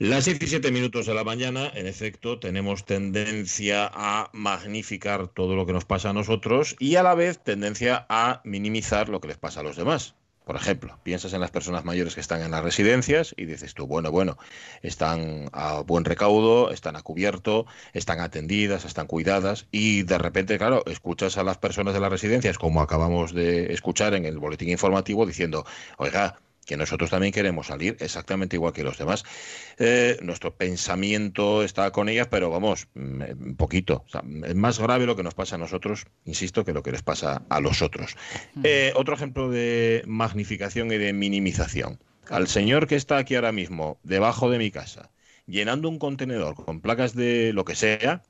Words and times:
Las 0.00 0.26
17 0.26 0.70
minutos 0.70 1.06
de 1.06 1.14
la 1.14 1.24
mañana, 1.24 1.72
en 1.74 1.88
efecto, 1.88 2.38
tenemos 2.38 2.84
tendencia 2.84 3.90
a 3.92 4.30
magnificar 4.32 5.26
todo 5.26 5.56
lo 5.56 5.66
que 5.66 5.72
nos 5.72 5.86
pasa 5.86 6.10
a 6.10 6.12
nosotros 6.12 6.76
y 6.78 6.94
a 6.94 7.02
la 7.02 7.16
vez 7.16 7.42
tendencia 7.42 8.06
a 8.08 8.40
minimizar 8.44 9.08
lo 9.08 9.20
que 9.20 9.26
les 9.26 9.38
pasa 9.38 9.58
a 9.58 9.64
los 9.64 9.74
demás. 9.74 10.14
Por 10.44 10.54
ejemplo, 10.54 11.00
piensas 11.02 11.32
en 11.32 11.40
las 11.40 11.50
personas 11.50 11.84
mayores 11.84 12.14
que 12.14 12.20
están 12.20 12.42
en 12.42 12.52
las 12.52 12.62
residencias 12.62 13.34
y 13.36 13.46
dices 13.46 13.74
tú, 13.74 13.88
bueno, 13.88 14.12
bueno, 14.12 14.38
están 14.82 15.50
a 15.52 15.80
buen 15.80 16.04
recaudo, 16.04 16.70
están 16.70 16.94
a 16.94 17.02
cubierto, 17.02 17.66
están 17.92 18.20
atendidas, 18.20 18.84
están 18.84 19.08
cuidadas 19.08 19.66
y 19.72 20.04
de 20.04 20.16
repente, 20.16 20.58
claro, 20.58 20.84
escuchas 20.86 21.38
a 21.38 21.42
las 21.42 21.58
personas 21.58 21.92
de 21.92 21.98
las 21.98 22.12
residencias, 22.12 22.56
como 22.56 22.82
acabamos 22.82 23.34
de 23.34 23.72
escuchar 23.72 24.14
en 24.14 24.26
el 24.26 24.38
boletín 24.38 24.68
informativo, 24.68 25.26
diciendo, 25.26 25.66
oiga, 25.96 26.38
que 26.68 26.76
nosotros 26.76 27.08
también 27.08 27.32
queremos 27.32 27.68
salir 27.68 27.96
exactamente 27.98 28.56
igual 28.56 28.74
que 28.74 28.84
los 28.84 28.98
demás. 28.98 29.24
Eh, 29.78 30.18
nuestro 30.20 30.54
pensamiento 30.54 31.62
está 31.62 31.90
con 31.92 32.10
ellas, 32.10 32.28
pero 32.30 32.50
vamos, 32.50 32.88
mm, 32.94 33.22
un 33.40 33.56
poquito. 33.56 34.04
es 34.44 34.54
más 34.54 34.78
grave 34.78 35.06
lo 35.06 35.16
que 35.16 35.22
nos 35.22 35.32
pasa 35.32 35.54
a 35.54 35.58
nosotros, 35.58 36.06
insisto, 36.26 36.66
que 36.66 36.74
lo 36.74 36.82
que 36.82 36.92
les 36.92 37.02
pasa 37.02 37.42
a 37.48 37.60
los 37.60 37.80
otros. 37.80 38.16
Eh, 38.62 38.92
otro 38.96 39.14
ejemplo 39.14 39.48
de 39.48 40.02
magnificación 40.06 40.92
y 40.92 40.98
de 40.98 41.14
minimización. 41.14 41.98
Al 42.28 42.48
señor 42.48 42.86
que 42.86 42.96
está 42.96 43.16
aquí 43.16 43.34
ahora 43.34 43.52
mismo, 43.52 43.98
debajo 44.02 44.50
de 44.50 44.58
mi 44.58 44.70
casa, 44.70 45.10
llenando 45.46 45.88
un 45.88 45.98
contenedor 45.98 46.54
con 46.54 46.82
placas 46.82 47.14
de 47.14 47.54
lo 47.54 47.64
que 47.64 47.76
sea, 47.76 48.22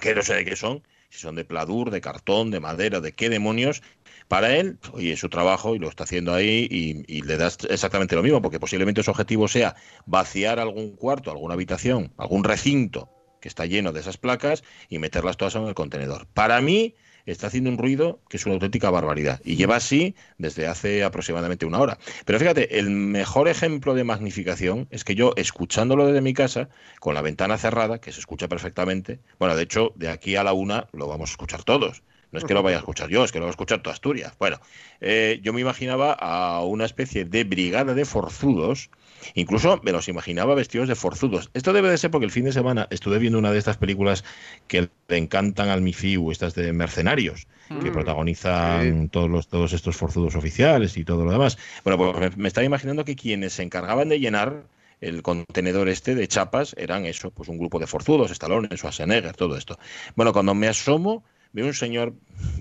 que 0.00 0.14
no 0.14 0.22
sé 0.22 0.34
de 0.34 0.44
qué 0.44 0.54
son, 0.54 0.84
si 1.08 1.18
son 1.18 1.34
de 1.34 1.44
pladur, 1.44 1.90
de 1.90 2.00
cartón, 2.00 2.52
de 2.52 2.60
madera, 2.60 3.00
de 3.00 3.12
qué 3.12 3.28
demonios, 3.28 3.82
para 4.30 4.54
él, 4.54 4.78
y 4.96 5.10
es 5.10 5.18
su 5.18 5.28
trabajo 5.28 5.74
y 5.74 5.80
lo 5.80 5.88
está 5.88 6.04
haciendo 6.04 6.32
ahí 6.32 6.68
y, 6.70 7.22
le 7.22 7.36
das 7.36 7.58
exactamente 7.68 8.14
lo 8.14 8.22
mismo, 8.22 8.40
porque 8.40 8.60
posiblemente 8.60 9.02
su 9.02 9.10
objetivo 9.10 9.48
sea 9.48 9.74
vaciar 10.06 10.60
algún 10.60 10.94
cuarto, 10.94 11.32
alguna 11.32 11.54
habitación, 11.54 12.12
algún 12.16 12.44
recinto 12.44 13.10
que 13.40 13.48
está 13.48 13.66
lleno 13.66 13.92
de 13.92 13.98
esas 13.98 14.18
placas 14.18 14.62
y 14.88 15.00
meterlas 15.00 15.36
todas 15.36 15.56
en 15.56 15.64
el 15.64 15.74
contenedor. 15.74 16.28
Para 16.32 16.60
mí 16.60 16.94
está 17.26 17.48
haciendo 17.48 17.70
un 17.70 17.78
ruido 17.78 18.20
que 18.28 18.36
es 18.36 18.46
una 18.46 18.54
auténtica 18.54 18.88
barbaridad 18.88 19.40
y 19.44 19.56
lleva 19.56 19.74
así 19.74 20.14
desde 20.38 20.68
hace 20.68 21.02
aproximadamente 21.02 21.66
una 21.66 21.80
hora. 21.80 21.98
Pero 22.24 22.38
fíjate, 22.38 22.78
el 22.78 22.88
mejor 22.88 23.48
ejemplo 23.48 23.94
de 23.94 24.04
magnificación 24.04 24.86
es 24.92 25.02
que 25.02 25.16
yo, 25.16 25.32
escuchándolo 25.34 26.06
desde 26.06 26.20
mi 26.20 26.34
casa, 26.34 26.68
con 27.00 27.14
la 27.14 27.22
ventana 27.22 27.58
cerrada, 27.58 28.00
que 28.00 28.12
se 28.12 28.20
escucha 28.20 28.46
perfectamente, 28.46 29.18
bueno, 29.40 29.56
de 29.56 29.64
hecho, 29.64 29.92
de 29.96 30.08
aquí 30.08 30.36
a 30.36 30.44
la 30.44 30.52
una 30.52 30.86
lo 30.92 31.08
vamos 31.08 31.30
a 31.30 31.32
escuchar 31.32 31.64
todos. 31.64 32.04
No 32.32 32.38
es 32.38 32.44
que 32.44 32.54
lo 32.54 32.62
vaya 32.62 32.76
a 32.76 32.80
escuchar 32.80 33.08
yo, 33.08 33.24
es 33.24 33.32
que 33.32 33.38
lo 33.38 33.46
va 33.46 33.50
a 33.50 33.52
escuchar 33.52 33.82
toda 33.82 33.94
Asturias. 33.94 34.32
Bueno, 34.38 34.60
eh, 35.00 35.40
yo 35.42 35.52
me 35.52 35.60
imaginaba 35.60 36.12
a 36.12 36.62
una 36.64 36.84
especie 36.84 37.24
de 37.24 37.42
brigada 37.44 37.94
de 37.94 38.04
forzudos, 38.04 38.90
incluso 39.34 39.80
me 39.82 39.90
los 39.90 40.08
imaginaba 40.08 40.54
vestidos 40.54 40.88
de 40.88 40.94
forzudos. 40.94 41.50
Esto 41.54 41.72
debe 41.72 41.90
de 41.90 41.98
ser 41.98 42.10
porque 42.10 42.26
el 42.26 42.30
fin 42.30 42.44
de 42.44 42.52
semana 42.52 42.86
estuve 42.90 43.18
viendo 43.18 43.38
una 43.38 43.50
de 43.50 43.58
estas 43.58 43.78
películas 43.78 44.24
que 44.68 44.88
le 45.08 45.16
encantan 45.16 45.68
al 45.70 45.82
MIFIU, 45.82 46.30
estas 46.30 46.54
de 46.54 46.72
mercenarios, 46.72 47.48
que 47.68 47.90
mm. 47.90 47.92
protagonizan 47.92 49.08
todos, 49.08 49.28
los, 49.28 49.48
todos 49.48 49.72
estos 49.72 49.96
forzudos 49.96 50.36
oficiales 50.36 50.96
y 50.96 51.04
todo 51.04 51.24
lo 51.24 51.32
demás. 51.32 51.58
Bueno, 51.82 51.98
pues 51.98 52.36
me, 52.36 52.46
estaba 52.46 52.64
imaginando 52.64 53.04
que 53.04 53.16
quienes 53.16 53.54
se 53.54 53.64
encargaban 53.64 54.08
de 54.08 54.20
llenar 54.20 54.62
el 55.00 55.22
contenedor 55.22 55.88
este 55.88 56.14
de 56.14 56.28
chapas 56.28 56.74
eran 56.78 57.06
eso, 57.06 57.30
pues 57.30 57.48
un 57.48 57.58
grupo 57.58 57.78
de 57.78 57.86
forzudos, 57.86 58.30
Stallone, 58.30 58.68
Schwarzenegger, 58.76 59.34
todo 59.34 59.56
esto. 59.56 59.78
Bueno, 60.14 60.32
cuando 60.32 60.54
me 60.54 60.68
asomo 60.68 61.24
veo 61.52 61.66
un 61.66 61.74
señor 61.74 62.14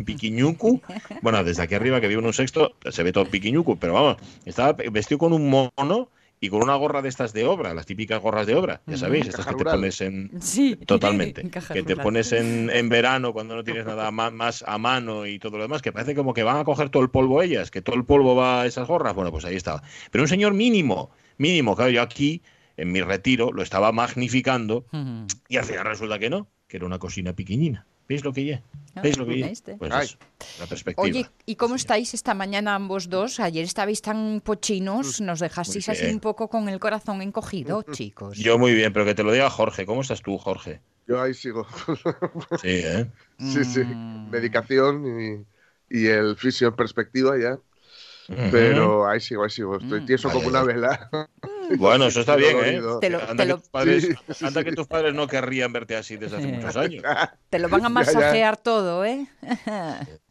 piquiñucu, 0.06 0.82
bueno, 1.22 1.44
desde 1.44 1.64
aquí 1.64 1.76
arriba 1.76 2.02
que 2.02 2.08
vivo 2.08 2.22
en 2.22 2.28
un 2.28 2.34
sexto, 2.34 2.76
se 2.90 3.04
ve 3.04 3.12
todo 3.12 3.26
piquiñucu, 3.26 3.78
pero 3.78 3.94
vamos, 3.94 4.18
estaba 4.45 4.73
vestido 4.92 5.18
con 5.20 5.34
un 5.34 5.50
mono 5.50 6.09
y 6.42 6.50
con 6.50 6.64
una 6.64 6.76
gorra 6.76 7.02
de 7.02 7.10
estas 7.10 7.34
de 7.34 7.45
obra, 7.45 7.73
las 7.73 7.86
típicas 7.86 8.22
gorras 8.22 8.48
de 8.48 8.56
obra, 8.56 8.82
ya 8.88 8.98
sabéis, 8.98 9.28
estas 9.28 9.45
que 9.45 9.56
te 9.56 9.64
pones 9.66 10.00
en... 10.02 10.32
Sí, 10.42 10.78
totalmente. 10.86 11.50
que 11.50 11.84
te 11.84 11.98
pones 11.98 12.32
en, 12.32 12.70
en, 12.70 12.88
verano 12.88 13.34
cuando 13.34 13.56
no 13.56 13.64
tienes 13.64 13.86
nada 13.86 14.10
más, 14.12 14.64
a 14.66 14.78
mano 14.78 15.26
y 15.26 15.38
todo 15.38 15.58
lo 15.58 15.64
demás, 15.64 15.82
que 15.82 15.92
parece 15.92 16.16
como 16.16 16.34
que 16.34 16.44
van 16.44 16.58
a 16.58 16.64
coger 16.64 16.89
todo 16.89 17.04
el 17.04 17.10
polvo 17.10 17.42
ellas, 17.42 17.72
que 17.72 17.82
todo 17.82 17.98
el 17.98 18.05
polvo 18.05 18.36
va 18.36 18.61
a 18.61 18.66
esas 18.66 18.88
gorras. 18.88 19.14
Bueno, 19.16 19.32
pues 19.32 19.44
ahí 19.44 19.55
estaba. 19.55 19.83
Pero 20.11 20.23
un 20.23 20.30
señor 20.30 20.54
mínimo, 20.54 21.11
mínimo, 21.38 21.76
claro, 21.76 21.92
yo 21.92 22.02
aquí, 22.02 22.42
en 22.78 22.92
mi 22.94 23.02
retiro, 23.02 23.52
lo 23.52 23.61
estaba 23.61 23.92
magnificando 23.92 24.86
y 25.49 25.58
al 25.58 25.66
final 25.66 25.86
resulta 25.86 26.20
que 26.20 26.30
no, 26.30 26.48
que 26.70 26.78
era 26.78 26.86
una 26.86 26.99
cocina 26.99 27.33
piquiñina. 27.33 27.86
¿Veis 28.08 28.23
lo 28.23 28.33
que 28.33 28.45
ya? 28.45 28.64
¿Veis 29.02 29.17
lo 29.17 29.26
que 29.26 29.39
ya? 29.39 29.52
Pues 29.77 30.17
la 30.60 30.66
perspectiva. 30.67 31.04
Oye, 31.04 31.30
¿y 31.45 31.55
cómo 31.55 31.76
estáis 31.76 32.14
esta 32.14 32.33
mañana 32.33 32.76
ambos 32.76 33.10
dos? 33.10 33.39
Ayer 33.39 33.64
estabais 33.64 34.02
tan 34.02 34.42
pochinos, 34.42 35.22
nos 35.22 35.39
dejasteis 35.39 35.89
así 35.89 36.05
un 36.05 36.20
poco 36.20 36.50
con 36.50 36.70
el 36.70 36.80
corazón 36.80 37.22
encogido, 37.22 37.83
chicos. 37.92 38.38
Yo 38.38 38.58
muy 38.58 38.73
bien, 38.73 38.94
pero 38.94 39.05
que 39.05 39.16
te 39.16 39.23
lo 39.23 39.32
diga 39.32 39.49
Jorge. 39.49 39.86
¿Cómo 39.86 40.02
estás 40.02 40.22
tú, 40.22 40.38
Jorge? 40.38 40.82
Yo 41.08 41.22
ahí 41.22 41.33
sigo. 41.33 41.67
Sí, 42.61 42.82
¿eh? 42.83 43.10
Sí, 43.39 43.64
sí. 43.66 43.83
Mm. 43.83 44.30
Medicación 44.30 45.45
y, 45.89 46.05
el 46.05 46.36
fisio 46.36 46.67
en 46.67 46.76
perspectiva 46.76 47.38
ya. 47.39 47.58
Pero 48.52 49.08
ahí 49.08 49.20
sigo, 49.20 49.44
ahí 49.44 49.49
sigo. 49.49 49.78
Estoy 49.78 50.02
mm. 50.02 50.05
tieso 50.05 50.30
como 50.30 50.48
una 50.48 50.64
vela. 50.64 51.10
Bueno, 51.77 52.05
eso 52.05 52.21
está 52.21 52.35
bien, 52.35 52.57
¿eh? 52.63 52.81
anda, 53.27 53.45
Que 53.45 53.53
tus 53.53 53.69
padres, 53.69 54.07
que 54.63 54.71
tus 54.71 54.87
padres 54.87 55.13
no 55.13 55.27
querrían 55.27 55.71
verte 55.71 55.95
así 55.95 56.17
desde 56.17 56.37
hace 56.37 56.47
muchos 56.47 56.75
años. 56.75 57.03
Te 57.49 57.59
lo 57.59 57.69
van 57.69 57.85
a 57.85 57.89
masajear 57.89 58.57
todo, 58.57 59.05
¿eh? 59.05 59.27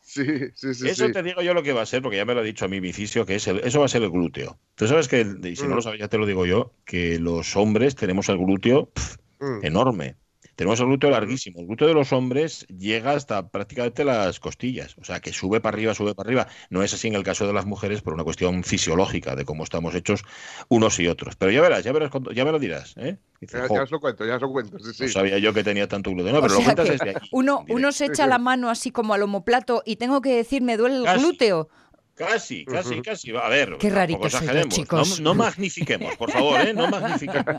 Sí, 0.01 0.25
sí, 0.55 0.73
sí. 0.73 0.89
Eso 0.89 1.11
te 1.11 1.23
digo 1.23 1.43
yo 1.43 1.53
lo 1.53 1.63
que 1.63 1.75
va 1.75 1.83
a 1.83 1.87
ser, 1.87 2.01
porque 2.01 2.17
ya 2.17 2.25
me 2.25 2.33
lo 2.33 2.41
ha 2.41 2.43
dicho 2.43 2.65
a 2.65 2.69
mí 2.69 2.81
Vicisio, 2.81 3.27
que 3.27 3.35
es 3.35 3.47
eso 3.47 3.79
va 3.79 3.85
a 3.85 3.89
ser 3.89 4.03
el 4.03 4.11
glúteo. 4.11 4.59
Tú 4.75 4.89
sabes 4.89 5.07
que, 5.07 5.21
y 5.21 5.55
si 5.55 5.65
no 5.65 5.75
lo 5.75 5.77
mm. 5.77 5.83
sabes, 5.83 6.01
ya 6.01 6.09
te 6.09 6.17
lo 6.17 6.25
digo 6.25 6.47
yo, 6.47 6.73
que 6.87 7.19
los 7.19 7.57
hombres 7.57 7.95
tenemos 7.95 8.29
el 8.31 8.39
glúteo 8.39 8.91
mm. 9.39 9.67
enorme. 9.67 10.17
Tenemos 10.59 10.81
el 10.81 10.87
glúteo 10.87 11.11
larguísimo. 11.11 11.61
El 11.61 11.67
glúteo 11.69 11.87
de 11.87 11.95
los 11.95 12.13
hombres 12.13 12.67
llega 12.67 13.13
hasta 13.13 13.49
prácticamente 13.49 14.05
las 14.05 14.41
costillas. 14.41 14.97
O 14.99 15.05
sea, 15.05 15.21
que 15.21 15.33
sube 15.33 15.61
para 15.61 15.77
arriba, 15.77 15.95
sube 15.95 16.17
para 16.17 16.27
arriba. 16.27 16.49
No 16.69 16.83
es 16.83 16.93
así 16.93 17.07
en 17.07 17.15
el 17.15 17.23
caso 17.23 17.47
de 17.47 17.53
las 17.53 17.65
mujeres 17.65 18.03
por 18.03 18.13
una 18.13 18.25
cuestión 18.25 18.65
fisiológica 18.65 19.37
de 19.37 19.45
cómo 19.45 19.63
estamos 19.63 19.95
hechos 19.95 20.25
unos 20.67 20.99
y 20.99 21.07
otros. 21.07 21.37
Pero 21.37 21.53
ya 21.53 21.63
verás, 21.63 21.85
ya 21.85 21.93
verás, 21.93 22.11
ya 22.35 22.45
me 22.45 22.51
lo 22.51 22.59
dirás. 22.59 22.95
¿eh? 22.97 23.19
ya, 23.41 23.83
os 23.83 23.91
lo 23.93 24.01
cuento, 24.01 24.27
ya 24.27 24.35
os 24.35 24.43
lo 24.43 24.51
cuento. 24.51 24.81
Sí, 24.81 24.95
sí. 24.95 25.03
No 25.05 25.09
sabía 25.11 25.39
yo 25.39 25.55
que 25.55 25.63
tenía 25.63 25.87
tanto 25.87 26.11
glúteo. 26.11 26.33
No, 26.33 26.43
pero 26.43 26.55
lo 26.55 26.61
cuentas 26.61 26.89
desde 26.89 27.11
aquí. 27.11 27.29
Uno, 27.31 27.65
uno 27.69 27.93
se 27.93 28.07
echa 28.07 28.27
la 28.27 28.39
mano 28.39 28.69
así 28.69 28.91
como 28.91 29.15
al 29.15 29.23
homoplato 29.23 29.85
y 29.87 29.95
tengo 29.95 30.21
que 30.21 30.35
decir, 30.35 30.63
me 30.63 30.77
duele 30.77 31.09
el 31.09 31.19
glúteo. 31.21 31.69
Casi, 32.19 32.65
casi, 32.65 33.01
casi. 33.01 33.37
A 33.37 33.49
ver, 33.49 33.77
Qué 33.79 33.91
raritos 33.91 34.37
chicos. 34.69 35.21
No, 35.21 35.35
magnifiquemos, 35.35 36.17
por 36.17 36.31
favor, 36.31 36.61
¿eh? 36.61 36.75
No 36.75 36.89
magnifiquemos. 36.89 37.57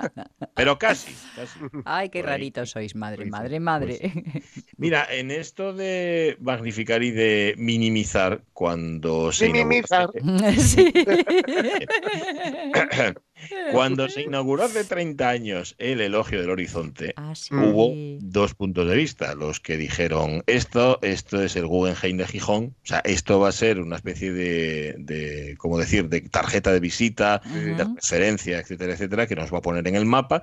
Pero 0.53 0.77
casi, 0.77 1.15
casi. 1.35 1.59
Ay, 1.85 2.09
qué 2.09 2.21
raritos 2.21 2.71
sois, 2.71 2.95
madre, 2.95 3.25
madre, 3.25 3.59
madre. 3.59 4.11
Pues 4.33 4.65
mira, 4.77 5.07
en 5.09 5.31
esto 5.31 5.73
de 5.73 6.37
magnificar 6.41 7.03
y 7.03 7.11
de 7.11 7.55
minimizar 7.57 8.43
cuando 8.53 9.31
se... 9.31 9.47
Minimizar. 9.47 10.09
Sí. 10.59 10.91
Cuando 13.71 14.09
se 14.09 14.23
inauguró 14.23 14.63
hace 14.63 14.83
30 14.83 15.29
años 15.29 15.75
el 15.77 16.01
elogio 16.01 16.41
del 16.41 16.49
horizonte, 16.49 17.13
ah, 17.15 17.33
hubo 17.51 17.93
dos 18.19 18.53
puntos 18.53 18.87
de 18.87 18.95
vista. 18.95 19.35
Los 19.35 19.59
que 19.59 19.77
dijeron, 19.77 20.43
esto, 20.47 20.99
esto 21.01 21.41
es 21.41 21.55
el 21.55 21.65
Guggenheim 21.65 22.17
de 22.17 22.27
Gijón, 22.27 22.75
o 22.83 22.87
sea, 22.87 22.99
esto 22.99 23.39
va 23.39 23.49
a 23.49 23.53
ser 23.53 23.79
una 23.79 23.95
especie 23.95 24.33
de, 24.33 24.95
de 24.97 25.55
¿cómo 25.57 25.77
decir?, 25.77 26.09
de 26.09 26.21
tarjeta 26.21 26.71
de 26.71 26.79
visita, 26.79 27.41
de 27.53 27.83
referencia, 27.95 28.59
etcétera, 28.59 28.93
etcétera, 28.93 29.27
que 29.27 29.35
nos 29.35 29.53
va 29.53 29.59
a 29.59 29.61
poner 29.61 29.87
en 29.87 29.95
el 29.95 30.05
mapa. 30.05 30.41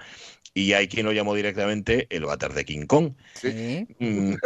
Y 0.57 0.73
hay 0.73 0.89
quien 0.89 1.05
lo 1.05 1.13
llamó 1.13 1.35
directamente 1.35 2.07
el 2.09 2.25
váter 2.25 2.55
de 2.55 2.65
King 2.65 2.87
Kong. 2.87 3.13
Mm, 3.99 4.37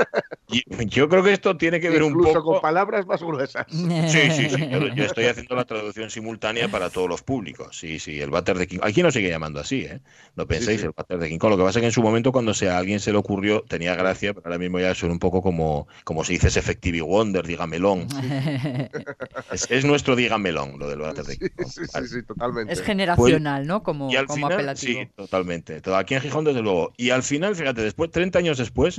yo 0.88 1.08
creo 1.08 1.22
que 1.22 1.32
esto 1.32 1.56
tiene 1.56 1.78
que 1.78 1.88
ver 1.88 2.02
un 2.02 2.14
poco... 2.14 2.42
con 2.42 2.60
palabras 2.60 3.06
más 3.06 3.22
gruesas. 3.22 3.64
Sí, 3.70 4.28
sí, 4.32 4.50
sí. 4.50 4.68
Yo, 4.96 5.04
estoy 5.04 5.26
haciendo 5.26 5.54
la 5.54 5.64
traducción 5.64 6.10
simultánea 6.10 6.66
para 6.66 6.90
todos 6.90 7.08
los 7.08 7.22
públicos. 7.22 7.78
Sí, 7.78 8.00
sí, 8.00 8.20
el 8.20 8.30
váter 8.30 8.58
de 8.58 8.66
King 8.66 8.78
Aquí 8.82 9.04
no 9.04 9.12
sigue 9.12 9.28
llamando 9.28 9.60
así, 9.60 9.82
¿eh? 9.82 10.00
No 10.34 10.48
penséis 10.48 10.82
el 10.82 10.90
váter 10.90 11.18
de 11.18 11.28
King 11.28 11.38
Kong. 11.38 11.50
Lo 11.50 11.58
que 11.58 11.62
pasa 11.62 11.78
es 11.78 11.82
que 11.82 11.86
en 11.86 11.92
su 11.92 12.02
momento, 12.02 12.32
cuando 12.32 12.54
sea, 12.54 12.74
a 12.74 12.78
alguien 12.78 12.98
se 12.98 13.12
le 13.12 13.18
ocurrió, 13.18 13.62
tenía 13.68 13.94
gracia, 13.94 14.34
pero 14.34 14.46
ahora 14.46 14.58
mismo 14.58 14.80
ya 14.80 14.92
suena 14.96 15.12
un 15.12 15.20
poco 15.20 15.42
como, 15.42 15.86
como 16.02 16.24
se 16.24 16.32
dice 16.32 16.48
ese 16.48 16.58
Effective 16.58 17.02
Wonder, 17.02 17.46
dígamelón. 17.46 18.08
es, 19.52 19.70
es 19.70 19.84
nuestro 19.84 20.16
dígamelón, 20.16 20.76
lo 20.76 20.88
del 20.88 20.98
váter 20.98 21.24
de 21.24 21.36
King 21.36 21.48
Kong. 21.56 21.68
Sí, 21.70 21.82
sí, 21.86 22.08
sí, 22.08 22.22
totalmente. 22.24 22.72
Es 22.72 22.82
generacional, 22.82 23.64
¿no? 23.64 23.84
Como, 23.84 24.10
como 24.26 24.46
apelativo. 24.48 25.02
Sí, 25.02 25.08
totalmente 25.14 25.80
aquí 26.00 26.14
en 26.14 26.20
Gijón, 26.20 26.44
desde 26.44 26.62
luego. 26.62 26.92
Y 26.96 27.10
al 27.10 27.22
final, 27.22 27.54
fíjate, 27.54 27.82
después, 27.82 28.10
30 28.10 28.38
años 28.38 28.58
después, 28.58 28.98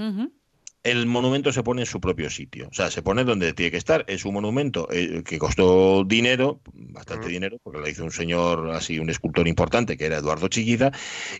el 0.83 1.05
monumento 1.05 1.51
se 1.51 1.61
pone 1.61 1.83
en 1.83 1.85
su 1.85 1.99
propio 1.99 2.29
sitio. 2.29 2.67
O 2.69 2.73
sea, 2.73 2.89
se 2.89 3.01
pone 3.01 3.23
donde 3.23 3.53
tiene 3.53 3.71
que 3.71 3.77
estar. 3.77 4.03
Es 4.07 4.25
un 4.25 4.33
monumento 4.33 4.87
eh, 4.91 5.23
que 5.23 5.37
costó 5.37 6.03
dinero, 6.03 6.59
bastante 6.73 7.27
dinero, 7.27 7.57
porque 7.63 7.79
lo 7.79 7.87
hizo 7.87 8.03
un 8.03 8.11
señor 8.11 8.71
así, 8.71 8.97
un 8.97 9.09
escultor 9.09 9.47
importante, 9.47 9.95
que 9.95 10.05
era 10.05 10.17
Eduardo 10.17 10.47
Chiquida, 10.47 10.91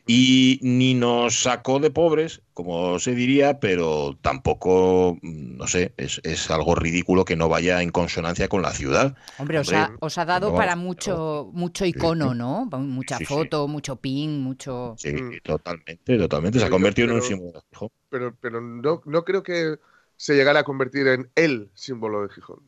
y 0.05 0.59
ni 0.61 0.93
nos 0.93 1.41
sacó 1.41 1.79
de 1.79 1.89
pobres, 1.89 2.41
como 2.53 2.99
se 2.99 3.15
diría, 3.15 3.59
pero 3.59 4.15
tampoco, 4.21 5.17
mm, 5.21 5.57
no 5.57 5.67
sé, 5.67 5.93
es, 5.97 6.21
algo 6.51 6.75
ridículo 6.75 7.25
que 7.25 7.35
no 7.35 7.49
vaya 7.49 7.81
en 7.81 7.89
consonancia 7.89 8.47
con 8.47 8.61
la 8.61 8.73
ciudad. 8.73 9.15
Hombre, 9.37 9.59
os, 9.59 9.71
ha, 10.17 10.25
dado 10.25 10.53
para 10.53 10.75
mucho, 10.75 11.49
mucho 11.53 11.85
icono, 11.85 12.35
¿no? 12.35 12.65
Mucha 12.65 13.19
foto, 13.19 13.67
mucho 13.67 13.95
pin, 13.95 14.41
mucho... 14.41 14.95
Sí, 14.97 15.13
totalmente, 15.43 16.17
totalmente. 16.17 16.59
Se 16.59 16.65
ha 16.65 16.69
convertido 16.69 17.07
en 17.09 17.15
un 17.15 17.21
símbolo 17.21 17.63
pero, 18.11 18.35
pero 18.39 18.61
no, 18.61 19.01
no 19.05 19.25
creo 19.25 19.41
que 19.41 19.79
se 20.17 20.35
llegara 20.35 20.59
a 20.59 20.63
convertir 20.63 21.07
en 21.07 21.31
el 21.33 21.71
símbolo 21.73 22.21
de 22.21 22.29
Gijón. 22.29 22.59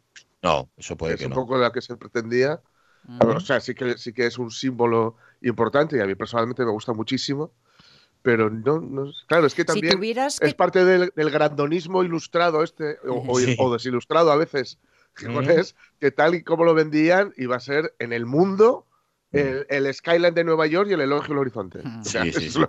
No, 0.41 0.69
eso 0.77 0.97
puede 0.97 1.17
que 1.17 1.27
no. 1.27 1.35
Es 1.35 1.37
un 1.37 1.43
poco 1.43 1.57
la 1.57 1.71
que 1.71 1.81
se 1.81 1.95
pretendía. 1.97 2.61
O 3.19 3.39
sea, 3.41 3.59
sí 3.59 3.75
que, 3.75 3.97
sí 3.97 4.13
que 4.13 4.25
es 4.25 4.37
un 4.37 4.49
símbolo 4.49 5.17
importante 5.41 5.97
y 5.97 5.99
a 5.99 6.05
mí 6.05 6.15
personalmente 6.15 6.63
me 6.65 6.71
gusta 6.71 6.93
muchísimo. 6.93 7.51
Pero 8.21 8.49
no, 8.49 8.79
no 8.79 9.11
claro, 9.27 9.45
es 9.45 9.53
que 9.53 9.65
también 9.65 10.01
es 10.01 10.53
parte 10.55 10.85
del, 10.85 11.11
grandonismo 11.13 12.03
ilustrado 12.05 12.63
este, 12.63 12.97
o, 13.05 13.73
desilustrado 13.73 14.31
a 14.31 14.37
veces, 14.37 14.79
gijonés, 15.13 15.75
que 15.99 16.11
tal 16.11 16.33
y 16.35 16.43
como 16.43 16.63
lo 16.63 16.73
vendían 16.73 17.33
iba 17.35 17.57
a 17.57 17.59
ser 17.59 17.93
en 17.99 18.13
el 18.13 18.25
mundo 18.25 18.87
el, 19.33 19.65
el, 19.67 19.93
skyline 19.93 20.33
de 20.33 20.43
Nueva 20.43 20.67
York 20.67 20.89
y 20.89 20.93
el 20.93 21.01
elogio 21.01 21.33
al 21.33 21.39
horizonte. 21.39 21.79
Sí, 22.03 22.31
sí, 22.31 22.59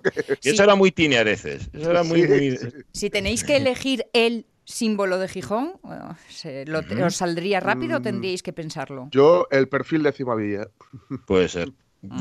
Y 0.43 0.49
eso 0.50 0.62
era 0.64 0.75
muy 0.75 0.90
tini 0.90 1.16
a 1.16 1.25
veces. 1.25 1.69
Eso 1.72 1.90
era 1.90 2.02
muy, 2.02 2.26
muy... 2.26 2.58
Si 2.93 3.11
tenéis 3.11 3.44
que 3.44 3.56
elegir 3.56 4.06
el 4.12 4.46
símbolo 4.64 5.19
de 5.19 5.28
Gijón, 5.28 5.75
¿os 5.82 7.16
saldría 7.16 7.61
rápido 7.61 7.99
o 7.99 8.00
mm. 8.00 8.02
tendríais 8.02 8.43
que 8.43 8.52
pensarlo? 8.52 9.08
Yo, 9.11 9.46
el 9.50 9.69
perfil 9.69 10.02
de 10.02 10.12
Cimavilla. 10.12 10.69
Puede 11.26 11.49
ser. 11.49 11.70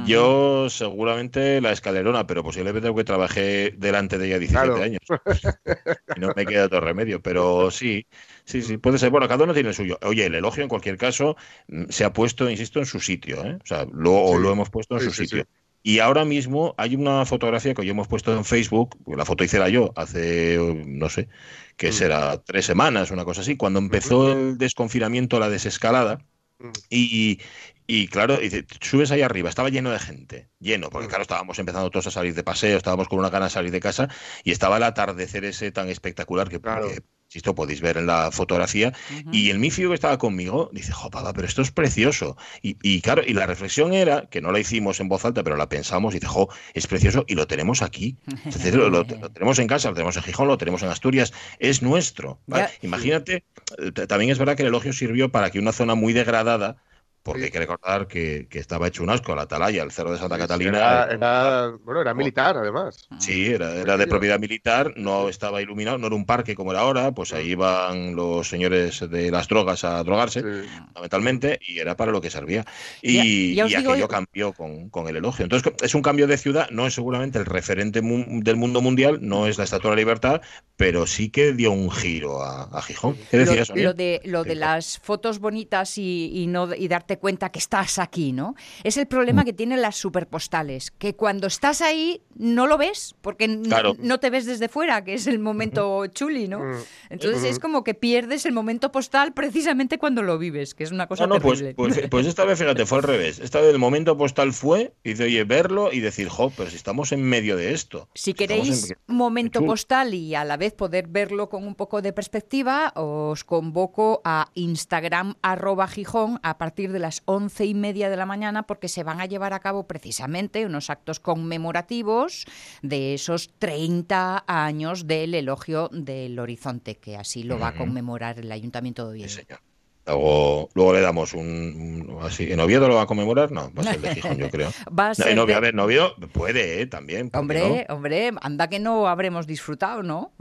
Yo 0.06 0.70
seguramente 0.70 1.60
la 1.60 1.74
escalerona, 1.74 2.26
pero 2.26 2.42
posiblemente 2.42 2.88
porque 2.88 3.04
trabajé 3.04 3.74
delante 3.78 4.18
de 4.18 4.28
ella 4.28 4.40
17 4.40 4.82
años. 4.82 5.02
y 6.16 6.20
no 6.22 6.30
me 6.36 6.46
queda 6.46 6.66
otro 6.66 6.80
remedio, 6.80 7.22
pero 7.22 7.70
sí, 7.70 8.08
sí, 8.46 8.62
sí, 8.62 8.78
puede 8.78 8.98
ser. 8.98 9.10
Bueno, 9.10 9.28
cada 9.28 9.44
uno 9.44 9.54
tiene 9.54 9.70
el 9.70 9.76
suyo. 9.76 10.00
Oye, 10.04 10.26
el 10.26 10.36
elogio 10.36 10.64
en 10.64 10.70
cualquier 10.70 10.98
caso 10.98 11.36
mm, 11.68 11.86
se 11.90 12.04
ha 12.04 12.14
puesto, 12.14 12.50
insisto, 12.50 12.80
en 12.80 12.86
su 12.86 13.00
sitio. 13.00 13.44
¿eh? 13.46 13.58
O 13.62 13.66
sea, 13.66 13.86
lo, 13.92 14.38
lo 14.38 14.52
hemos 14.52 14.70
puesto 14.70 14.96
en 14.96 15.02
su 15.02 15.12
sitio. 15.12 15.46
Y 15.86 16.00
ahora 16.00 16.24
mismo 16.24 16.74
hay 16.78 16.96
una 16.96 17.26
fotografía 17.26 17.74
que 17.74 17.82
hoy 17.82 17.90
hemos 17.90 18.08
puesto 18.08 18.34
en 18.34 18.46
Facebook, 18.46 18.98
la 19.06 19.26
foto 19.26 19.44
hice 19.44 19.60
yo 19.70 19.92
hace, 19.98 20.58
no 20.86 21.10
sé, 21.10 21.28
que 21.76 21.90
mm. 21.90 21.94
será 21.94 22.42
tres 22.42 22.66
semanas, 22.66 23.12
una 23.12 23.26
cosa 23.26 23.42
así, 23.42 23.58
cuando 23.58 23.80
empezó 23.80 24.32
el 24.32 24.58
desconfinamiento, 24.58 25.40
la 25.40 25.50
desescalada, 25.50 26.20
mm. 26.60 26.70
y, 26.90 27.42
y 27.86 28.08
claro, 28.08 28.40
subes 28.80 29.12
ahí 29.12 29.24
arriba, 29.24 29.50
estaba 29.50 29.68
lleno 29.68 29.92
de 29.92 30.00
gente, 30.00 30.48
lleno, 30.60 30.90
porque 30.90 31.10
claro, 31.10 31.24
estábamos 31.24 31.60
empezando 31.60 31.90
todos 31.90 32.08
a 32.08 32.12
salir 32.12 32.34
de 32.34 32.44
paseo, 32.44 32.78
estábamos 32.78 33.10
con 33.10 33.20
una 33.20 33.30
gana 33.30 33.48
de 33.48 33.52
salir 33.52 33.72
de 33.72 33.82
casa 33.82 34.08
y 34.46 34.52
estaba 34.52 34.78
el 34.78 34.84
atardecer 34.84 35.44
ese 35.44 35.74
tan 35.74 35.90
espectacular 35.90 36.48
que, 36.48 36.62
claro. 36.62 36.88
Esto 37.36 37.56
podéis 37.56 37.82
ver 37.82 37.98
en 37.98 38.08
la 38.08 38.32
fotografía. 38.32 38.94
Y 39.32 39.50
el 39.50 39.60
mifio 39.60 39.90
que 39.90 39.96
estaba 39.96 40.18
conmigo 40.18 40.70
dice, 40.74 40.92
jo, 40.92 41.10
papá, 41.10 41.34
pero 41.34 41.48
esto 41.48 41.62
es 41.62 41.72
precioso. 41.72 42.38
Y, 42.62 43.02
claro, 43.02 43.22
y 43.26 43.34
la 43.34 43.46
reflexión 43.46 43.94
era, 43.94 44.28
que 44.30 44.42
no 44.42 44.52
la 44.52 44.60
hicimos 44.60 45.00
en 45.00 45.10
voz 45.10 45.26
alta, 45.26 45.44
pero 45.44 45.56
la 45.56 45.70
pensamos, 45.70 46.14
y 46.14 46.20
dice, 46.20 46.28
jo, 46.28 46.50
es 46.74 46.88
precioso 46.88 47.26
y 47.28 47.36
lo 47.36 47.48
tenemos 47.48 47.82
aquí. 47.82 48.18
lo, 48.74 49.06
tenemos 49.06 49.60
en 49.60 49.68
casa, 49.68 49.90
lo 49.90 49.96
tenemos 49.96 50.18
en 50.18 50.24
Gijón, 50.24 50.48
lo 50.48 50.58
tenemos 50.58 50.84
en 50.84 50.90
Asturias, 50.90 51.34
es 51.60 51.82
nuestro. 51.82 52.40
Imagínate, 52.82 53.44
eh, 53.78 53.92
también 54.08 54.32
es 54.32 54.38
verdad 54.38 54.56
que 54.56 54.64
el 54.64 54.70
elogio 54.70 54.94
sirvió 54.94 55.30
para 55.30 55.50
que 55.50 55.60
una 55.60 55.72
zona 55.72 55.96
muy 55.96 56.14
degradada 56.14 56.78
porque 57.24 57.46
hay 57.46 57.52
que 57.52 57.60
recordar 57.60 58.08
que, 58.08 58.48
estaba 58.52 58.88
hecho 58.88 59.02
un 59.02 59.10
asco 59.10 59.34
la 59.34 59.44
atalaya, 59.44 59.82
el 59.82 59.92
cerro 59.92 60.12
de 60.12 60.18
Santa 60.18 60.38
Catalina. 60.38 61.08
Era, 61.10 61.72
bueno, 61.84 62.02
era 62.02 62.14
militar, 62.14 62.58
además. 62.58 63.08
Sí, 63.20 63.48
era, 63.48 63.76
era 63.76 63.98
de 63.98 64.08
propiedad 64.08 64.40
militar, 64.40 64.94
no 64.98 65.30
estaba 65.30 65.62
iluminado, 65.62 65.98
no 65.98 66.08
era 66.08 66.16
un 66.16 66.26
parque 66.26 66.54
como 66.54 66.72
era 66.72 66.82
ahora, 66.82 67.14
pues 67.14 67.34
ahí 67.34 67.52
iban 67.52 68.16
los 68.16 68.50
señores 68.50 69.10
de 69.10 69.32
las 69.32 69.48
drogas 69.48 69.86
a 69.86 70.04
drogarse, 70.04 70.42
fundamentalmente, 70.42 71.60
y 71.66 71.80
era 71.80 71.96
para 71.96 72.12
lo 72.12 72.20
que 72.20 72.30
servía. 72.30 72.66
Y, 73.02 73.58
aquello 73.60 74.08
cambió 74.10 74.54
con, 74.54 75.08
el 75.08 75.16
elogio. 75.16 75.44
Entonces, 75.44 75.74
es 75.82 75.96
un 75.96 76.02
cambio 76.02 76.28
de 76.28 76.38
ciudad, 76.38 76.70
no 76.72 76.88
es 76.88 76.94
seguramente 76.94 77.40
el 77.40 77.46
referente 77.46 78.02
del 78.02 78.56
mundo 78.58 78.82
mundial, 78.82 79.20
no 79.22 79.48
es 79.48 79.58
la 79.58 79.64
Estatua 79.64 79.92
de 79.92 79.96
la 79.96 80.02
Libertad, 80.02 80.42
pero 80.76 81.08
sí 81.08 81.30
que 81.30 81.54
dio 81.54 81.72
un 81.72 81.90
giro 81.90 82.44
a, 82.44 82.82
Gijón. 82.82 83.16
¿Qué 83.32 83.38
decías, 83.38 83.70
lo, 83.70 83.76
lo, 83.76 83.94
de, 83.94 84.20
lo 84.26 84.44
de 84.44 84.56
las 84.56 85.00
fotos 85.00 85.40
bonitas 85.40 85.98
y, 85.98 86.32
y, 86.34 86.48
no, 86.48 86.74
y 86.76 86.90
darte 86.90 87.13
cuenta 87.18 87.50
que 87.50 87.60
estás 87.60 88.00
aquí, 88.00 88.32
¿no? 88.32 88.56
Es 88.84 88.98
el 88.98 89.08
problema 89.08 89.42
mm. 89.42 89.46
que 89.46 89.54
tienen 89.54 89.82
las 89.82 89.96
superpostales, 89.96 90.92
que 90.92 91.16
cuando 91.16 91.48
estás 91.48 91.82
ahí 91.82 92.22
no 92.36 92.68
lo 92.68 92.78
ves, 92.78 93.16
porque 93.22 93.48
no, 93.48 94.20
te 94.20 94.30
ves 94.30 94.46
desde 94.46 94.70
fuera, 94.70 95.04
que 95.04 95.14
es 95.14 95.28
el 95.28 95.40
momento 95.40 96.08
chuli, 96.08 96.48
¿no? 96.48 96.60
Mm. 96.60 96.78
Entonces 97.10 97.44
es 97.44 97.60
como 97.60 97.84
que 97.84 97.94
pierdes 97.94 98.46
el 98.46 98.54
momento 98.54 98.92
postal 98.92 99.34
precisamente 99.34 99.98
cuando 99.98 100.24
lo 100.24 100.38
vives, 100.38 100.74
que 100.74 100.84
es 100.84 100.92
una 100.92 101.08
cosa 101.08 101.28
no, 101.28 101.36
no, 101.36 101.42
pues, 101.42 101.64
pues, 101.76 102.02
pues, 102.10 102.28
esta 102.28 102.46
vez, 102.46 102.60
fíjate, 102.60 102.86
fue 102.86 103.00
al 103.00 103.04
revés. 103.04 103.40
Esta 103.40 103.60
vez 103.62 103.70
el 103.70 103.80
momento 103.80 104.18
postal 104.18 104.54
fue, 104.54 104.94
y 105.04 105.14
de 105.14 105.26
oye, 105.26 105.44
verlo 105.44 105.92
y 105.92 106.00
decir, 106.00 106.30
jo, 106.30 106.52
pero 106.56 106.70
si 106.70 106.76
estamos 106.76 107.12
en 107.12 107.22
medio 107.22 107.56
de 107.56 107.74
esto. 107.74 108.10
Si 108.14 108.34
queréis 108.34 108.94
momento 109.08 109.66
postal 109.66 110.14
y 110.14 110.36
a 110.36 110.44
la 110.44 110.58
vez 110.58 110.74
poder 110.74 111.08
verlo 111.08 111.50
con 111.50 111.66
un 111.66 111.76
poco 111.76 112.02
de 112.02 112.14
perspectiva, 112.14 112.92
os 112.96 113.44
convoco 113.44 114.22
a 114.24 114.50
Instagram 114.56 115.36
arroba 115.42 115.88
Gijón 115.88 116.40
a 116.44 116.58
partir 116.58 116.92
de 116.92 117.00
las 117.04 117.22
once 117.26 117.66
y 117.66 117.76
media 117.76 118.10
de 118.10 118.18
la 118.18 118.26
mañana 118.26 118.64
porque 118.64 118.88
se 118.88 119.04
van 119.04 119.22
a 119.22 119.28
llevar 119.28 119.54
a 119.54 119.60
cabo 119.60 119.86
precisamente 119.86 120.66
unos 120.66 120.90
actos 120.90 121.20
conmemorativos 121.20 122.46
de 122.82 123.14
esos 123.14 123.52
30 123.60 124.46
años 124.48 125.06
del 125.06 125.36
elogio 125.36 125.90
del 125.92 126.40
horizonte, 126.40 126.96
que 126.96 127.18
así 127.18 127.44
lo 127.44 127.60
va 127.60 127.68
a 127.68 127.76
conmemorar 127.76 128.40
el 128.40 128.52
Ayuntamiento 128.52 129.06
de 129.06 129.12
Oviedo. 129.12 129.60
Luego, 130.06 130.70
luego 130.74 130.94
le 130.94 131.02
damos 131.02 131.34
un, 131.34 132.18
así. 132.22 132.52
¿En 132.52 132.60
Oviedo 132.60 132.90
lo 132.90 132.96
va 132.96 133.04
a 133.04 133.06
conmemorar? 133.06 133.52
No, 133.52 133.72
va 133.74 133.84
a 133.84 133.94
ser 133.94 134.02
de 134.02 134.16
Gijón, 134.16 134.38
yo 134.38 134.50
creo. 134.50 134.70
Va 135.00 135.12
a 135.12 135.16
ser 135.16 135.34
no, 135.34 135.44
A 135.44 135.60
ver, 135.60 135.80
Oviedo 135.80 136.16
puede, 136.34 136.82
¿eh? 136.82 136.88
También. 136.88 137.30
Hombre, 137.34 137.86
hombre, 137.90 138.32
anda 138.42 138.68
que 138.68 138.80
no 138.80 139.08
habremos 139.08 139.48
disfrutado, 139.48 140.04
¿no? 140.04 140.34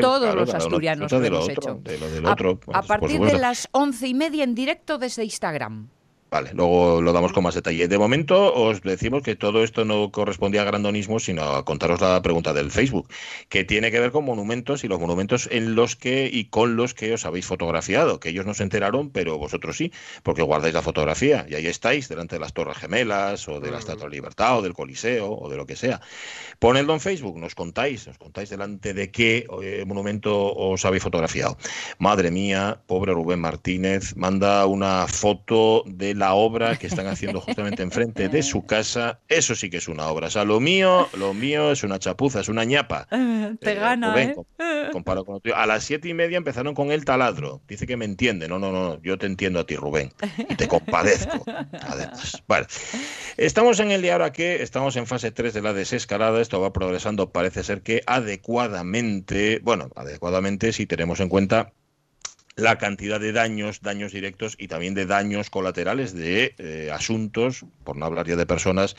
Todos 0.00 0.34
los 0.34 0.52
asturianos 0.52 1.12
lo 1.12 1.24
hemos 1.24 1.48
hecho. 1.48 1.80
a, 2.72 2.78
a 2.78 2.82
partir 2.82 3.20
de 3.20 3.38
las 3.38 3.68
once 3.70 4.08
y 4.08 4.14
media 4.14 4.42
en 4.42 4.54
directo 4.54 4.98
desde 4.98 5.22
Instagram. 5.24 5.88
Vale, 6.34 6.50
luego 6.52 7.00
lo 7.00 7.12
damos 7.12 7.32
con 7.32 7.44
más 7.44 7.54
detalle. 7.54 7.86
De 7.86 7.96
momento 7.96 8.52
os 8.52 8.82
decimos 8.82 9.22
que 9.22 9.36
todo 9.36 9.62
esto 9.62 9.84
no 9.84 10.10
correspondía 10.10 10.62
a 10.62 10.64
grandonismo, 10.64 11.20
sino 11.20 11.44
a 11.44 11.64
contaros 11.64 12.00
la 12.00 12.20
pregunta 12.22 12.52
del 12.52 12.72
Facebook, 12.72 13.06
que 13.48 13.62
tiene 13.62 13.92
que 13.92 14.00
ver 14.00 14.10
con 14.10 14.24
monumentos 14.24 14.82
y 14.82 14.88
los 14.88 14.98
monumentos 14.98 15.48
en 15.52 15.76
los 15.76 15.94
que 15.94 16.28
y 16.32 16.46
con 16.46 16.74
los 16.74 16.92
que 16.92 17.12
os 17.12 17.24
habéis 17.24 17.46
fotografiado, 17.46 18.18
que 18.18 18.30
ellos 18.30 18.46
no 18.46 18.54
se 18.54 18.64
enteraron, 18.64 19.10
pero 19.10 19.38
vosotros 19.38 19.76
sí, 19.76 19.92
porque 20.24 20.42
guardáis 20.42 20.74
la 20.74 20.82
fotografía 20.82 21.46
y 21.48 21.54
ahí 21.54 21.68
estáis, 21.68 22.08
delante 22.08 22.34
de 22.34 22.40
las 22.40 22.52
Torres 22.52 22.78
Gemelas 22.78 23.46
o 23.46 23.60
de 23.60 23.70
la 23.70 23.78
Estatua 23.78 24.08
de 24.08 24.16
Libertad 24.16 24.58
o 24.58 24.62
del 24.62 24.74
Coliseo 24.74 25.30
o 25.30 25.48
de 25.48 25.56
lo 25.56 25.66
que 25.66 25.76
sea. 25.76 26.00
Ponedlo 26.58 26.94
en 26.94 27.00
Facebook, 27.00 27.38
nos 27.38 27.54
contáis, 27.54 28.08
nos 28.08 28.18
contáis 28.18 28.50
delante 28.50 28.92
de 28.92 29.12
qué 29.12 29.46
eh, 29.62 29.84
monumento 29.86 30.52
os 30.52 30.84
habéis 30.84 31.04
fotografiado. 31.04 31.56
Madre 31.98 32.32
mía, 32.32 32.80
pobre 32.88 33.12
Rubén 33.12 33.38
Martínez, 33.38 34.16
manda 34.16 34.66
una 34.66 35.06
foto 35.06 35.84
de 35.86 36.14
la 36.14 36.23
la 36.24 36.32
obra 36.32 36.76
que 36.78 36.86
están 36.86 37.06
haciendo 37.06 37.42
justamente 37.42 37.82
enfrente 37.82 38.30
de 38.30 38.42
su 38.42 38.64
casa, 38.64 39.20
eso 39.28 39.54
sí 39.54 39.68
que 39.68 39.76
es 39.76 39.88
una 39.88 40.08
obra. 40.08 40.28
O 40.28 40.30
sea, 40.30 40.44
lo 40.46 40.58
mío, 40.58 41.06
lo 41.18 41.34
mío 41.34 41.70
es 41.70 41.84
una 41.84 41.98
chapuza, 41.98 42.40
es 42.40 42.48
una 42.48 42.64
ñapa. 42.64 43.06
Te 43.60 43.72
eh, 43.72 43.74
gana, 43.74 44.22
¿eh? 44.22 44.34
Comparo 44.90 45.26
con 45.26 45.42
A 45.54 45.66
las 45.66 45.84
siete 45.84 46.08
y 46.08 46.14
media 46.14 46.38
empezaron 46.38 46.74
con 46.74 46.90
el 46.92 47.04
taladro. 47.04 47.60
Dice 47.68 47.86
que 47.86 47.98
me 47.98 48.06
entiende. 48.06 48.48
No, 48.48 48.58
no, 48.58 48.72
no, 48.72 49.02
yo 49.02 49.18
te 49.18 49.26
entiendo 49.26 49.60
a 49.60 49.66
ti, 49.66 49.76
Rubén. 49.76 50.12
Y 50.48 50.54
te 50.54 50.66
compadezco, 50.66 51.44
además. 51.82 52.42
Vale. 52.46 52.68
Estamos 53.36 53.78
en 53.80 53.90
el 53.90 54.00
día 54.00 54.14
ahora 54.14 54.32
que 54.32 54.62
estamos 54.62 54.96
en 54.96 55.06
fase 55.06 55.30
3 55.30 55.52
de 55.52 55.60
la 55.60 55.74
desescalada. 55.74 56.40
Esto 56.40 56.58
va 56.58 56.72
progresando, 56.72 57.32
parece 57.32 57.62
ser 57.64 57.82
que 57.82 58.02
adecuadamente, 58.06 59.60
bueno, 59.62 59.90
adecuadamente 59.94 60.72
si 60.72 60.86
tenemos 60.86 61.20
en 61.20 61.28
cuenta 61.28 61.74
la 62.56 62.78
cantidad 62.78 63.20
de 63.20 63.32
daños, 63.32 63.80
daños 63.80 64.12
directos 64.12 64.54
y 64.58 64.68
también 64.68 64.94
de 64.94 65.06
daños 65.06 65.50
colaterales 65.50 66.14
de 66.14 66.54
eh, 66.58 66.90
asuntos, 66.92 67.66
por 67.84 67.96
no 67.96 68.06
hablar 68.06 68.26
ya 68.26 68.36
de 68.36 68.46
personas, 68.46 68.96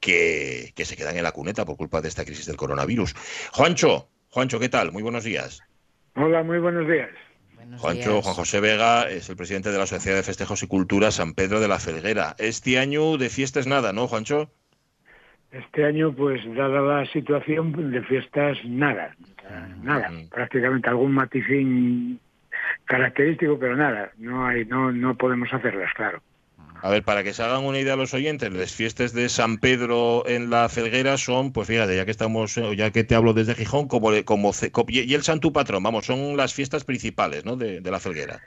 que, 0.00 0.72
se 0.76 0.96
quedan 0.96 1.16
en 1.16 1.22
la 1.22 1.32
cuneta 1.32 1.64
por 1.64 1.76
culpa 1.76 2.00
de 2.00 2.08
esta 2.08 2.24
crisis 2.24 2.46
del 2.46 2.56
coronavirus. 2.56 3.14
Juancho, 3.52 4.08
Juancho, 4.30 4.60
¿qué 4.60 4.68
tal? 4.68 4.92
Muy 4.92 5.02
buenos 5.02 5.24
días. 5.24 5.62
Hola, 6.14 6.42
muy 6.42 6.58
buenos 6.58 6.86
días. 6.88 7.10
Juancho, 7.78 8.20
Juan 8.20 8.34
José 8.34 8.60
Vega 8.60 9.08
es 9.08 9.28
el 9.30 9.36
presidente 9.36 9.70
de 9.70 9.78
la 9.78 9.86
Sociedad 9.86 10.16
de 10.16 10.22
Festejos 10.22 10.62
y 10.62 10.66
Cultura 10.66 11.10
San 11.10 11.34
Pedro 11.34 11.60
de 11.60 11.68
la 11.68 11.78
Felguera. 11.78 12.34
Este 12.38 12.78
año 12.78 13.16
de 13.16 13.28
fiestas 13.28 13.66
nada, 13.66 13.92
¿no, 13.92 14.08
Juancho? 14.08 14.50
Este 15.52 15.84
año, 15.84 16.12
pues, 16.12 16.42
dada 16.54 16.80
la 16.80 17.06
situación 17.06 17.90
de 17.90 18.02
fiestas, 18.02 18.58
nada, 18.64 19.14
nada, 19.82 20.10
mm. 20.10 20.28
prácticamente 20.28 20.88
algún 20.88 21.12
maticín 21.12 22.20
característico, 22.90 23.56
pero 23.56 23.76
nada, 23.76 24.10
no 24.18 24.44
hay, 24.44 24.64
no, 24.64 24.90
no 24.90 25.14
podemos 25.14 25.48
hacerlas, 25.52 25.94
claro. 25.94 26.20
A 26.82 26.90
ver, 26.90 27.04
para 27.04 27.22
que 27.22 27.32
se 27.32 27.42
hagan 27.42 27.64
una 27.64 27.78
idea 27.78 27.94
los 27.94 28.14
oyentes, 28.14 28.52
las 28.52 28.74
fiestas 28.74 29.12
de 29.12 29.28
San 29.28 29.58
Pedro 29.58 30.26
en 30.26 30.50
la 30.50 30.68
Felguera 30.68 31.16
son, 31.18 31.52
pues 31.52 31.68
fíjate, 31.68 31.94
ya 31.94 32.04
que 32.04 32.10
estamos, 32.10 32.56
ya 32.76 32.90
que 32.90 33.04
te 33.04 33.14
hablo 33.14 33.32
desde 33.32 33.54
Gijón, 33.54 33.86
como, 33.86 34.10
como 34.24 34.52
y 34.88 35.14
el 35.14 35.22
Santo 35.22 35.52
Patrón, 35.52 35.84
vamos, 35.84 36.06
son 36.06 36.36
las 36.36 36.52
fiestas 36.52 36.84
principales, 36.84 37.44
¿no? 37.44 37.54
De, 37.54 37.80
la 37.82 38.00
Felguera. 38.00 38.40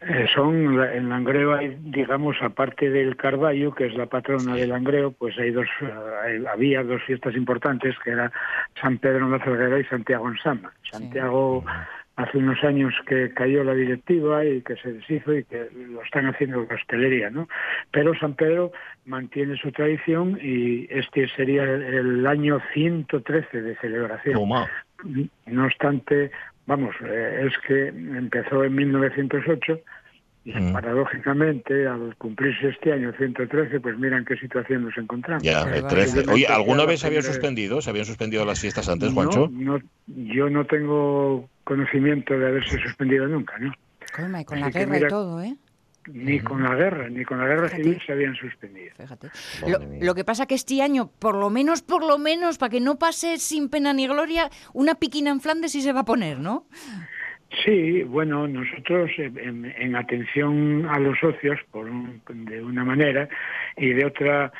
Eh, 0.00 0.26
son 0.34 0.80
en 0.82 1.08
Langreo 1.08 1.54
hay, 1.54 1.76
digamos, 1.80 2.36
aparte 2.40 2.90
del 2.90 3.16
Carballo, 3.16 3.74
que 3.74 3.86
es 3.86 3.94
la 3.94 4.06
patrona 4.06 4.56
del 4.56 4.70
Langreo, 4.70 5.12
pues 5.12 5.38
hay 5.38 5.50
dos, 5.50 5.66
había 6.50 6.82
dos 6.82 7.02
fiestas 7.02 7.36
importantes, 7.36 7.94
que 8.02 8.10
era 8.10 8.32
San 8.80 8.98
Pedro 8.98 9.26
en 9.26 9.32
la 9.32 9.40
Felguera 9.40 9.78
y 9.78 9.84
Santiago 9.84 10.28
en 10.28 10.38
Sama. 10.38 10.72
Santiago 10.90 11.64
hace 12.18 12.38
unos 12.38 12.62
años 12.64 12.92
que 13.06 13.32
cayó 13.32 13.62
la 13.62 13.74
directiva 13.74 14.44
y 14.44 14.60
que 14.62 14.74
se 14.76 14.92
deshizo 14.92 15.34
y 15.34 15.44
que 15.44 15.68
lo 15.88 16.02
están 16.02 16.26
haciendo 16.26 16.66
la 16.68 16.74
hostelería, 16.74 17.30
¿no? 17.30 17.48
Pero 17.92 18.12
San 18.18 18.34
Pedro 18.34 18.72
mantiene 19.06 19.56
su 19.56 19.70
tradición 19.70 20.36
y 20.42 20.88
este 20.90 21.28
sería 21.36 21.62
el 21.62 22.26
año 22.26 22.60
113 22.74 23.62
de 23.62 23.76
celebración. 23.76 24.36
No 25.46 25.64
obstante, 25.64 26.32
vamos, 26.66 26.92
eh, 27.04 27.46
es 27.46 27.56
que 27.64 27.86
empezó 27.86 28.64
en 28.64 28.74
1908 28.74 29.80
y 30.44 30.52
mm. 30.54 30.72
paradójicamente, 30.72 31.86
al 31.86 32.16
cumplirse 32.16 32.70
este 32.70 32.92
año 32.92 33.12
113, 33.16 33.78
pues 33.78 33.96
miran 33.96 34.24
qué 34.24 34.36
situación 34.38 34.82
nos 34.82 34.96
encontramos. 34.98 35.44
Ya, 35.44 35.62
el 35.62 35.86
13. 35.86 36.24
Oye, 36.32 36.48
¿alguna 36.48 36.84
vez 36.84 37.00
se 37.00 37.06
habían 37.06 37.22
suspendido? 37.22 37.80
¿Se 37.80 37.90
habían 37.90 38.06
suspendido 38.06 38.44
las 38.44 38.58
fiestas 38.58 38.88
antes, 38.88 39.12
Juancho? 39.12 39.48
No, 39.52 39.78
yo 40.06 40.50
no 40.50 40.64
tengo 40.64 41.48
conocimiento 41.68 42.38
de 42.38 42.46
haberse 42.46 42.78
suspendido 42.78 43.28
nunca, 43.28 43.58
¿no? 43.58 43.72
y 44.40 44.44
con 44.46 44.60
la 44.60 44.70
guerra 44.70 44.98
y 44.98 45.06
todo, 45.06 45.42
¿eh? 45.42 45.54
Ni 46.10 46.40
con 46.40 46.62
la 46.62 46.74
guerra, 46.74 47.10
ni 47.10 47.22
con 47.22 47.38
la 47.38 47.46
guerra 47.46 47.68
civil 47.68 48.00
se 48.06 48.12
habían 48.12 48.34
suspendido. 48.34 48.94
Fíjate. 48.96 49.28
Lo, 49.66 49.78
lo, 50.00 50.14
que 50.14 50.24
pasa 50.24 50.46
que 50.46 50.54
este 50.54 50.80
año, 50.80 51.10
por 51.18 51.34
lo 51.34 51.50
menos, 51.50 51.82
por 51.82 52.02
lo 52.02 52.16
menos, 52.16 52.56
para 52.56 52.70
que 52.70 52.80
no 52.80 52.98
pase 52.98 53.36
sin 53.36 53.68
pena 53.68 53.92
ni 53.92 54.06
gloria, 54.06 54.48
una 54.72 54.94
piquina 54.94 55.30
en 55.30 55.40
Flandes 55.40 55.72
sí 55.72 55.82
se 55.82 55.92
va 55.92 56.00
a 56.00 56.04
poner, 56.06 56.38
¿no? 56.38 56.64
Sí, 57.64 58.02
bueno, 58.02 58.46
nosotros 58.46 59.10
en, 59.18 59.96
atención 59.96 60.86
a 60.86 60.98
los 60.98 61.18
socios, 61.18 61.58
por 61.70 61.90
de 61.90 62.62
una 62.62 62.84
manera, 62.84 63.28
y 63.76 63.94
de 63.94 64.04
otra, 64.04 64.46
eh, 64.46 64.50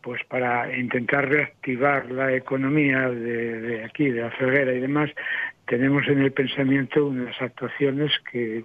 pues 0.00 0.22
para 0.24 0.76
intentar 0.76 1.28
reactivar 1.28 2.10
la 2.10 2.34
economía 2.34 3.08
de, 3.10 3.84
aquí, 3.84 4.10
de 4.10 4.22
la 4.22 4.30
Ferrera 4.30 4.72
y 4.72 4.80
demás, 4.80 5.10
tenemos 5.66 6.06
en 6.08 6.20
el 6.20 6.32
pensamiento 6.32 7.06
unas 7.06 7.40
actuaciones 7.40 8.12
que, 8.30 8.64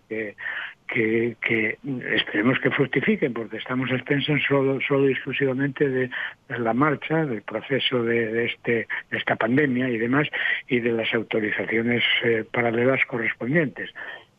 esperemos 2.14 2.60
que 2.60 2.72
fructifiquen, 2.72 3.34
porque 3.34 3.58
estamos 3.58 3.90
expensas 3.92 4.42
solo, 4.48 4.80
solo 4.82 5.08
exclusivamente 5.08 5.88
de, 5.88 6.10
la 6.50 6.74
marcha, 6.74 7.26
del 7.26 7.42
proceso 7.42 8.04
de, 8.04 8.46
este, 8.46 8.88
de 9.12 9.18
esta 9.18 9.36
pandemia 9.36 9.90
y 9.90 9.98
demás, 9.98 10.28
y 10.68 10.80
de 10.80 10.92
las 10.92 11.14
autorizaciones 11.14 12.04
eh, 12.24 12.44
paralelas 12.52 13.06
correspondientes. 13.06 13.92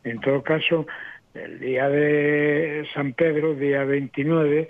En 0.03 0.19
todo 0.19 0.41
caso, 0.43 0.87
el 1.33 1.59
día 1.59 1.87
de 1.89 2.87
San 2.93 3.13
Pedro, 3.13 3.55
día 3.55 3.83
29, 3.83 4.67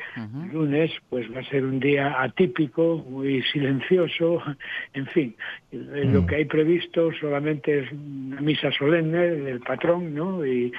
lunes, 0.51 0.91
pues 1.09 1.27
va 1.33 1.39
a 1.39 1.49
ser 1.49 1.63
un 1.63 1.79
día 1.79 2.21
atípico, 2.21 3.03
muy 3.09 3.41
silencioso, 3.43 4.41
en 4.93 5.07
fin, 5.07 5.35
lo 5.71 6.21
mm. 6.21 6.25
que 6.27 6.35
hay 6.35 6.45
previsto 6.45 7.11
solamente 7.19 7.79
es 7.79 7.91
una 7.91 8.41
misa 8.41 8.71
solemne 8.71 9.27
del 9.29 9.59
patrón, 9.61 10.13
¿no? 10.13 10.45
Y, 10.45 10.71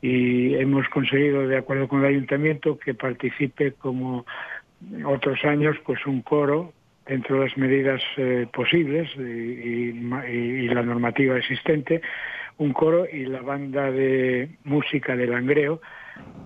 y 0.00 0.54
hemos 0.54 0.88
conseguido, 0.88 1.46
de 1.46 1.56
acuerdo 1.56 1.88
con 1.88 2.00
el 2.00 2.06
ayuntamiento, 2.06 2.78
que 2.78 2.94
participe 2.94 3.72
como 3.72 4.24
otros 5.04 5.44
años, 5.44 5.76
pues 5.84 6.04
un 6.06 6.22
coro 6.22 6.72
dentro 7.08 7.36
de 7.36 7.46
las 7.46 7.56
medidas 7.56 8.02
eh, 8.16 8.46
posibles 8.52 9.08
y, 9.16 9.92
la 10.68 10.82
normativa 10.82 11.38
existente, 11.38 12.02
un 12.58 12.72
coro 12.72 13.06
y 13.10 13.24
la 13.24 13.40
banda 13.40 13.90
de 13.90 14.50
música 14.64 15.16
del 15.16 15.30
Langreo, 15.30 15.80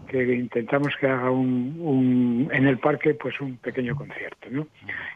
que 0.08 0.22
intentamos 0.34 0.94
que 1.00 1.06
haga 1.06 1.30
un, 1.30 2.48
en 2.52 2.66
el 2.66 2.78
parque 2.78 3.14
pues 3.14 3.40
un 3.40 3.56
pequeño 3.56 3.96
concierto, 3.96 4.48
¿no? 4.50 4.66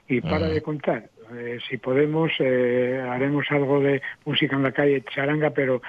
Y 0.09 0.21
para 0.23 0.49
de 0.49 0.63
contar, 0.63 1.11
eh, 1.35 1.59
si 1.69 1.77
podemos, 1.77 2.33
eh, 2.39 3.05
haremos 3.09 3.45
algo 3.51 3.81
de 3.81 4.01
música 4.25 4.57
en 4.57 4.63
la 4.63 4.73
calle, 4.73 5.03
charanga, 5.03 5.51
pero 5.51 5.83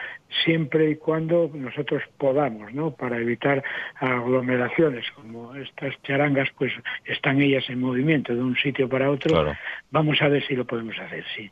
siempre 0.43 0.89
y 0.89 0.95
cuando 0.95 1.49
nosotros 1.53 2.03
podamos, 2.17 2.73
¿no? 2.73 2.91
Para 2.91 3.17
evitar 3.17 3.63
aglomeraciones, 3.95 5.05
como 5.11 5.55
estas 5.55 5.93
charangas, 6.03 6.49
pues 6.57 6.73
están 7.05 7.41
ellas 7.41 7.69
en 7.69 7.79
movimiento 7.79 8.33
de 8.35 8.41
un 8.41 8.55
sitio 8.55 8.89
para 8.89 9.11
otro. 9.11 9.55
Vamos 9.91 10.21
a 10.21 10.27
ver 10.27 10.45
si 10.45 10.55
lo 10.55 10.65
podemos 10.65 10.97
hacer, 10.99 11.23
sí. 11.35 11.49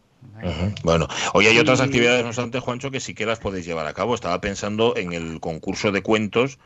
Bueno, 0.84 1.08
hoy 1.34 1.48
hay 1.48 1.58
otras 1.58 1.82
actividades, 1.82 2.24
no 2.24 2.30
obstante, 2.30 2.60
Juancho, 2.60 2.92
que 2.92 3.00
sí 3.00 3.14
que 3.14 3.26
las 3.26 3.40
podéis 3.40 3.66
llevar 3.66 3.88
a 3.88 3.94
cabo. 3.94 4.16
Estaba 4.16 4.42
pensando 4.42 4.96
en 4.96 5.14
el 5.14 5.40
concurso 5.40 5.92
de 5.92 6.02
cuentos, 6.02 6.60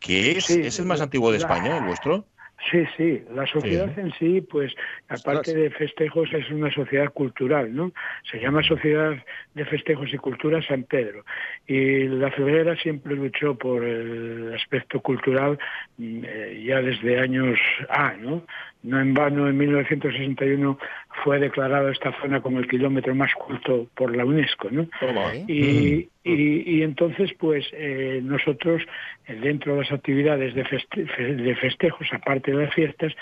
que 0.00 0.32
es, 0.32 0.50
es 0.50 0.78
el 0.78 0.86
más 0.86 1.00
antiguo 1.00 1.30
de 1.32 1.38
España, 1.38 1.78
el 1.78 1.84
vuestro. 1.84 2.26
Sí, 2.70 2.84
sí, 2.96 3.22
la 3.34 3.46
sociedad 3.46 3.90
en 3.98 4.12
sí, 4.12 4.40
pues 4.40 4.74
aparte 5.08 5.54
de 5.54 5.70
festejos, 5.70 6.32
es 6.32 6.50
una 6.50 6.72
sociedad 6.72 7.12
cultural, 7.12 7.74
¿no? 7.74 7.92
Se 8.30 8.40
llama 8.40 8.62
Sociedad 8.62 9.22
de 9.54 9.64
Festejos 9.66 10.14
y 10.14 10.16
Cultura 10.16 10.62
San 10.62 10.84
Pedro. 10.84 11.24
Y 11.66 12.04
la 12.04 12.30
febrera 12.30 12.74
siempre 12.76 13.16
luchó 13.16 13.54
por 13.56 13.84
el 13.84 14.54
aspecto 14.54 15.00
cultural 15.00 15.58
mm, 15.98 16.22
eh, 16.24 16.64
ya 16.66 16.80
desde 16.80 17.20
años 17.20 17.58
A, 17.90 18.14
¿no? 18.14 18.46
No 18.82 19.00
en 19.00 19.12
vano, 19.12 19.48
en 19.48 19.58
1961 19.58 20.78
fue 21.22 21.38
declarada 21.38 21.92
esta 21.92 22.12
zona 22.20 22.40
como 22.40 22.58
el 22.58 22.68
kilómetro 22.68 23.14
más 23.14 23.32
culto 23.34 23.86
por 23.94 24.16
la 24.16 24.24
UNESCO, 24.24 24.70
¿no? 24.70 24.86
y, 25.46 26.08
y, 26.24 26.82
entonces, 26.82 27.32
pues 27.38 27.66
eh, 27.72 28.20
nosotros, 28.22 28.82
eh, 29.26 29.38
dentro 29.40 29.74
de 29.74 29.82
las 29.82 29.92
actividades 29.92 30.54
de, 30.54 30.64
de 31.34 31.56
festejos, 31.56 32.08
aparte 32.12 32.50
de 32.50 32.64
las 32.64 32.74
fiestas, 32.74 33.12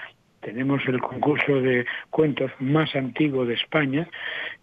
tenemos 0.40 0.82
el 0.86 1.00
concurso 1.00 1.60
de 1.60 1.86
cuentos 2.10 2.50
más 2.58 2.94
antiguo 2.96 3.44
de 3.44 3.54
España, 3.54 4.08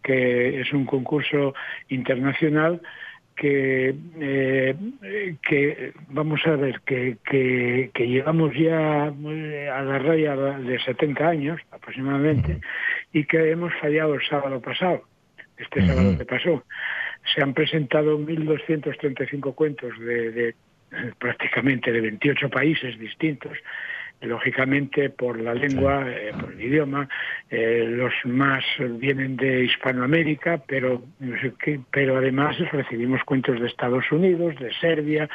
que 0.03 0.59
es 0.61 0.73
un 0.73 0.85
concurso 0.85 1.53
internacional 1.87 2.81
que, 3.39 3.95
eh, 4.19 4.75
que 5.41 5.93
vamos 6.09 6.41
a 6.45 6.57
ver, 6.57 6.81
que, 6.81 7.17
que, 7.23 8.07
llevamos 8.07 8.53
ya 8.53 9.07
eh, 9.07 9.69
a 9.73 9.81
la 9.81 9.97
raya 9.97 10.35
de 10.35 10.77
70 10.79 11.25
años 11.25 11.61
aproximadamente 11.71 12.59
y 13.13 13.25
que 13.25 13.51
hemos 13.51 13.73
fallado 13.75 14.15
el 14.15 14.21
sábado 14.27 14.61
pasado, 14.61 15.03
este 15.57 15.85
sábado 15.85 16.17
que 16.17 16.25
pasó. 16.25 16.63
Se 17.33 17.41
han 17.41 17.53
presentado 17.53 18.17
1.235 18.17 19.53
cuentos 19.55 19.97
de, 19.99 20.31
de 20.31 20.55
prácticamente 21.17 21.91
de 21.91 22.01
28 22.01 22.49
países 22.49 22.97
distintos 22.97 23.57
lógicamente 24.21 25.09
por 25.09 25.39
la 25.39 25.53
lengua, 25.53 26.05
eh, 26.07 26.31
por 26.39 26.51
el 26.51 26.61
idioma, 26.61 27.07
eh, 27.49 27.85
los 27.87 28.13
más 28.25 28.63
vienen 28.99 29.37
de 29.37 29.65
Hispanoamérica, 29.65 30.61
pero, 30.67 31.01
pero 31.91 32.17
además 32.17 32.57
recibimos 32.71 33.23
cuentos 33.23 33.59
de 33.59 33.67
Estados 33.67 34.11
Unidos, 34.11 34.55
de 34.59 34.73
Serbia, 34.73 35.29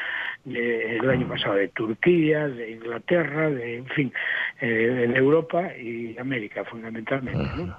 el 0.47 1.09
año 1.09 1.27
pasado 1.29 1.55
de 1.55 1.69
Turquía, 1.69 2.49
de 2.49 2.73
Inglaterra, 2.73 3.51
de, 3.51 3.79
en 3.79 3.87
fin, 3.87 4.13
eh, 4.61 4.67
de 4.67 5.19
Europa 5.19 5.75
y 5.77 6.17
América 6.19 6.65
fundamentalmente. 6.65 7.65
¿no? 7.65 7.77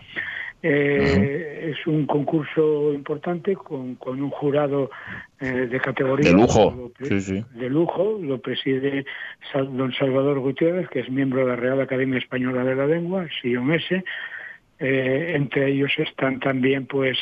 Eh, 0.68 1.74
es 1.74 1.86
un 1.86 2.08
concurso 2.08 2.92
importante 2.92 3.56
con, 3.56 3.94
con 3.96 4.20
un 4.20 4.32
jurado 4.32 4.90
eh, 5.40 5.68
de 5.70 5.80
categoría. 5.80 6.32
De 6.32 6.36
lujo. 6.36 6.92
De 6.98 7.70
lujo. 7.70 8.18
Lo 8.20 8.40
preside 8.40 9.06
don 9.54 9.94
Salvador 9.94 10.40
Gutiérrez, 10.40 10.90
que 10.90 11.02
es 11.02 11.10
miembro 11.12 11.42
de 11.42 11.52
la 11.52 11.56
Real 11.56 11.82
Academia 11.82 12.18
Española 12.18 12.64
de 12.64 12.76
la 12.76 12.88
Lengua, 12.88 13.28
Sion 13.40 13.72
S. 13.74 14.04
Eh, 14.80 15.34
entre 15.36 15.72
ellos 15.72 15.92
están 16.00 16.40
también 16.40 16.88
pues 16.88 17.16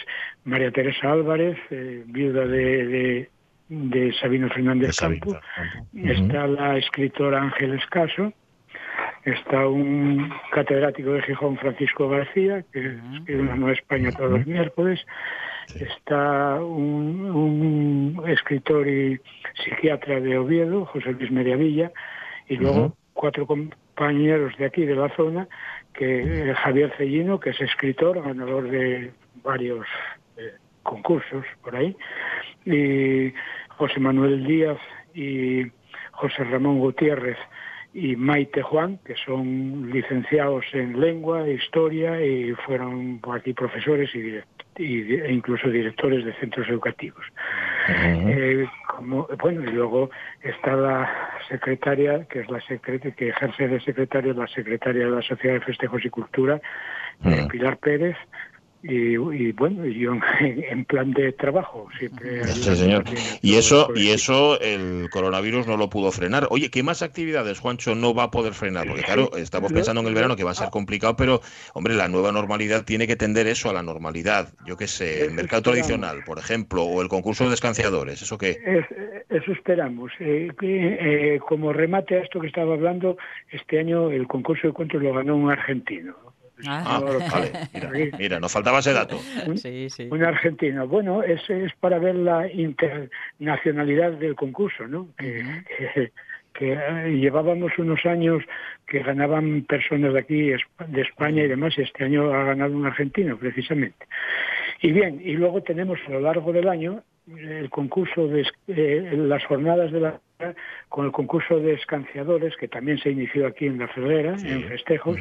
María 0.46 0.72
Teresa 0.72 1.12
Álvarez, 1.12 1.58
viuda 2.06 2.48
de, 2.48 3.30
de, 3.68 4.14
Sabino 4.22 4.48
Fernández 4.52 4.96
Campo. 4.96 5.38
Está 5.94 6.48
la 6.48 6.78
escritora 6.78 7.42
Ángeles 7.42 7.86
Caso 7.88 8.32
está 9.26 9.68
un 9.68 10.32
catedrático 10.52 11.12
de 11.12 11.22
Gijón, 11.22 11.58
Francisco 11.58 12.10
García, 12.10 12.64
que 12.72 12.98
escribe 13.16 13.42
una 13.42 13.56
Nueva 13.56 13.74
España 13.74 14.12
todos 14.12 14.32
los 14.32 14.46
miércoles, 14.46 15.06
está 15.76 16.62
un, 16.62 18.22
escritor 18.28 18.88
y 18.88 19.20
psiquiatra 19.64 20.20
de 20.20 20.38
Oviedo, 20.38 20.86
José 20.86 21.14
Luis 21.14 21.32
Mediavilla, 21.32 21.92
y 22.50 22.58
luego 22.58 22.96
cuatro 23.14 23.48
compañeros 23.48 24.56
de 24.58 24.66
aquí, 24.66 24.86
de 24.86 24.96
la 24.96 25.10
zona, 25.16 25.48
que 25.94 26.54
Javier 26.58 26.94
Cellino, 26.98 27.40
que 27.40 27.52
es 27.52 27.62
escritor, 27.62 28.22
ganador 28.22 28.70
de 28.70 29.12
varios 29.44 29.86
eh, 30.38 30.54
concursos 30.84 31.46
por 31.64 31.76
ahí, 31.76 31.96
y 32.66 33.34
José 33.70 34.00
Manuel 34.00 34.46
Díaz 34.46 34.80
y 35.14 35.64
José 36.12 36.44
Ramón 36.44 36.80
Gutiérrez 36.80 37.38
y 37.94 38.16
Maite 38.16 38.64
Juan, 38.64 39.00
que 39.06 39.16
son 39.26 39.92
licenciados 39.92 40.66
en 40.74 41.00
lengua, 41.00 41.48
e 41.48 41.54
historia 41.54 42.26
y 42.26 42.54
fueron 42.66 43.20
por 43.20 43.38
aquí 43.38 43.54
profesores 43.54 44.10
y, 44.16 44.42
e 44.78 45.32
incluso 45.32 45.70
directores 45.70 46.26
de 46.26 46.34
centros 46.34 46.68
educativos. 46.68 47.24
Eh, 47.88 48.66
como, 48.88 49.28
bueno, 49.40 49.62
y 49.64 49.74
luego 49.74 50.10
está 50.42 50.76
la 50.76 51.32
secretaria, 51.48 52.26
que 52.26 52.40
es 52.40 52.50
la 52.50 52.62
secretaria, 52.62 53.16
que 53.16 53.30
ejerce 53.30 53.68
de 53.68 53.80
secretaria, 53.82 54.34
la 54.34 54.48
secretaria 54.48 55.06
de 55.06 55.12
la 55.12 55.22
Sociedad 55.22 55.56
de 55.56 55.62
Festejos 55.62 56.04
y 56.04 56.10
Cultura, 56.10 56.60
eh, 57.24 57.48
Pilar 57.52 57.78
Pérez, 57.78 58.18
y, 58.84 59.52
bueno, 59.54 59.86
yo 59.86 60.12
en, 60.42 60.86
plan 60.86 61.12
de 61.12 61.32
trabajo 61.32 61.88
siempre. 61.98 62.44
Sí, 62.46 62.76
señor. 62.76 63.06
Y 63.42 63.56
eso, 63.56 63.90
y 63.96 64.10
eso 64.10 64.60
el 64.60 65.10
coronavirus 65.10 65.68
no 65.68 65.78
lo 65.78 65.90
pudo 65.90 66.12
frenar. 66.12 66.48
Oye, 66.50 66.70
¿qué 66.70 66.84
más 66.84 67.02
actividades, 67.02 67.60
Juancho, 67.60 67.96
no 67.96 68.14
va 68.14 68.24
a 68.24 68.32
poder 68.32 68.54
frenar? 68.54 68.88
Porque 68.88 69.04
claro, 69.04 69.32
estamos 69.38 69.72
pensando 69.72 70.02
en 70.02 70.08
el 70.08 70.14
verano 70.14 70.36
que 70.36 70.44
va 70.44 70.52
a 70.52 70.56
ser 70.56 70.70
complicado, 70.70 71.16
pero 71.16 71.42
hombre, 71.74 71.96
la 71.96 72.10
nueva 72.10 72.32
normalidad 72.34 72.84
tiene 72.84 73.08
que 73.08 73.16
tender 73.16 73.48
eso 73.48 73.70
a 73.70 73.74
la 73.74 73.84
normalidad. 73.84 74.54
Yo 74.66 74.76
qué 74.76 74.88
sé, 74.88 75.26
el 75.26 75.32
mercado 75.32 75.62
tradicional, 75.64 76.24
por 76.26 76.38
ejemplo, 76.38 76.84
o 76.84 77.02
el 77.02 77.08
concurso 77.08 77.46
de 77.46 77.52
descanciadores, 77.52 78.22
¿eso 78.22 78.38
qué? 78.38 78.84
eso 79.30 79.52
esperamos. 79.52 80.12
Eh, 80.20 80.50
eh, 80.62 81.40
como 81.48 81.74
remate 81.74 82.18
a 82.18 82.22
esto 82.22 82.40
que 82.40 82.48
estaba 82.48 82.74
hablando, 82.74 83.18
este 83.52 83.80
año 83.80 84.12
el 84.12 84.28
concurso 84.28 84.68
de 84.68 84.74
cuentos 84.74 85.02
lo 85.02 85.14
ganó 85.14 85.36
un 85.36 85.52
argentino. 85.52 86.16
Ah. 86.68 86.84
ah, 86.86 87.02
vale, 87.32 88.12
mira, 88.18 88.40
nos 88.40 88.52
faltaba 88.52 88.80
ese 88.80 88.94
dato. 88.94 89.20
Un, 89.48 89.58
sí, 89.58 89.90
sí. 89.90 90.08
un 90.12 90.24
argentino. 90.24 90.88
Bueno, 90.88 91.24
es, 91.24 91.42
es 91.50 91.74
para 91.80 92.00
ver 92.00 92.16
la 92.16 92.52
internacionalidad 92.52 94.14
del 94.14 94.36
concurso, 94.36 94.88
¿no? 94.88 95.08
Que, 95.18 96.12
eh, 96.60 97.18
llevábamos 97.20 97.72
unos 97.80 98.06
años 98.06 98.44
que 98.86 99.00
ganaban 99.00 99.64
personas 99.64 100.14
de 100.14 100.20
aquí, 100.20 100.52
de 100.88 101.02
España 101.02 101.44
y 101.44 101.48
demás, 101.48 101.74
y 101.78 101.82
este 101.82 102.04
año 102.04 102.32
ha 102.32 102.44
ganado 102.44 102.76
un 102.76 102.86
argentino, 102.86 103.38
precisamente. 103.38 104.06
Y 104.82 104.92
bien, 104.92 105.20
y 105.24 105.34
luego 105.34 105.64
tenemos 105.64 105.98
a 106.08 106.12
lo 106.12 106.20
largo 106.20 106.54
del 106.54 106.70
año 106.70 107.04
el 107.28 107.70
concurso 107.70 108.28
de 108.28 108.46
eh, 108.68 109.12
las 109.16 109.44
jornadas 109.46 109.92
de 109.92 110.00
la 110.00 110.20
con 110.90 111.06
el 111.06 111.12
concurso 111.12 111.60
de 111.60 111.74
escanciadores 111.74 112.56
que 112.58 112.68
también 112.68 112.98
se 113.00 113.12
inició 113.12 113.48
aquí 113.48 113.68
en 113.68 113.80
la 113.80 113.88
Ferrera, 113.88 114.36
en 114.44 114.64
festejos, 114.64 115.18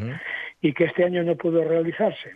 y 0.61 0.73
que 0.73 0.85
este 0.85 1.05
año 1.05 1.23
no 1.23 1.37
pudo 1.37 1.65
realizarse. 1.65 2.35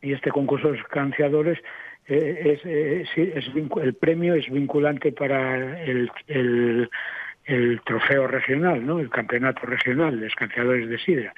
Y 0.00 0.12
este 0.12 0.30
concurso 0.30 0.72
de 0.72 0.78
escanciadores 0.78 1.58
eh, 2.06 2.58
es, 2.64 2.64
eh, 2.64 3.32
es, 3.34 3.50
el 3.82 3.94
premio 3.94 4.34
es 4.34 4.48
vinculante 4.50 5.12
para 5.12 5.82
el, 5.82 6.10
el, 6.26 6.88
el, 7.44 7.80
trofeo 7.82 8.26
regional, 8.26 8.86
¿no? 8.86 8.98
el 8.98 9.10
campeonato 9.10 9.66
regional 9.66 10.18
de 10.18 10.28
escanciadores 10.28 10.88
de 10.88 10.98
sidra. 10.98 11.34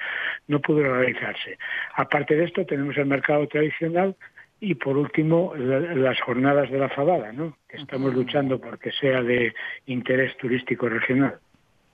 No 0.47 0.61
pudo 0.61 0.83
realizarse. 0.83 1.57
Aparte 1.95 2.35
de 2.35 2.45
esto, 2.45 2.65
tenemos 2.65 2.95
el 2.97 3.05
mercado 3.05 3.47
tradicional 3.47 4.15
y 4.63 4.75
por 4.75 4.95
último, 4.95 5.55
las 5.55 6.21
jornadas 6.21 6.69
de 6.69 6.77
la 6.77 6.87
fabada, 6.89 7.33
¿no? 7.33 7.57
que 7.67 7.77
estamos 7.77 8.13
luchando 8.13 8.61
porque 8.61 8.91
sea 8.91 9.23
de 9.23 9.53
interés 9.87 10.37
turístico 10.37 10.87
regional. 10.87 11.39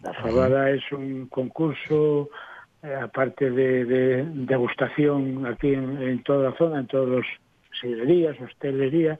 La 0.03 0.13
fabada 0.13 0.69
es 0.69 0.83
un 0.91 1.27
concurso, 1.27 2.29
eh, 2.83 2.93
aparte 2.93 3.49
de, 3.49 4.25
degustación 4.25 5.45
aquí 5.45 5.73
en, 5.73 6.21
toda 6.23 6.49
la 6.49 6.57
zona, 6.57 6.79
en 6.81 6.87
todos 6.87 7.07
los 7.07 7.25
sidrerías, 7.79 8.35
hostelería, 8.41 9.17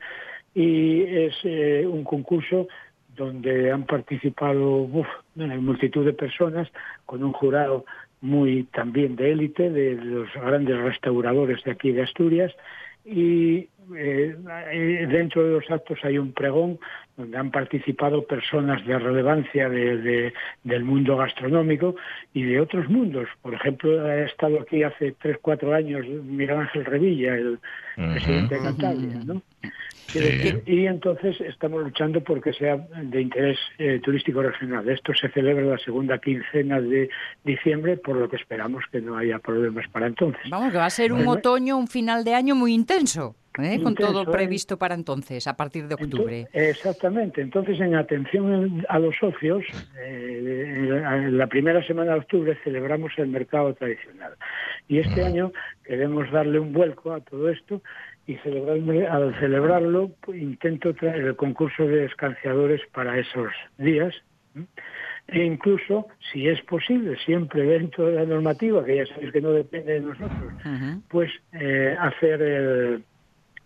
y 0.53 1.03
es 1.03 1.35
eh, 1.45 1.87
un 1.89 2.03
concurso 2.03 2.67
donde 3.15 3.71
han 3.71 3.85
participado 3.85 4.81
uf, 4.81 5.07
multitud 5.35 6.05
de 6.05 6.13
personas 6.13 6.67
con 7.05 7.23
un 7.23 7.31
jurado 7.31 7.85
muy 8.19 8.63
también 8.73 9.15
de 9.15 9.31
élite, 9.31 9.69
de 9.69 9.95
los 9.95 10.31
grandes 10.33 10.77
restauradores 10.79 11.63
de 11.63 11.71
aquí 11.71 11.93
de 11.93 12.03
Asturias, 12.03 12.53
y 13.07 13.69
eh, 13.95 14.35
dentro 15.09 15.43
de 15.43 15.51
los 15.51 15.69
actos 15.69 15.99
hay 16.03 16.17
un 16.17 16.33
pregón 16.33 16.79
donde 17.15 17.37
han 17.37 17.51
participado 17.51 18.25
personas 18.25 18.85
de 18.85 18.97
relevancia 18.99 19.69
de, 19.69 20.33
del 20.63 20.83
mundo 20.83 21.17
gastronómico 21.17 21.95
y 22.33 22.43
de 22.43 22.59
otros 22.59 22.87
mundos. 22.89 23.27
Por 23.41 23.55
ejemplo, 23.55 24.05
ha 24.05 24.25
estado 24.25 24.61
aquí 24.61 24.83
hace 24.83 25.13
tres, 25.19 25.37
cuatro 25.41 25.73
años 25.73 26.05
Miguel 26.07 26.57
Ángel 26.57 26.85
Revilla, 26.85 27.35
el 27.35 27.59
presidente 27.95 28.55
de 28.55 28.61
Cantabria, 28.61 29.19
¿no? 29.25 29.41
Y 30.65 30.85
entonces 30.85 31.39
estamos 31.41 31.83
luchando 31.83 32.21
porque 32.21 32.53
sea 32.53 32.77
de 32.77 33.21
interés 33.21 33.57
eh, 33.77 33.99
turístico 34.01 34.41
regional. 34.41 34.87
Esto 34.87 35.13
se 35.13 35.27
celebra 35.29 35.63
la 35.63 35.77
segunda 35.77 36.17
quincena 36.19 36.79
de 36.79 37.09
diciembre, 37.43 37.97
por 37.97 38.15
lo 38.15 38.29
que 38.29 38.37
esperamos 38.37 38.85
que 38.91 39.01
no 39.01 39.17
haya 39.17 39.39
problemas 39.39 39.85
para 39.89 40.07
entonces. 40.07 40.49
Vamos, 40.49 40.71
que 40.71 40.77
va 40.77 40.85
a 40.85 40.89
ser 40.89 41.11
un 41.11 41.27
otoño, 41.27 41.77
un 41.77 41.87
final 41.87 42.23
de 42.23 42.35
año 42.35 42.55
muy 42.55 42.73
intenso. 42.73 43.35
¿Eh? 43.59 43.81
con 43.81 43.95
todo 43.95 44.23
¿eh? 44.23 44.25
previsto 44.31 44.77
para 44.77 44.95
entonces, 44.95 45.47
a 45.47 45.55
partir 45.55 45.87
de 45.87 45.95
octubre. 45.95 46.47
exactamente. 46.53 47.41
Entonces, 47.41 47.79
en 47.79 47.95
atención 47.95 48.85
a 48.89 48.99
los 48.99 49.15
socios, 49.17 49.63
en 50.03 51.37
la 51.37 51.47
primera 51.47 51.85
semana 51.85 52.13
de 52.13 52.19
octubre 52.19 52.57
celebramos 52.63 53.11
el 53.17 53.27
mercado 53.27 53.73
tradicional. 53.73 54.33
Y 54.87 54.99
este 54.99 55.23
año 55.23 55.51
queremos 55.83 56.31
darle 56.31 56.59
un 56.59 56.73
vuelco 56.73 57.13
a 57.13 57.21
todo 57.21 57.49
esto 57.49 57.81
y 58.25 58.35
celebrarme, 58.37 59.07
al 59.07 59.37
celebrarlo 59.39 60.11
intento 60.33 60.93
traer 60.93 61.23
el 61.23 61.35
concurso 61.35 61.83
de 61.85 62.05
escanciadores 62.05 62.81
para 62.93 63.17
esos 63.17 63.51
días 63.77 64.13
e 65.27 65.43
incluso, 65.43 66.07
si 66.31 66.47
es 66.47 66.61
posible, 66.61 67.17
siempre 67.25 67.63
dentro 67.63 68.07
de 68.07 68.15
la 68.15 68.25
normativa, 68.25 68.83
que 68.85 68.97
ya 68.97 69.05
sabéis 69.07 69.33
que 69.33 69.41
no 69.41 69.51
depende 69.51 69.93
de 69.93 69.99
nosotros, 69.99 70.53
pues 71.09 71.29
eh, 71.51 71.95
hacer 71.99 73.01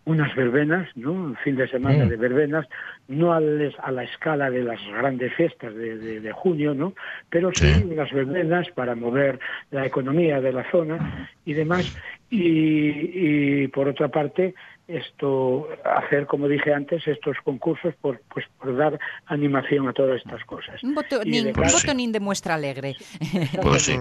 unas 0.06 0.36
verbenas, 0.36 0.88
¿no? 0.96 1.12
un 1.12 1.36
fin 1.38 1.56
de 1.56 1.68
semana 1.68 2.06
de 2.06 2.18
verbenas, 2.18 2.68
no 3.08 3.34
a, 3.34 3.38
a, 3.38 3.92
la 3.92 4.04
escala 4.04 4.50
de 4.50 4.64
las 4.64 4.80
grandes 4.88 5.34
fiestas 5.36 5.76
de, 5.76 6.20
de, 6.20 6.32
junio, 6.32 6.74
¿no? 6.74 6.94
pero 7.30 7.52
sí, 7.52 7.72
sí, 7.74 7.84
unas 7.84 8.12
verbenas 8.12 8.68
para 8.72 8.96
mover 8.96 9.40
la 9.70 9.86
economía 9.86 10.42
de 10.42 10.54
la 10.54 10.70
zona 10.72 11.30
y 11.46 11.54
demás, 11.54 11.86
y, 12.32 13.68
por 13.68 13.88
otra 13.90 14.08
parte 14.08 14.56
esto 14.92 15.68
hacer 15.84 16.26
como 16.28 16.48
dije 16.48 16.74
antes 16.74 17.08
estos 17.08 17.38
concursos 17.44 17.94
por 18.02 18.22
pues 18.34 18.46
por 18.58 18.76
dar 18.76 19.00
animación 19.26 19.88
a 19.88 19.94
todas 19.94 20.18
estas 20.18 20.44
cosas 20.46 20.84
un 20.84 20.96
voto, 20.96 21.20
de 21.22 22.20
muestra 22.20 22.56
alegre 22.56 22.96
pues 23.62 23.84
sí 23.84 23.98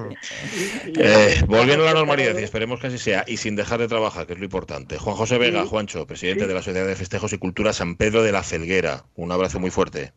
eh, 0.96 1.35
volviendo 1.46 1.85
a 1.85 1.92
la 1.92 1.94
normalidad 1.94 2.38
y 2.38 2.42
esperemos 2.42 2.81
que 2.81 2.88
así 2.88 2.98
sea 2.98 3.24
y 3.26 3.37
sin 3.37 3.57
dejar 3.57 3.79
de 3.81 3.88
trabajar 3.88 4.26
que 4.26 4.33
es 4.35 4.38
lo 4.38 4.44
importante 4.44 4.98
Juan 4.98 5.16
José 5.16 5.38
Vega 5.38 5.64
Juancho 5.66 6.07
presidente 6.07 6.46
de 6.46 6.55
la 6.55 6.62
Sociedad 6.62 6.87
de 6.87 6.96
Festejos 6.96 7.33
y 7.33 7.38
Cultura 7.38 7.72
San 7.72 7.96
Pedro 7.96 8.22
de 8.22 8.33
la 8.33 8.42
Felguera 8.42 9.05
un 9.14 9.33
abrazo 9.33 9.61
muy 9.61 9.70
fuerte 9.70 10.12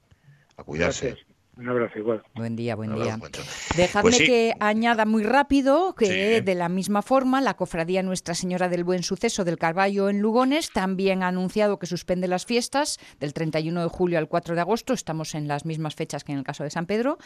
a 0.57 0.63
cuidarse 0.63 1.17
un 1.55 1.69
abrazo 1.69 1.99
igual. 1.99 2.23
Buen 2.33 2.55
día, 2.55 2.75
buen 2.75 2.95
día. 2.95 3.19
Dejadme 3.77 4.09
pues 4.09 4.17
que 4.17 4.53
añada 4.59 5.05
muy 5.05 5.23
rápido 5.23 5.93
que 5.93 6.41
de 6.41 6.55
la 6.55 6.67
misma 6.67 7.03
forma 7.03 7.41
la 7.41 7.55
cofradía 7.55 8.01
Nuestra 8.01 8.33
Señora 8.33 8.69
del 8.69 8.83
Buen 8.83 9.03
Suceso 9.03 9.43
del 9.43 9.59
Carballo 9.59 10.09
en 10.09 10.19
Lugones 10.19 10.71
también 10.71 11.21
ha 11.21 11.27
anunciado 11.27 11.77
que 11.77 11.85
suspende 11.85 12.27
las 12.27 12.47
fiestas 12.47 12.97
del 13.19 13.33
31 13.33 13.83
de 13.83 13.87
julio 13.87 14.17
al 14.17 14.27
4 14.27 14.55
de 14.55 14.61
agosto. 14.61 14.93
Estamos 14.93 15.35
en 15.35 15.47
las 15.47 15.63
mismas 15.65 15.93
fechas 15.93 16.23
que 16.23 16.31
en 16.31 16.39
el 16.39 16.43
caso 16.43 16.63
de 16.63 16.71
San 16.71 16.87
Pedro 16.87 17.19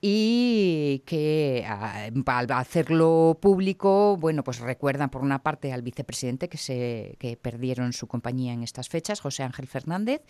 y 0.00 1.04
que 1.06 1.64
al 1.64 2.50
hacerlo 2.50 3.38
público, 3.40 4.16
bueno, 4.16 4.42
pues 4.42 4.58
recuerdan 4.58 5.08
por 5.08 5.22
una 5.22 5.42
parte 5.44 5.72
al 5.72 5.82
vicepresidente 5.82 6.48
que 6.48 6.58
se 6.58 7.16
que 7.20 7.36
perdieron 7.36 7.92
su 7.92 8.08
compañía 8.08 8.52
en 8.52 8.64
estas 8.64 8.88
fechas, 8.88 9.20
José 9.20 9.44
Ángel 9.44 9.68
Fernández, 9.68 10.22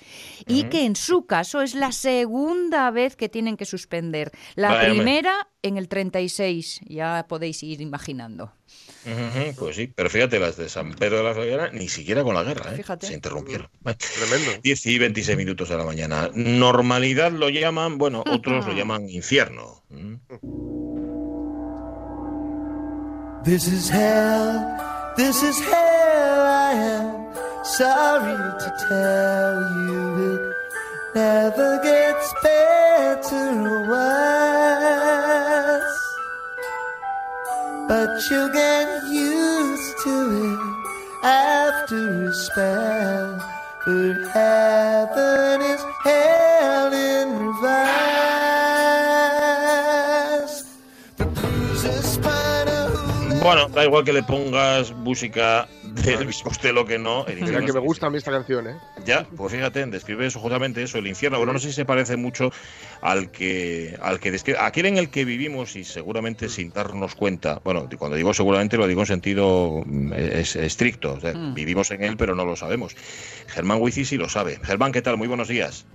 y 0.46 0.64
que 0.64 0.84
en 0.84 0.96
su 0.96 1.24
caso 1.24 1.62
es 1.62 1.74
la 1.74 1.92
segunda 1.92 2.90
vez 2.90 3.16
que 3.16 3.28
tiene 3.28 3.37
tienen 3.38 3.56
que 3.56 3.66
suspender. 3.66 4.32
La 4.56 4.80
primera 4.80 5.46
en 5.62 5.76
el 5.76 5.86
36, 5.86 6.80
ya 6.88 7.24
podéis 7.28 7.62
ir 7.62 7.80
imaginando. 7.80 8.52
pues 9.56 9.76
sí, 9.76 9.92
pero 9.94 10.10
fíjate, 10.10 10.40
las 10.40 10.56
de 10.56 10.68
San 10.68 10.92
Pedro 10.94 11.18
de 11.18 11.22
la 11.22 11.34
Frontera 11.34 11.70
ni 11.70 11.88
siquiera 11.88 12.24
con 12.24 12.34
la 12.34 12.42
guerra, 12.42 12.74
¿eh? 12.74 12.82
se 13.00 13.14
interrumpieron. 13.14 13.68
Tremendo. 13.84 14.60
10 14.60 14.86
y 14.86 14.98
26 14.98 15.38
minutos 15.38 15.68
de 15.68 15.76
la 15.76 15.84
mañana. 15.84 16.30
Normalidad 16.34 17.30
lo 17.30 17.48
llaman, 17.48 17.96
bueno, 17.96 18.24
otros 18.28 18.66
lo 18.66 18.72
llaman 18.72 19.08
infierno. 19.08 19.84
¿Mm? 19.90 20.14
This 23.44 23.68
is 23.68 23.88
hell, 23.88 24.66
this 25.16 25.44
is 25.44 25.60
hell, 25.60 26.40
I 26.40 26.72
am 26.72 27.64
sorry 27.64 28.36
to 28.58 28.68
tell 28.88 29.86
you 29.86 30.34
it 30.34 30.67
never 31.18 31.70
gets 31.82 32.28
better 32.44 33.46
or 33.74 33.82
worse. 33.92 34.88
But 37.90 38.10
you'll 38.28 38.52
get 38.64 38.88
used 39.10 39.94
to 40.04 40.14
it 40.46 40.60
after 41.24 42.02
a 42.28 42.32
spell. 42.44 43.30
For 43.84 44.08
heaven 44.36 45.56
is 45.72 45.82
hell 46.04 46.92
in 47.10 47.26
reverse. 47.46 48.78
The 51.82 53.38
Bueno, 53.42 53.62
da 53.74 53.80
igual 53.84 54.04
que 54.04 54.12
le 54.12 54.22
pongas 54.22 54.92
música 54.92 55.66
mismo 56.26 56.50
estilo 56.50 56.84
que 56.84 56.98
no. 56.98 57.24
Mira 57.26 57.64
que 57.64 57.72
me 57.72 57.80
gusta 57.80 58.06
a 58.06 58.10
mí 58.10 58.18
esta 58.18 58.30
canción, 58.30 58.68
¿eh? 58.68 58.76
Ya, 59.04 59.26
pues 59.36 59.52
fíjate, 59.52 59.84
describe 59.86 60.26
eso, 60.26 60.40
justamente 60.40 60.82
eso, 60.82 60.98
el 60.98 61.06
infierno. 61.06 61.38
Bueno, 61.38 61.52
no 61.52 61.58
sé 61.58 61.68
si 61.68 61.74
se 61.74 61.84
parece 61.84 62.16
mucho 62.16 62.50
al 63.00 63.30
que, 63.30 63.96
al 64.00 64.20
que 64.20 64.30
describe, 64.30 64.58
aquel 64.60 64.86
en 64.86 64.98
el 64.98 65.10
que 65.10 65.24
vivimos 65.24 65.76
y 65.76 65.84
seguramente 65.84 66.48
sin 66.48 66.70
darnos 66.70 67.14
cuenta. 67.14 67.60
Bueno, 67.64 67.88
cuando 67.98 68.16
digo 68.16 68.34
seguramente 68.34 68.76
lo 68.76 68.86
digo 68.86 69.00
en 69.00 69.06
sentido 69.06 69.82
mm, 69.84 70.12
estricto. 70.12 71.18
Mm. 71.34 71.54
Vivimos 71.54 71.90
en 71.90 72.02
él, 72.02 72.16
pero 72.16 72.34
no 72.34 72.44
lo 72.44 72.56
sabemos. 72.56 72.94
Germán 73.48 73.80
Huici 73.80 74.04
sí 74.04 74.16
lo 74.16 74.28
sabe. 74.28 74.58
Germán, 74.62 74.92
¿qué 74.92 75.02
tal? 75.02 75.16
Muy 75.16 75.28
buenos 75.28 75.48
días. 75.48 75.86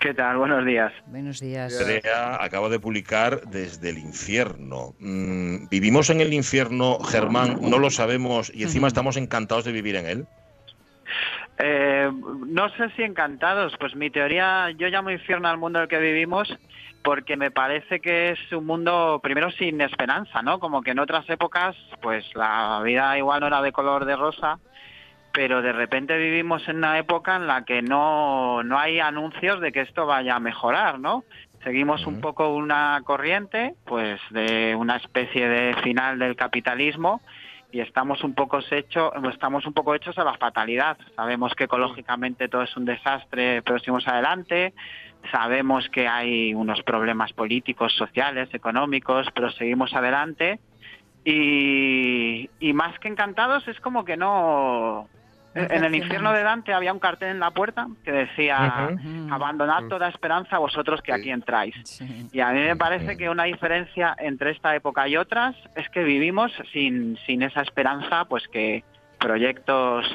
¿Qué 0.00 0.14
tal? 0.14 0.36
Buenos 0.36 0.64
días. 0.64 0.92
Buenos 1.06 1.40
días. 1.40 1.76
Andrea 1.80 2.42
acaba 2.42 2.68
de 2.68 2.78
publicar 2.78 3.40
Desde 3.42 3.90
el 3.90 3.98
infierno. 3.98 4.94
Mm, 5.00 5.68
¿Vivimos 5.68 6.10
en 6.10 6.20
el 6.20 6.32
infierno, 6.32 6.98
Germán? 7.00 7.58
¿No 7.60 7.78
lo 7.78 7.90
sabemos 7.90 8.52
y 8.54 8.62
encima 8.62 8.86
estamos 8.86 9.16
encantados 9.16 9.64
de 9.64 9.72
vivir 9.72 9.96
en 9.96 10.06
él? 10.06 10.26
Eh, 11.58 12.10
no 12.46 12.68
sé 12.70 12.90
si 12.96 13.02
encantados. 13.02 13.74
Pues 13.80 13.96
mi 13.96 14.10
teoría, 14.10 14.70
yo 14.76 14.86
llamo 14.88 15.10
infierno 15.10 15.48
al 15.48 15.58
mundo 15.58 15.80
en 15.80 15.84
el 15.84 15.88
que 15.88 15.98
vivimos 15.98 16.48
porque 17.02 17.36
me 17.36 17.50
parece 17.50 18.00
que 18.00 18.30
es 18.30 18.52
un 18.52 18.66
mundo 18.66 19.20
primero 19.22 19.50
sin 19.50 19.80
esperanza, 19.80 20.42
¿no? 20.42 20.60
Como 20.60 20.82
que 20.82 20.90
en 20.92 20.98
otras 20.98 21.28
épocas, 21.30 21.74
pues 22.02 22.24
la 22.34 22.80
vida 22.84 23.16
igual 23.18 23.40
no 23.40 23.46
era 23.46 23.62
de 23.62 23.72
color 23.72 24.04
de 24.04 24.14
rosa 24.14 24.58
pero 25.32 25.62
de 25.62 25.72
repente 25.72 26.16
vivimos 26.16 26.66
en 26.68 26.78
una 26.78 26.98
época 26.98 27.36
en 27.36 27.46
la 27.46 27.64
que 27.64 27.82
no, 27.82 28.62
no 28.62 28.78
hay 28.78 29.00
anuncios 29.00 29.60
de 29.60 29.72
que 29.72 29.82
esto 29.82 30.06
vaya 30.06 30.36
a 30.36 30.40
mejorar, 30.40 30.98
¿no? 30.98 31.24
Seguimos 31.64 32.06
un 32.06 32.20
poco 32.20 32.54
una 32.54 33.00
corriente, 33.04 33.74
pues 33.84 34.20
de 34.30 34.76
una 34.76 34.96
especie 34.96 35.48
de 35.48 35.74
final 35.82 36.18
del 36.18 36.36
capitalismo 36.36 37.20
y 37.70 37.80
estamos 37.80 38.24
un 38.24 38.34
poco 38.34 38.60
hechos, 38.70 39.12
estamos 39.30 39.66
un 39.66 39.74
poco 39.74 39.94
hechos 39.94 40.16
a 40.18 40.24
la 40.24 40.34
fatalidad. 40.34 40.96
Sabemos 41.16 41.54
que 41.54 41.64
ecológicamente 41.64 42.48
todo 42.48 42.62
es 42.62 42.76
un 42.76 42.84
desastre, 42.84 43.62
pero 43.62 43.78
seguimos 43.78 44.06
adelante. 44.08 44.72
Sabemos 45.32 45.88
que 45.90 46.08
hay 46.08 46.54
unos 46.54 46.82
problemas 46.82 47.32
políticos, 47.32 47.92
sociales, 47.94 48.48
económicos, 48.54 49.26
pero 49.34 49.50
seguimos 49.50 49.92
adelante. 49.94 50.60
Y, 51.24 52.48
y 52.60 52.72
más 52.72 52.98
que 53.00 53.08
encantados 53.08 53.66
es 53.68 53.78
como 53.80 54.04
que 54.04 54.16
no 54.16 55.08
en 55.58 55.84
el 55.84 55.94
infierno 55.94 56.32
de 56.32 56.42
Dante 56.42 56.72
había 56.72 56.92
un 56.92 56.98
cartel 56.98 57.30
en 57.30 57.40
la 57.40 57.50
puerta 57.50 57.88
que 58.04 58.12
decía, 58.12 58.96
abandonad 59.30 59.84
toda 59.88 60.08
esperanza 60.08 60.58
vosotros 60.58 61.02
que 61.02 61.12
aquí 61.12 61.30
entráis. 61.30 61.74
Y 62.32 62.40
a 62.40 62.50
mí 62.50 62.60
me 62.60 62.76
parece 62.76 63.16
que 63.16 63.28
una 63.28 63.44
diferencia 63.44 64.14
entre 64.18 64.52
esta 64.52 64.74
época 64.74 65.08
y 65.08 65.16
otras 65.16 65.56
es 65.74 65.88
que 65.90 66.02
vivimos 66.04 66.52
sin, 66.72 67.18
sin 67.26 67.42
esa 67.42 67.62
esperanza, 67.62 68.24
pues 68.26 68.46
que 68.48 68.84
proyectos 69.18 70.06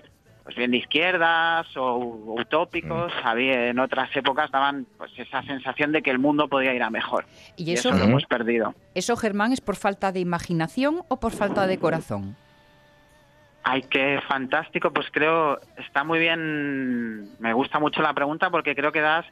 pues 0.44 0.58
bien 0.58 0.72
de 0.72 0.78
izquierdas 0.78 1.66
o 1.78 1.98
utópicos, 2.38 3.14
había 3.24 3.70
en 3.70 3.80
otras 3.80 4.14
épocas 4.16 4.52
daban 4.52 4.86
pues 4.98 5.12
esa 5.18 5.42
sensación 5.44 5.94
de 5.94 6.02
que 6.02 6.12
el 6.12 6.20
mundo 6.20 6.50
podía 6.50 6.74
ir 6.74 6.84
a 6.84 6.90
mejor. 6.90 7.26
Y 7.56 7.72
eso, 7.72 7.92
lo 7.92 8.04
hemos 8.04 8.26
perdido. 8.26 8.76
¿Eso, 8.94 9.16
Germán, 9.16 9.54
es 9.54 9.62
por 9.62 9.78
falta 9.78 10.12
de 10.12 10.20
imaginación 10.20 11.04
o 11.08 11.20
por 11.20 11.32
falta 11.32 11.66
de 11.66 11.78
corazón? 11.78 12.36
Ay, 13.64 13.84
qué 13.90 14.20
fantástico. 14.28 14.92
Pues 14.92 15.08
creo, 15.12 15.60
está 15.78 16.04
muy 16.04 16.20
bien. 16.20 17.30
Me 17.40 17.54
gusta 17.54 17.80
mucho 17.80 18.02
la 18.02 18.14
pregunta 18.14 18.50
porque 18.50 18.76
creo 18.76 18.92
que 18.92 19.02
das 19.02 19.26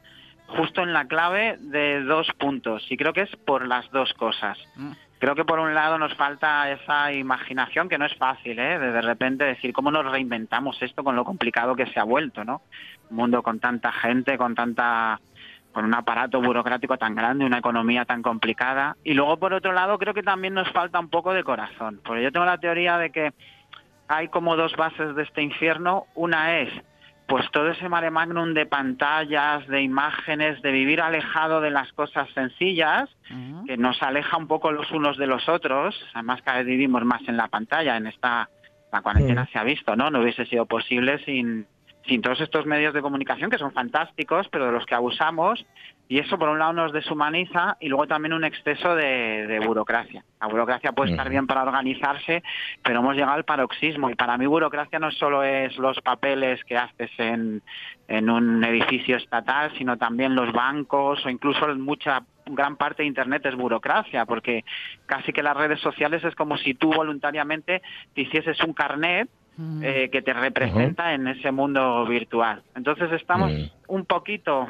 justo 0.46 0.82
en 0.82 0.92
la 0.92 1.06
clave 1.06 1.56
de 1.60 2.02
dos 2.02 2.28
puntos. 2.38 2.84
Y 2.90 2.96
creo 2.96 3.12
que 3.12 3.22
es 3.22 3.36
por 3.36 3.66
las 3.66 3.90
dos 3.90 4.12
cosas. 4.14 4.58
Mm. 4.76 4.92
Creo 5.18 5.34
que 5.36 5.44
por 5.44 5.60
un 5.60 5.72
lado 5.74 5.98
nos 5.98 6.14
falta 6.14 6.70
esa 6.70 7.12
imaginación 7.12 7.88
que 7.88 7.98
no 7.98 8.06
es 8.06 8.16
fácil, 8.16 8.58
¿eh? 8.58 8.78
De, 8.78 8.90
de 8.90 9.02
repente 9.02 9.44
decir 9.44 9.72
cómo 9.72 9.90
nos 9.90 10.10
reinventamos 10.10 10.80
esto 10.82 11.04
con 11.04 11.14
lo 11.14 11.24
complicado 11.24 11.76
que 11.76 11.86
se 11.86 12.00
ha 12.00 12.04
vuelto, 12.04 12.44
¿no? 12.44 12.62
Un 13.10 13.16
mundo 13.16 13.42
con 13.42 13.60
tanta 13.60 13.92
gente, 13.92 14.36
con 14.36 14.54
tanta 14.54 15.20
con 15.72 15.86
un 15.86 15.94
aparato 15.94 16.40
burocrático 16.40 16.98
tan 16.98 17.14
grande, 17.14 17.46
una 17.46 17.58
economía 17.58 18.04
tan 18.04 18.22
complicada. 18.22 18.96
Y 19.04 19.14
luego, 19.14 19.38
por 19.38 19.54
otro 19.54 19.72
lado, 19.72 19.98
creo 19.98 20.12
que 20.12 20.22
también 20.22 20.54
nos 20.54 20.70
falta 20.70 21.00
un 21.00 21.08
poco 21.08 21.32
de 21.32 21.42
corazón. 21.42 22.00
Porque 22.04 22.22
yo 22.22 22.30
tengo 22.30 22.44
la 22.44 22.58
teoría 22.58 22.98
de 22.98 23.10
que 23.10 23.32
hay 24.16 24.28
como 24.28 24.56
dos 24.56 24.74
bases 24.76 25.14
de 25.14 25.22
este 25.22 25.42
infierno. 25.42 26.06
Una 26.14 26.60
es 26.60 26.72
pues 27.26 27.50
todo 27.50 27.70
ese 27.70 27.88
mare 27.88 28.10
magnum 28.10 28.52
de 28.52 28.66
pantallas, 28.66 29.66
de 29.68 29.80
imágenes, 29.80 30.60
de 30.60 30.70
vivir 30.70 31.00
alejado 31.00 31.62
de 31.62 31.70
las 31.70 31.90
cosas 31.92 32.28
sencillas, 32.34 33.08
que 33.66 33.78
nos 33.78 34.02
aleja 34.02 34.36
un 34.36 34.48
poco 34.48 34.70
los 34.70 34.90
unos 34.90 35.16
de 35.16 35.26
los 35.26 35.48
otros. 35.48 35.98
Además, 36.12 36.42
cada 36.42 36.58
vez 36.58 36.66
vivimos 36.66 37.04
más 37.04 37.22
en 37.28 37.38
la 37.38 37.48
pantalla, 37.48 37.96
en 37.96 38.08
esta 38.08 38.50
la 38.92 39.00
cuarentena 39.00 39.48
se 39.50 39.58
ha 39.58 39.64
visto, 39.64 39.96
¿no? 39.96 40.10
No 40.10 40.20
hubiese 40.20 40.44
sido 40.44 40.66
posible 40.66 41.24
sin, 41.24 41.66
sin 42.06 42.20
todos 42.20 42.42
estos 42.42 42.66
medios 42.66 42.92
de 42.92 43.00
comunicación 43.00 43.50
que 43.50 43.56
son 43.56 43.72
fantásticos, 43.72 44.48
pero 44.50 44.66
de 44.66 44.72
los 44.72 44.84
que 44.84 44.94
abusamos 44.94 45.64
y 46.12 46.18
eso, 46.18 46.38
por 46.38 46.50
un 46.50 46.58
lado, 46.58 46.74
nos 46.74 46.92
deshumaniza 46.92 47.78
y 47.80 47.88
luego 47.88 48.06
también 48.06 48.34
un 48.34 48.44
exceso 48.44 48.94
de, 48.94 49.58
burocracia. 49.66 50.22
La 50.42 50.46
burocracia 50.46 50.92
puede 50.92 51.12
estar 51.12 51.30
bien 51.30 51.46
para 51.46 51.62
organizarse, 51.62 52.42
pero 52.84 52.98
hemos 52.98 53.14
llegado 53.14 53.32
al 53.32 53.46
paroxismo. 53.46 54.10
Y 54.10 54.14
para 54.14 54.36
mí, 54.36 54.44
burocracia 54.44 54.98
no 54.98 55.10
solo 55.10 55.42
es 55.42 55.74
los 55.78 55.98
papeles 56.02 56.62
que 56.64 56.76
haces 56.76 57.10
en, 57.16 57.62
en 58.08 58.28
un 58.28 58.62
edificio 58.62 59.16
estatal, 59.16 59.72
sino 59.78 59.96
también 59.96 60.34
los 60.34 60.52
bancos 60.52 61.24
o 61.24 61.30
incluso 61.30 61.66
mucha 61.76 62.24
gran 62.44 62.76
parte 62.76 63.04
de 63.04 63.08
Internet 63.08 63.46
es 63.46 63.54
burocracia, 63.54 64.26
porque 64.26 64.66
casi 65.06 65.32
que 65.32 65.42
las 65.42 65.56
redes 65.56 65.80
sociales 65.80 66.22
es 66.24 66.34
como 66.34 66.58
si 66.58 66.74
tú 66.74 66.92
voluntariamente 66.92 67.80
te 68.14 68.20
hicieses 68.20 68.62
un 68.62 68.74
carnet 68.74 69.30
eh, 69.80 70.10
que 70.12 70.20
te 70.20 70.34
representa 70.34 71.14
en 71.14 71.26
ese 71.26 71.52
mundo 71.52 72.04
virtual. 72.04 72.62
Entonces 72.74 73.10
estamos 73.12 73.50
un 73.86 74.04
poquito 74.04 74.68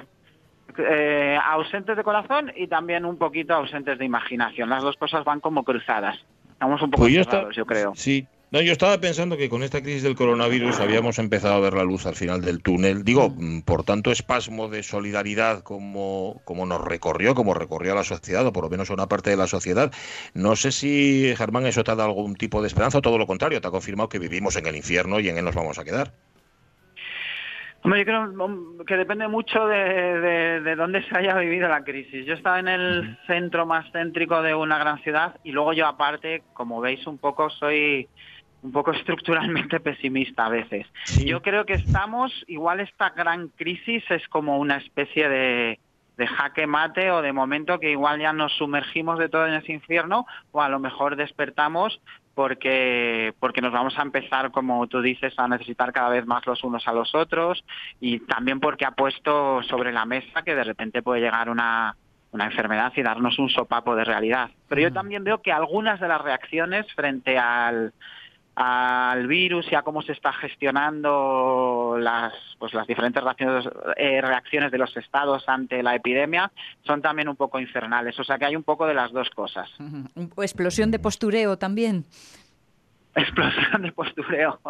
eh, 0.79 1.39
ausentes 1.43 1.97
de 1.97 2.05
corazón 2.05 2.53
y 2.57 2.67
también 2.67 3.05
un 3.05 3.19
poquito 3.19 3.55
ausentes 3.55 3.99
de 3.99 4.05
imaginación. 4.05 4.69
Las 4.69 4.83
dos 4.83 4.97
cosas 4.97 5.25
van 5.25 5.41
como 5.41 5.65
cruzadas. 5.65 6.19
Estamos 6.53 6.81
un 6.83 6.91
poco 6.91 7.03
pues 7.03 7.13
yo, 7.57 7.67
creo. 7.67 7.93
Sí, 7.97 8.27
no, 8.53 8.61
yo 8.61 8.73
estaba 8.73 8.99
pensando 8.99 9.37
que 9.37 9.49
con 9.49 9.63
esta 9.63 9.81
crisis 9.81 10.03
del 10.03 10.15
coronavirus 10.15 10.79
habíamos 10.79 11.19
empezado 11.19 11.55
a 11.55 11.61
ver 11.61 11.75
la 11.75 11.85
luz 11.85 12.07
al 12.07 12.15
final 12.15 12.43
del 12.43 12.63
túnel. 12.63 13.03
Digo, 13.03 13.31
mm. 13.31 13.57
Mm, 13.57 13.63
por 13.63 13.83
tanto 13.83 14.13
espasmo 14.13 14.69
de 14.69 14.83
solidaridad 14.83 15.63
como, 15.63 16.41
como 16.45 16.67
nos 16.67 16.81
recorrió, 16.81 17.35
como 17.35 17.55
recorrió 17.55 17.93
a 17.93 17.97
la 17.97 18.05
sociedad, 18.05 18.47
o 18.47 18.53
por 18.53 18.65
lo 18.65 18.71
menos 18.71 18.91
a 18.91 18.95
una 18.95 19.09
parte 19.09 19.31
de 19.31 19.37
la 19.37 19.47
sociedad. 19.47 19.91
No 20.35 20.55
sé 20.55 20.71
si, 20.71 21.35
Germán, 21.37 21.67
eso 21.67 21.83
te 21.83 21.91
ha 21.91 21.97
dado 21.97 22.11
algún 22.11 22.37
tipo 22.37 22.61
de 22.61 22.69
esperanza 22.69 22.99
o 22.99 23.03
todo 23.03 23.19
lo 23.19 23.27
contrario, 23.27 23.61
te 23.61 23.69
ha 23.69 23.71
confirmado 23.73 24.09
que 24.09 24.19
vivimos 24.19 24.55
en 24.57 24.67
el 24.67 24.77
infierno 24.77 25.19
y 25.19 25.29
en 25.29 25.39
él 25.39 25.45
nos 25.45 25.55
vamos 25.55 25.79
a 25.79 25.85
quedar. 25.85 26.13
Hombre, 27.85 28.01
yo 28.01 28.05
creo 28.05 28.85
que 28.87 28.97
depende 28.97 29.27
mucho 29.27 29.67
de, 29.67 30.61
de, 30.61 30.77
dónde 30.77 31.03
se 31.03 31.19
haya 31.19 31.37
vivido 31.37 31.69
la 31.69 31.83
crisis. 31.83 32.25
Yo 32.25 32.35
estaba 32.35 32.61
en 32.61 32.69
el 32.69 33.19
centro 33.27 33.67
más 33.67 33.91
céntrico 33.91 34.41
de 34.41 34.55
una 34.55 34.79
gran 34.79 35.03
ciudad 35.03 35.41
y 35.43 35.51
luego 35.51 35.73
yo 35.73 35.89
aparte, 35.89 36.45
como 36.53 36.81
veis 36.81 37.05
un 37.09 37.19
poco, 37.19 37.51
soy 37.51 38.09
un 38.63 38.71
poco 38.71 38.93
estructuralmente 38.93 39.81
pesimista 39.81 40.47
a 40.47 40.51
veces. 40.51 40.87
Yo 41.25 41.43
creo 41.43 41.67
que 41.67 41.75
estamos, 41.75 42.33
igual 42.47 42.79
esta 42.79 43.11
gran 43.11 43.49
crisis 43.49 44.05
es 44.11 44.29
como 44.29 44.59
una 44.59 44.77
especie 44.77 45.29
de, 45.29 45.81
de 46.17 46.27
jaque 46.27 46.67
mate 46.67 47.11
o 47.11 47.23
de 47.23 47.33
momento 47.33 47.81
que 47.81 47.91
igual 47.91 48.21
ya 48.21 48.33
nos 48.33 48.53
sumergimos 48.53 49.19
de 49.19 49.29
todo 49.29 49.47
en 49.47 49.55
ese 49.55 49.73
infierno 49.73 50.27
o 50.53 50.63
a 50.63 50.69
lo 50.69 50.79
mejor 50.79 51.17
despertamos 51.17 52.01
porque, 52.35 53.35
porque 53.39 53.61
nos 53.61 53.73
vamos 53.73 53.99
a 53.99 54.03
empezar, 54.03 54.51
como 54.51 54.87
tú 54.87 55.03
dices, 55.03 55.35
a 55.37 55.49
necesitar 55.49 55.93
cada 55.93 56.09
vez 56.09 56.27
más 56.27 56.47
los 56.47 56.65
unos 56.65 56.87
a 56.89 56.93
los 56.93 57.15
otros 57.15 57.65
y 58.01 58.21
también 58.21 58.61
porque 58.61 58.85
ha 58.85 58.93
puesto 58.93 59.63
sobre 59.65 59.93
la 59.93 60.05
mesa 60.05 60.43
que 60.43 60.55
de 60.55 60.65
repente 60.65 61.03
puede 61.03 61.21
llegar 61.21 61.51
una, 61.51 61.97
una 62.33 62.47
enfermedad 62.47 62.93
y 62.97 63.03
darnos 63.03 63.39
un 63.39 63.51
sopapo 63.51 63.95
de 63.95 64.05
realidad. 64.05 64.51
Pero 64.69 64.81
yo 64.81 64.91
mm. 64.91 64.95
también 64.95 65.25
veo 65.25 65.43
que 65.43 65.53
algunas 65.53 66.01
de 66.01 66.09
las 66.09 66.21
reacciones 66.21 66.87
frente 66.95 67.39
al, 67.39 67.93
al 68.55 69.27
virus 69.27 69.67
y 69.71 69.75
a 69.75 69.83
cómo 69.83 70.03
se 70.03 70.13
está 70.13 70.33
gestionando 70.33 71.97
las 71.99 72.35
pues 72.59 72.75
las 72.75 72.87
diferentes 72.87 73.23
reacciones, 73.23 73.67
eh, 73.97 74.21
reacciones 74.21 74.71
de 74.71 74.79
los 74.79 74.95
estados 74.97 75.49
ante 75.49 75.83
la 75.83 75.95
epidemia 75.95 76.53
son 76.87 77.01
también 77.01 77.29
un 77.29 77.37
poco 77.37 77.59
infernales. 77.59 78.19
O 78.21 78.25
sea 78.25 78.39
que 78.39 78.45
hay 78.45 78.57
un 78.57 78.63
poco 78.63 78.87
de 78.87 78.95
las 78.95 79.11
dos 79.13 79.31
cosas. 79.31 79.71
Explosión 80.37 80.91
de 80.91 80.99
postureo 80.99 81.57
también. 81.57 82.05
Explosión 83.15 83.83
de 83.83 83.93
postureo. 83.93 84.61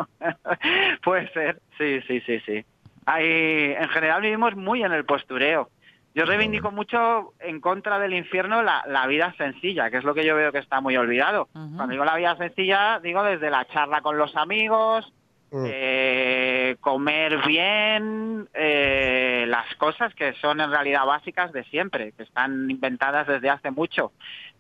Puede 1.05 1.33
ser. 1.33 1.61
Sí 1.77 2.01
sí 2.07 2.21
sí 2.21 2.40
sí. 2.47 2.64
Hay 3.05 3.75
en 3.77 3.88
general 3.88 4.23
vivimos 4.23 4.55
muy 4.55 4.85
en 4.85 4.92
el 4.92 5.05
postureo 5.05 5.71
Yo 6.14 6.27
reivindico 6.27 6.70
mucho 6.70 7.33
en 7.40 7.61
contra 7.61 7.98
del 7.98 8.12
infierno 8.12 8.62
la, 8.62 9.07
vida 9.07 9.35
sencilla, 9.38 9.90
que 9.90 9.96
es 9.96 10.05
lo 10.05 10.14
que 10.14 10.27
yo 10.27 10.37
veo 10.37 10.53
que 10.53 10.59
está 10.59 10.81
muy 10.81 10.96
olvidado. 10.96 11.48
Cuando 11.53 11.88
digo 11.88 12.05
la 12.05 12.16
vida 12.16 12.37
sencilla, 12.37 13.01
digo 13.01 13.22
desde 13.22 13.51
la 13.51 13.64
charla 13.66 14.03
con 14.03 14.18
los 14.18 14.37
amigos, 14.37 15.11
mm. 15.51 15.64
eh, 15.66 16.77
comer 16.81 17.38
bien, 17.46 18.46
eh, 18.53 19.46
las 19.48 19.75
cosas 19.77 20.14
que 20.14 20.35
son 20.35 20.61
en 20.61 20.70
realidad 20.70 21.07
básicas 21.07 21.51
de 21.53 21.64
siempre, 21.64 22.12
que 22.12 22.25
están 22.25 22.70
inventadas 22.70 23.27
desde 23.27 23.48
hace 23.48 23.70
mucho 23.70 24.12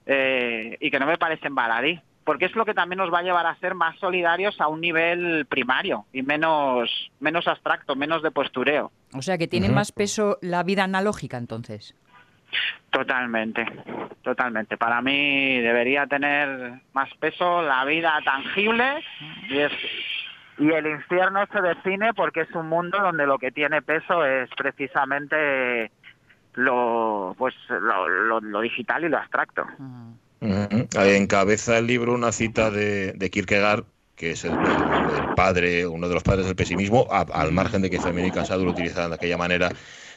eh, 0.06 0.78
y 0.80 0.90
que 0.90 0.98
no 0.98 1.06
me 1.06 1.18
parecen 1.18 1.54
baladí 1.54 2.00
porque 2.24 2.46
es 2.46 2.54
lo 2.54 2.64
que 2.64 2.74
también 2.74 2.98
nos 2.98 3.12
va 3.12 3.20
a 3.20 3.22
llevar 3.22 3.46
a 3.46 3.56
ser 3.56 3.74
más 3.74 3.98
solidarios 3.98 4.60
a 4.60 4.68
un 4.68 4.80
nivel 4.80 5.46
primario 5.46 6.06
y 6.12 6.22
menos, 6.22 7.10
menos 7.20 7.48
abstracto, 7.48 7.96
menos 7.96 8.22
de 8.22 8.30
postureo. 8.30 8.92
O 9.14 9.22
sea 9.22 9.38
que 9.38 9.48
tiene 9.48 9.68
más 9.68 9.92
peso 9.92 10.38
la 10.40 10.62
vida 10.62 10.84
analógica 10.84 11.36
entonces. 11.36 11.94
Totalmente, 12.90 13.64
totalmente. 14.22 14.76
Para 14.76 15.00
mí 15.00 15.60
debería 15.60 16.06
tener 16.06 16.80
más 16.92 17.08
peso 17.18 17.62
la 17.62 17.84
vida 17.84 18.18
tangible 18.24 19.02
y, 19.48 19.58
es, 19.58 19.72
y 20.58 20.70
el 20.70 20.86
infierno 20.86 21.46
se 21.50 21.60
define 21.62 22.12
porque 22.12 22.42
es 22.42 22.50
un 22.52 22.68
mundo 22.68 22.98
donde 23.00 23.26
lo 23.26 23.38
que 23.38 23.50
tiene 23.50 23.80
peso 23.80 24.24
es 24.26 24.50
precisamente 24.56 25.90
lo, 26.54 27.34
pues, 27.38 27.54
lo, 27.68 28.60
digital 28.60 29.04
y 29.04 29.08
lo 29.08 29.16
abstracto. 29.16 29.66
Encabeza 30.42 31.78
el 31.78 31.86
libro 31.86 32.14
una 32.14 32.32
cita 32.32 32.70
de, 32.70 33.30
Kierkegaard, 33.30 33.84
que 34.16 34.32
es 34.32 34.44
el, 34.44 34.52
padre, 35.36 35.86
uno 35.86 36.08
de 36.08 36.14
los 36.14 36.22
padres 36.22 36.46
del 36.46 36.56
pesimismo, 36.56 37.06
al 37.10 37.52
margen 37.52 37.82
de 37.82 37.90
que 37.90 38.00
Feminino 38.00 38.28
y 38.28 38.36
Casado 38.36 38.64
lo 38.64 38.72
utilizaran 38.72 39.10
de 39.10 39.16
aquella 39.16 39.36
manera 39.36 39.70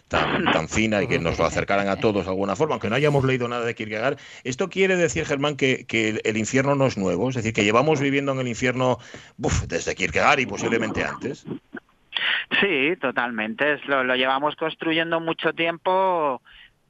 tan, 0.08 0.46
tan 0.46 0.68
fina 0.68 1.02
y 1.04 1.08
que 1.08 1.20
nos 1.20 1.38
lo 1.38 1.46
acercaran 1.46 1.88
a 1.88 1.98
todos 1.98 2.26
de 2.26 2.32
alguna 2.32 2.56
forma, 2.56 2.76
aunque 2.76 2.90
no 2.90 2.96
hayamos 2.96 3.24
leído 3.24 3.48
nada 3.48 3.66
de 3.66 3.76
Kierkegaard. 3.76 4.18
¿Esto 4.44 4.70
quiere 4.70 4.96
decir, 4.96 5.26
Germán, 5.26 5.58
que, 5.58 5.86
el 6.24 6.38
infierno 6.38 6.76
no 6.76 6.88
es 6.88 6.98
nuevo? 6.98 7.30
Es 7.30 7.36
decir, 7.36 7.54
que 7.54 7.64
llevamos 7.64 8.00
viviendo 8.00 8.32
en 8.32 8.40
el 8.40 8.48
infierno 8.48 8.98
desde 9.68 9.96
Kierkegaard 9.96 10.40
y 10.40 10.46
posiblemente 10.46 11.04
antes. 11.04 11.46
Sí, 12.62 12.96
totalmente. 13.00 13.80
Lo, 13.88 14.04
lo 14.04 14.16
llevamos 14.16 14.56
construyendo 14.56 15.20
mucho 15.20 15.54
tiempo 15.54 16.42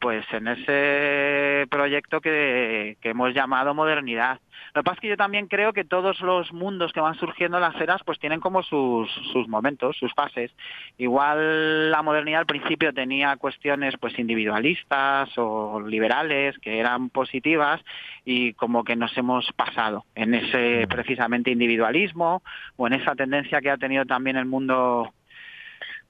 pues 0.05 0.23
en 0.33 0.47
ese 0.47 1.65
proyecto 1.71 2.21
que, 2.21 2.95
hemos 3.01 3.33
llamado 3.33 3.73
modernidad. 3.73 4.39
Lo 4.75 4.83
que 4.83 4.85
pasa 4.85 4.93
es 4.97 5.01
que 5.01 5.07
yo 5.07 5.17
también 5.17 5.47
creo 5.47 5.73
que 5.73 5.83
todos 5.83 6.21
los 6.21 6.53
mundos 6.53 6.93
que 6.93 6.99
van 6.99 7.15
surgiendo 7.15 7.57
en 7.57 7.63
las 7.63 7.81
eras 7.81 8.03
pues 8.05 8.19
tienen 8.19 8.39
como 8.39 8.61
sus, 8.61 9.09
sus 9.33 9.47
momentos, 9.47 9.97
sus 9.97 10.13
fases. 10.13 10.51
Igual 10.99 11.89
la 11.89 12.03
modernidad 12.03 12.41
al 12.41 12.45
principio 12.45 12.93
tenía 12.93 13.35
cuestiones 13.37 13.95
pues 13.99 14.19
individualistas 14.19 15.35
o 15.37 15.81
liberales 15.81 16.55
que 16.59 16.77
eran 16.77 17.09
positivas 17.09 17.81
y 18.25 18.53
como 18.53 18.83
que 18.83 18.95
nos 18.95 19.17
hemos 19.17 19.51
pasado 19.53 20.05
en 20.13 20.35
ese 20.35 20.85
precisamente 20.87 21.49
individualismo 21.49 22.43
o 22.77 22.85
en 22.85 22.93
esa 22.93 23.15
tendencia 23.15 23.59
que 23.59 23.71
ha 23.71 23.77
tenido 23.77 24.05
también 24.05 24.37
el 24.37 24.45
mundo 24.45 25.14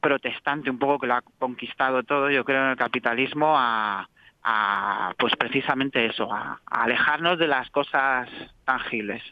protestante 0.05 0.69
un 0.69 0.77
poco 0.77 0.99
que 0.99 1.07
lo 1.07 1.15
ha 1.15 1.23
conquistado 1.39 2.03
todo, 2.03 2.29
yo 2.29 2.45
creo, 2.45 2.63
en 2.63 2.69
el 2.69 2.77
capitalismo 2.77 3.55
a, 3.57 4.07
pues 5.17 5.35
precisamente 5.35 6.05
eso, 6.05 6.31
a, 6.31 6.61
alejarnos 6.67 7.39
de 7.39 7.47
las 7.47 7.71
cosas 7.71 8.29
tangibles. 8.65 9.23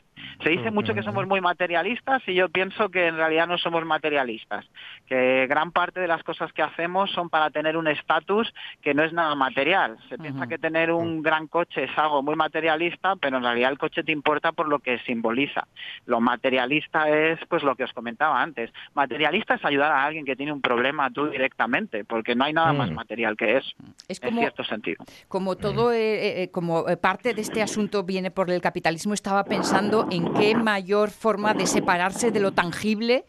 Se 0.43 0.49
dice 0.49 0.71
mucho 0.71 0.93
que 0.93 1.03
somos 1.03 1.27
muy 1.27 1.41
materialistas 1.41 2.21
y 2.27 2.33
yo 2.33 2.49
pienso 2.49 2.89
que 2.89 3.07
en 3.07 3.17
realidad 3.17 3.47
no 3.47 3.57
somos 3.57 3.85
materialistas, 3.85 4.65
que 5.07 5.47
gran 5.47 5.71
parte 5.71 5.99
de 5.99 6.07
las 6.07 6.23
cosas 6.23 6.51
que 6.53 6.61
hacemos 6.61 7.11
son 7.11 7.29
para 7.29 7.49
tener 7.49 7.77
un 7.77 7.87
estatus 7.87 8.53
que 8.81 8.93
no 8.93 9.03
es 9.03 9.13
nada 9.13 9.35
material. 9.35 9.97
Se 10.09 10.17
piensa 10.17 10.47
que 10.47 10.57
tener 10.57 10.91
un 10.91 11.21
gran 11.21 11.47
coche 11.47 11.85
es 11.85 11.97
algo 11.97 12.21
muy 12.21 12.35
materialista, 12.35 13.15
pero 13.15 13.37
en 13.37 13.43
realidad 13.43 13.71
el 13.71 13.77
coche 13.77 14.03
te 14.03 14.11
importa 14.11 14.51
por 14.51 14.67
lo 14.67 14.79
que 14.79 14.99
simboliza. 14.99 15.67
Lo 16.05 16.19
materialista 16.19 17.09
es 17.09 17.39
pues 17.47 17.63
lo 17.63 17.75
que 17.75 17.83
os 17.83 17.93
comentaba 17.93 18.41
antes. 18.41 18.71
Materialista 18.93 19.55
es 19.55 19.65
ayudar 19.65 19.91
a 19.91 20.03
alguien 20.03 20.25
que 20.25 20.35
tiene 20.35 20.51
un 20.51 20.61
problema 20.61 21.09
tú 21.11 21.27
directamente, 21.27 22.03
porque 22.03 22.35
no 22.35 22.45
hay 22.45 22.53
nada 22.53 22.73
más 22.73 22.91
mm. 22.91 22.95
material 22.95 23.37
que 23.37 23.57
eso, 23.57 23.71
es 24.07 24.21
en 24.21 24.37
cierto 24.37 24.63
sentido. 24.63 25.03
Como 25.27 25.55
todo, 25.55 25.89
mm. 25.89 25.93
eh, 25.93 26.43
eh, 26.43 26.51
como 26.51 26.85
parte 27.01 27.33
de 27.33 27.41
este 27.41 27.61
asunto 27.61 28.03
viene 28.03 28.31
por 28.31 28.49
el 28.49 28.61
capitalismo, 28.61 29.13
estaba 29.13 29.43
pensando 29.43 30.07
en 30.13 30.33
qué 30.33 30.55
mayor 30.55 31.09
forma 31.09 31.53
de 31.53 31.65
separarse 31.65 32.31
de 32.31 32.39
lo 32.39 32.51
tangible 32.51 33.25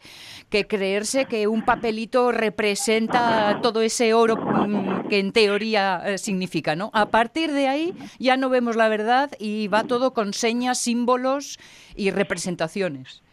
que 0.49 0.67
creerse 0.67 1.25
que 1.25 1.47
un 1.47 1.63
papelito 1.63 2.31
representa 2.31 3.59
todo 3.61 3.81
ese 3.81 4.13
oro 4.13 4.37
mm, 4.37 5.07
que 5.09 5.19
en 5.19 5.31
teoría 5.31 6.01
eh, 6.05 6.17
significa, 6.17 6.75
¿no? 6.75 6.91
A 6.93 7.07
partir 7.07 7.51
de 7.51 7.67
ahí 7.67 7.93
ya 8.19 8.37
no 8.37 8.49
vemos 8.49 8.75
la 8.75 8.87
verdad 8.87 9.31
y 9.39 9.67
va 9.67 9.83
todo 9.83 10.13
con 10.13 10.33
señas, 10.33 10.79
símbolos 10.79 11.59
y 11.95 12.11
representaciones. 12.11 13.23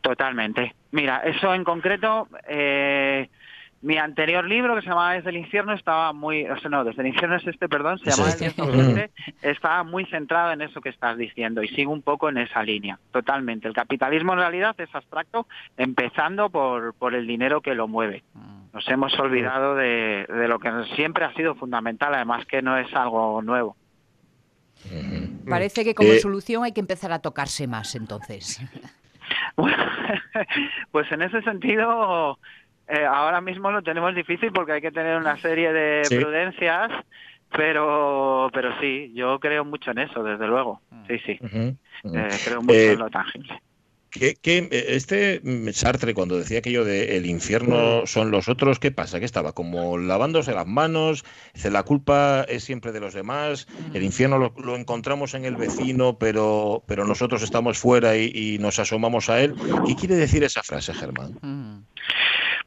Totalmente. 0.00 0.74
Mira, 0.90 1.18
eso 1.24 1.54
en 1.54 1.64
concreto, 1.64 2.28
eh, 2.48 3.28
mi 3.82 3.98
anterior 3.98 4.44
libro, 4.44 4.76
que 4.76 4.82
se 4.82 4.88
llamaba 4.88 5.14
Desde 5.14 5.30
el 5.30 5.36
infierno, 5.36 5.74
estaba 5.74 6.12
muy, 6.12 6.44
o 6.44 6.58
sea, 6.58 6.70
no, 6.70 6.84
Desde 6.84 7.02
el 7.02 7.08
infierno 7.08 7.36
es 7.36 7.46
este, 7.46 7.68
perdón, 7.68 7.98
se 7.98 8.10
llamaba 8.10 8.30
Desde 8.30 9.10
estaba 9.42 9.82
muy 9.82 10.06
centrado 10.06 10.52
en 10.52 10.62
eso 10.62 10.80
que 10.80 10.88
estás 10.88 11.18
diciendo 11.18 11.62
y 11.62 11.68
sigo 11.68 11.92
un 11.92 12.02
poco 12.02 12.28
en 12.28 12.38
esa 12.38 12.62
línea, 12.62 12.98
totalmente. 13.10 13.66
El 13.68 13.74
capitalismo 13.74 14.32
en 14.32 14.38
realidad 14.38 14.74
es 14.78 14.94
abstracto, 14.94 15.46
empezando 15.76 16.48
por, 16.48 16.94
por 16.94 17.14
el 17.14 17.26
dinero 17.26 17.60
que 17.60 17.74
lo 17.74 17.88
mueve. 17.88 18.22
Mm. 18.34 18.62
Nos 18.72 18.88
hemos 18.88 19.18
olvidado 19.18 19.74
de, 19.74 20.26
de 20.28 20.48
lo 20.48 20.58
que 20.58 20.70
siempre 20.94 21.24
ha 21.24 21.34
sido 21.34 21.54
fundamental, 21.56 22.14
además 22.14 22.46
que 22.46 22.62
no 22.62 22.78
es 22.78 22.92
algo 22.94 23.42
nuevo. 23.42 23.76
Parece 25.48 25.84
que 25.84 25.94
como 25.94 26.10
eh, 26.10 26.18
solución 26.20 26.64
hay 26.64 26.72
que 26.72 26.80
empezar 26.80 27.12
a 27.12 27.18
tocarse 27.18 27.66
más, 27.66 27.94
entonces. 27.94 28.60
pues 30.90 31.10
en 31.12 31.22
ese 31.22 31.42
sentido 31.42 32.38
eh, 32.88 33.04
ahora 33.04 33.40
mismo 33.40 33.70
lo 33.70 33.82
tenemos 33.82 34.14
difícil 34.14 34.52
porque 34.52 34.72
hay 34.72 34.80
que 34.80 34.92
tener 34.92 35.16
una 35.16 35.36
serie 35.40 35.72
de 35.72 36.02
prudencias, 36.08 36.90
pero, 37.50 38.50
pero 38.52 38.78
sí, 38.80 39.12
yo 39.14 39.38
creo 39.38 39.64
mucho 39.64 39.90
en 39.90 39.98
eso, 39.98 40.22
desde 40.22 40.46
luego. 40.46 40.80
Sí, 41.08 41.18
sí. 41.24 41.38
Eh, 41.42 42.28
creo 42.44 42.62
mucho 42.62 42.74
en 42.74 42.98
lo 42.98 43.10
tangible. 43.10 43.60
¿Qué, 44.12 44.68
este 44.70 45.40
Sartre, 45.72 46.12
cuando 46.12 46.36
decía 46.36 46.58
aquello 46.58 46.84
de 46.84 47.16
el 47.16 47.24
infierno 47.24 48.06
son 48.06 48.30
los 48.30 48.46
otros, 48.46 48.78
¿qué 48.78 48.90
pasa? 48.90 49.18
¿Qué 49.18 49.24
estaba? 49.24 49.52
Como 49.52 49.96
lavándose 49.96 50.52
las 50.52 50.66
manos, 50.66 51.24
la 51.64 51.82
culpa 51.82 52.44
es 52.46 52.62
siempre 52.62 52.92
de 52.92 53.00
los 53.00 53.14
demás, 53.14 53.66
el 53.94 54.02
infierno 54.02 54.52
lo, 54.54 54.76
encontramos 54.76 55.32
en 55.32 55.46
el 55.46 55.56
vecino, 55.56 56.18
pero, 56.18 56.84
pero 56.86 57.06
nosotros 57.06 57.42
estamos 57.42 57.78
fuera 57.78 58.14
y, 58.18 58.58
nos 58.60 58.78
asomamos 58.78 59.30
a 59.30 59.40
él. 59.40 59.54
¿Qué 59.86 59.96
quiere 59.96 60.16
decir 60.16 60.44
esa 60.44 60.62
frase, 60.62 60.92
Germán? 60.92 61.38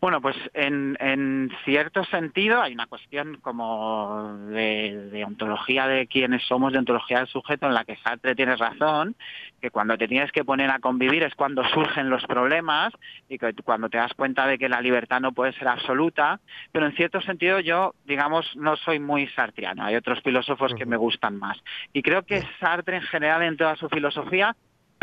Bueno, 0.06 0.22
pues 0.22 0.36
en, 0.54 1.50
cierto 1.64 2.04
sentido 2.04 2.62
hay 2.62 2.74
una 2.74 2.86
cuestión 2.86 3.40
como 3.42 4.38
de, 4.50 5.24
ontología 5.26 5.88
de 5.88 6.06
quiénes 6.06 6.44
somos, 6.44 6.74
de 6.74 6.78
ontología 6.78 7.18
del 7.18 7.28
sujeto, 7.28 7.66
en 7.66 7.74
la 7.74 7.86
que 7.86 7.96
Sartre 7.96 8.36
tiene 8.36 8.56
razón, 8.56 9.16
que 9.60 9.72
cuando 9.72 9.98
te 9.98 10.08
tienes 10.08 10.32
que 10.32 10.46
poner 10.46 10.70
a 10.70 10.78
convivir 10.78 11.24
es 11.24 11.34
cuando 11.34 11.64
surgen 11.70 12.12
los 12.12 12.24
problemas 12.28 12.94
y 13.30 13.40
que 13.40 13.56
cuando 13.64 13.90
te 13.90 13.98
das 13.98 14.14
cuenta 14.14 14.46
de 14.46 14.60
que 14.60 14.70
la 14.70 14.80
libertad 14.80 15.22
no 15.22 15.32
puede 15.32 15.54
ser 15.54 15.68
absoluta, 15.68 16.40
pero 16.72 16.86
en 16.86 16.96
cierto 16.96 17.20
sentido 17.22 17.60
yo, 17.60 17.96
digamos, 18.06 18.56
no 18.56 18.76
soy 18.76 19.00
muy 19.00 19.26
sartriano, 19.30 19.86
hay 19.86 19.96
otros 19.96 20.22
filósofos 20.22 20.76
que 20.76 20.86
me 20.86 20.98
gustan 20.98 21.40
más. 21.40 21.58
Y 21.94 22.04
creo 22.04 22.22
que 22.22 22.44
Sartre 22.60 22.98
en 22.98 23.02
general 23.02 23.42
en 23.42 23.58
toda 23.58 23.76
su 23.76 23.90
filosofía 23.90 24.56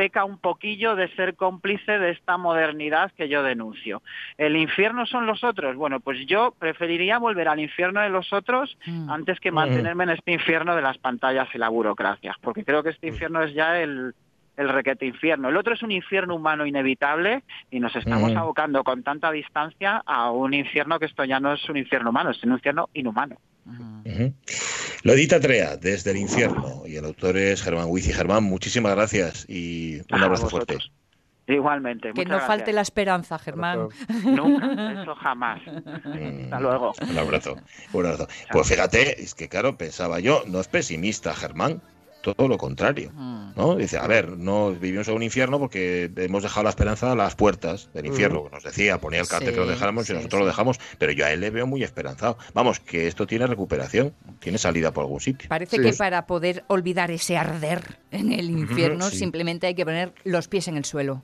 peca 0.03 0.25
un 0.25 0.39
poquillo 0.39 0.97
de 0.97 1.07
ser 1.15 1.37
cómplice 1.37 1.97
de 1.97 2.11
esta 2.11 2.37
modernidad 2.37 3.13
que 3.13 3.29
yo 3.29 3.45
denuncio. 3.45 4.03
¿El 4.37 4.57
infierno 4.57 5.07
son 5.07 5.27
los 5.27 5.45
otros? 5.45 5.77
Bueno, 5.77 6.01
pues 6.01 6.27
yo 6.27 6.57
preferiría 6.59 7.21
volver 7.21 7.47
al 7.47 7.61
infierno 7.61 8.01
de 8.01 8.09
los 8.09 8.33
otros 8.33 8.77
mm. 8.85 9.09
antes 9.09 9.39
que 9.39 9.53
mantenerme 9.53 10.03
en 10.03 10.11
este 10.11 10.33
infierno 10.33 10.75
de 10.75 10.83
las 10.83 10.99
pantallas 10.99 11.47
y 11.55 11.59
la 11.59 11.69
burocracia, 11.69 12.37
porque 12.41 12.65
creo 12.65 12.83
que 12.83 12.91
este 12.91 13.07
infierno 13.07 13.45
es 13.45 13.55
ya 13.55 13.81
el, 13.81 14.13
el 14.57 14.69
requete 14.69 15.07
infierno. 15.07 15.49
El 15.49 15.57
otro 15.57 15.75
es 15.75 15.83
un 15.83 15.91
infierno 15.91 16.37
humano 16.37 16.67
inevitable 16.67 17.43
y 17.71 17.81
nos 17.81 17.95
estamos 17.97 18.35
abocando 18.37 18.85
con 18.85 19.03
tanta 19.03 19.31
distancia 19.31 20.03
a 20.05 20.31
un 20.31 20.55
infierno 20.55 20.99
que 20.99 21.07
esto 21.07 21.25
ya 21.25 21.41
no 21.41 21.55
es 21.55 21.69
un 21.69 21.77
infierno 21.77 22.11
humano, 22.11 22.31
es 22.31 22.43
un 22.45 22.53
infierno 22.53 22.89
inhumano. 22.95 23.37
Lo 25.05 25.13
edita 25.13 25.41
Trea 25.41 25.77
desde 25.77 26.11
el 26.11 26.17
infierno 26.19 26.83
y 26.87 26.97
el 26.97 27.05
autor 27.05 27.37
es 27.37 27.63
Germán 27.63 27.87
Huiz. 27.89 28.15
Germán, 28.15 28.45
muchísimas 28.45 28.95
gracias 28.95 29.47
y 29.49 30.01
un 30.13 30.23
abrazo 30.23 30.49
fuerte. 30.49 30.79
Igualmente. 31.47 32.13
Que 32.13 32.25
no 32.25 32.39
falte 32.41 32.73
la 32.73 32.83
esperanza, 32.83 33.39
Germán. 33.39 33.89
Nunca, 34.25 35.03
eso 35.03 35.15
jamás. 35.17 35.61
Mm, 36.05 36.45
Hasta 36.45 36.61
luego. 36.61 36.93
Un 37.01 37.19
abrazo. 37.19 37.57
Un 37.93 38.07
abrazo. 38.07 38.29
Pues 38.51 38.69
fíjate, 38.69 39.23
es 39.23 39.35
que 39.35 39.49
claro, 39.49 39.77
pensaba 39.77 40.21
yo, 40.21 40.45
no 40.47 40.61
es 40.61 40.69
pesimista, 40.69 41.35
Germán. 41.35 41.83
Todo 42.23 42.49
lo 42.49 42.57
contrario. 42.57 43.11
Mm. 43.15 43.53
¿no? 43.57 43.77
Dice, 43.77 43.99
a 43.99 44.07
ver, 44.07 44.39
no 44.39 44.73
vivimos 44.73 45.09
en 45.09 45.15
un 45.15 45.23
infierno 45.23 45.59
porque 45.59 46.11
hemos 46.17 46.43
dejado 46.43 46.65
la 46.65 46.71
esperanza 46.71 47.13
a 47.13 47.17
las 47.17 47.35
puertas 47.35 47.91
del 47.93 48.07
infierno, 48.07 48.45
mm. 48.45 48.55
nos 48.55 48.65
decía, 48.65 48.99
ponía 48.99 49.21
el 49.21 49.29
cartel 49.29 49.53
que 49.53 49.61
lo 49.61 49.67
dejáramos 49.67 50.09
y 50.09 50.15
nosotros 50.15 50.41
lo 50.41 50.47
dejamos, 50.47 50.81
pero 50.99 51.13
yo 51.13 51.27
a 51.27 51.33
él 51.33 51.41
le 51.41 51.51
veo 51.51 51.67
muy 51.67 51.83
esperanzado. 51.83 52.39
Vamos, 52.55 52.81
que 52.81 53.07
esto 53.07 53.27
tiene 53.27 53.47
recuperación, 53.47 54.15
tiene 54.39 54.59
salida 54.59 54.93
por 54.93 55.05
algún 55.05 55.21
sitio. 55.21 55.49
Parece 55.49 55.79
que 55.79 55.93
para 55.93 56.27
poder 56.27 56.65
olvidar 56.69 57.11
ese 57.11 57.37
arder 57.37 57.99
en 58.11 58.33
el 58.33 58.51
infierno, 58.51 59.11
simplemente 59.11 59.67
hay 59.67 59.75
que 59.75 59.85
poner 59.85 60.15
los 60.25 60.49
pies 60.49 60.69
en 60.69 60.77
el 60.77 60.85
suelo. 60.85 61.23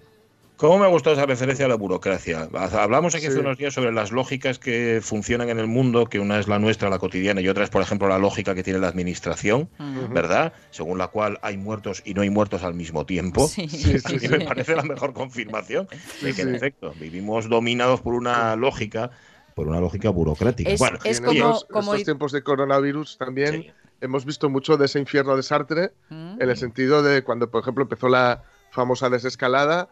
¿Cómo 0.59 0.77
me 0.77 0.87
ha 0.87 0.89
gustado 0.89 1.15
esa 1.15 1.25
referencia 1.25 1.67
a 1.67 1.69
la 1.69 1.77
burocracia? 1.77 2.49
Hablamos 2.53 3.15
aquí 3.15 3.27
hace 3.27 3.39
unos 3.39 3.59
días 3.59 3.73
sobre 3.73 3.93
las 3.93 4.11
lógicas 4.11 4.59
que 4.59 4.99
funcionan 5.01 5.51
en 5.51 5.61
el 5.61 5.69
mundo, 5.69 6.07
que 6.07 6.19
una 6.19 6.41
es 6.41 6.49
la 6.49 6.59
nuestra, 6.59 6.91
la 6.91 6.99
cotidiana, 6.99 7.41
y 7.41 7.49
otra 7.49 7.63
es, 7.63 7.71
por 7.71 7.81
ejemplo, 7.81 8.09
la 8.09 8.19
lógica 8.19 8.57
que 8.57 8.65
tiene 8.65 8.81
la 8.81 8.89
administración, 8.89 9.71
¿verdad? 10.11 10.53
Según 10.73 10.99
la 10.99 11.09
cual 11.09 11.39
hay 11.43 11.57
muertos 11.57 12.03
y 12.05 12.13
no 12.13 12.23
hay 12.23 12.31
muertos 12.31 12.65
al 12.65 12.75
mismo 12.75 13.07
tiempo. 13.07 13.47
Sí, 13.47 13.69
sí, 13.69 14.29
me 14.29 14.41
parece 14.41 14.75
la 14.75 14.83
mejor 14.83 15.13
confirmación 15.13 15.87
de 16.23 16.35
que, 16.35 16.43
en 16.43 16.57
efecto, 16.57 16.93
vivimos 16.99 17.49
dominados 17.49 18.01
por 18.01 18.15
una 18.15 18.57
lógica, 18.57 19.13
por 19.55 19.69
una 19.69 19.79
lógica 19.79 20.11
burocrática. 20.11 20.73
bueno, 20.77 20.99
es 21.05 21.21
como, 21.21 21.31
en 21.31 22.01
estos 22.01 22.03
tiempos 22.03 22.33
de 22.33 22.43
coronavirus 22.43 23.17
también 23.17 23.73
hemos 24.01 24.25
visto 24.25 24.51
mucho 24.51 24.77
de 24.77 24.87
ese 24.87 24.99
infierno 24.99 25.37
de 25.37 25.45
Sartre, 25.45 25.93
en 26.11 26.51
el 26.51 26.57
sentido 26.57 27.05
de 27.05 27.23
cuando, 27.23 27.49
por 27.49 27.63
ejemplo, 27.63 27.85
empezó 27.85 28.09
la 28.09 28.43
famosa 28.73 29.09
desescalada 29.09 29.89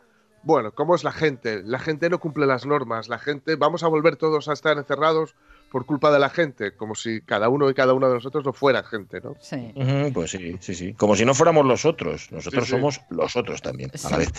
bueno, 0.47 0.71
¿cómo 0.71 0.95
es 0.95 1.03
la 1.03 1.11
gente? 1.11 1.65
La 1.65 1.81
gente 1.81 2.09
no 2.09 2.21
cumple 2.21 2.47
las 2.47 2.67
normas, 2.67 3.09
la 3.09 3.19
gente, 3.19 3.57
vamos 3.57 3.83
a 3.83 3.89
volver 3.89 4.15
todos 4.15 4.49
a 4.49 4.53
estar 4.53 4.79
encerrados 4.79 5.35
por 5.73 5.87
culpa 5.87 6.13
de 6.13 6.21
la 6.21 6.31
gente, 6.31 6.71
como 6.77 6.95
si 6.95 7.21
cada 7.21 7.49
uno 7.49 7.69
y 7.69 7.75
cada 7.75 7.95
uno 7.95 8.07
de 8.07 8.15
nosotros 8.15 8.45
no 8.45 8.53
fuera 8.53 8.85
gente, 8.85 9.21
¿no? 9.21 9.35
Sí. 9.41 9.75
pues 10.15 10.31
sí, 10.31 10.57
sí, 10.61 10.77
sí. 10.77 10.95
Como 10.95 11.17
si 11.17 11.25
no 11.25 11.35
fuéramos 11.35 11.67
los 11.67 11.85
otros. 11.85 12.31
Nosotros 12.31 12.69
somos 12.69 13.01
los 13.11 13.35
otros 13.35 13.61
también, 13.61 13.91
a 14.05 14.11
la 14.11 14.19
vez. 14.19 14.33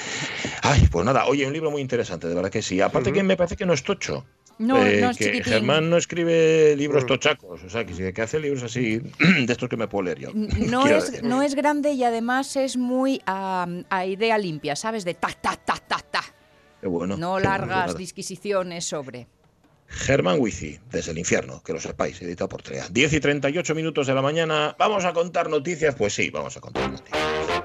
Ay, 0.64 0.88
pues 0.90 1.06
nada, 1.06 1.26
oye, 1.26 1.46
un 1.46 1.52
libro 1.52 1.72
muy 1.72 1.82
interesante, 1.82 2.30
de 2.30 2.36
verdad 2.36 2.52
que 2.52 2.62
sí. 2.62 2.80
Aparte 2.80 3.12
que 3.12 3.24
me 3.24 3.36
parece 3.36 3.58
que 3.58 3.66
no 3.66 3.74
es 3.74 3.84
tocho. 3.84 4.26
No, 4.60 4.84
eh, 4.84 5.02
no 5.02 5.14
que 5.14 5.44
Germán 5.44 5.90
no 5.90 5.98
escribe 5.98 6.76
libros 6.76 7.04
mm. 7.04 7.08
tochacos, 7.08 7.64
o 7.64 7.70
sea, 7.70 7.86
que, 7.86 8.22
hace 8.22 8.40
libros 8.40 8.64
así, 8.64 8.98
de 9.20 9.52
estos 9.52 9.70
que 9.70 9.78
me 9.78 9.88
puedo 9.88 10.04
leer 10.04 10.20
yo. 10.20 10.32
No, 10.34 10.88
es, 10.88 11.22
no 11.22 11.44
es 11.44 11.54
grande 11.54 11.92
y 11.92 12.04
además 12.04 12.56
es 12.56 12.76
muy 12.76 13.22
a, 13.26 13.68
idea 14.08 14.38
limpia, 14.38 14.76
¿sabes? 14.76 15.06
De 15.06 15.14
ta, 15.14 15.30
ta, 15.30 15.56
ta, 15.56 15.76
ta, 15.88 16.00
ta. 16.10 16.24
Qué 16.82 16.88
bueno. 16.88 17.18
No 17.18 17.40
largas 17.40 17.96
disquisiciones 17.98 18.86
sobre. 18.86 19.28
Germán 19.90 20.38
Wizi, 20.40 20.80
desde 20.92 21.12
el 21.12 21.18
infierno, 21.18 21.62
que 21.64 21.72
lo 21.72 21.80
sepáis, 21.80 22.22
editado 22.22 22.50
por 22.50 22.62
Trea. 22.62 22.88
10 22.90 23.14
y 23.14 23.20
38 23.20 23.74
minutos 23.74 24.08
de 24.08 24.14
la 24.14 24.22
mañana, 24.22 24.76
¿vamos 24.78 25.06
a 25.06 25.14
contar 25.14 25.50
noticias? 25.50 25.96
Pues 25.96 26.14
sí, 26.14 26.30
vamos 26.30 26.58
a 26.58 26.62
contar 26.62 26.92
noticias. 26.92 27.57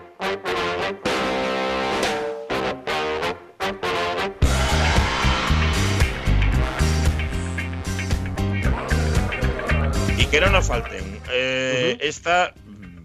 Que 10.33 10.41
no 10.41 10.49
nos 10.49 10.67
falten. 10.67 11.21
Eh, 11.31 11.99
esta, 12.01 12.55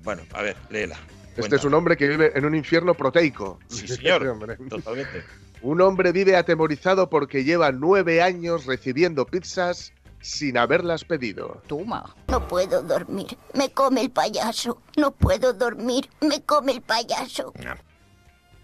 bueno, 0.02 0.24
a 0.34 0.42
ver, 0.42 0.56
léela. 0.70 0.98
Este 1.36 1.58
es 1.58 1.66
un 1.66 1.74
hombre 1.74 1.98
que 1.98 2.08
vive 2.08 2.32
en 2.34 2.46
un 2.46 2.56
infierno 2.56 2.94
proteico. 2.94 3.60
Sí, 3.68 3.86
señor. 3.88 4.24
Totalmente. 4.70 5.26
Un 5.62 5.82
hombre 5.82 6.14
vive 6.14 6.38
atemorizado 6.38 7.10
porque 7.10 7.44
lleva 7.44 7.74
nueve 7.74 8.22
años 8.22 8.66
recibiendo 8.66 9.26
pizzas 9.26 9.92
sin 10.22 10.58
haberlas 10.58 11.04
pedido. 11.04 11.62
Toma. 11.68 12.16
No 12.30 12.48
puedo 12.48 12.82
dormir. 12.82 13.38
Me 13.54 13.72
come 13.72 14.04
el 14.04 14.10
payaso. 14.10 14.82
No 14.96 15.12
puedo 15.12 15.52
dormir. 15.52 16.10
Me 16.22 16.42
come 16.44 16.72
el 16.72 16.82
payaso. 16.82 17.52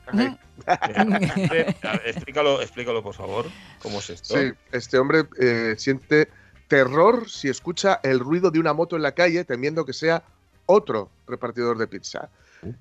explícalo, 2.06 2.62
explícalo, 2.62 3.04
por 3.04 3.14
favor. 3.14 3.46
¿Cómo 3.82 4.00
es 4.00 4.10
esto? 4.10 4.38
Sí, 4.38 4.54
este 4.72 4.98
hombre 4.98 5.26
eh, 5.38 5.76
siente 5.78 6.30
terror 6.68 7.30
si 7.30 7.50
escucha 7.50 8.00
el 8.04 8.20
ruido 8.20 8.52
de 8.52 8.60
una 8.60 8.74
moto 8.74 8.96
en 8.96 9.02
la 9.02 9.14
calle, 9.14 9.44
temiendo 9.44 9.86
que 9.86 9.94
sea 9.94 10.24
otro 10.66 11.10
repartidor 11.28 11.78
de 11.78 11.88
pizza. 11.88 12.30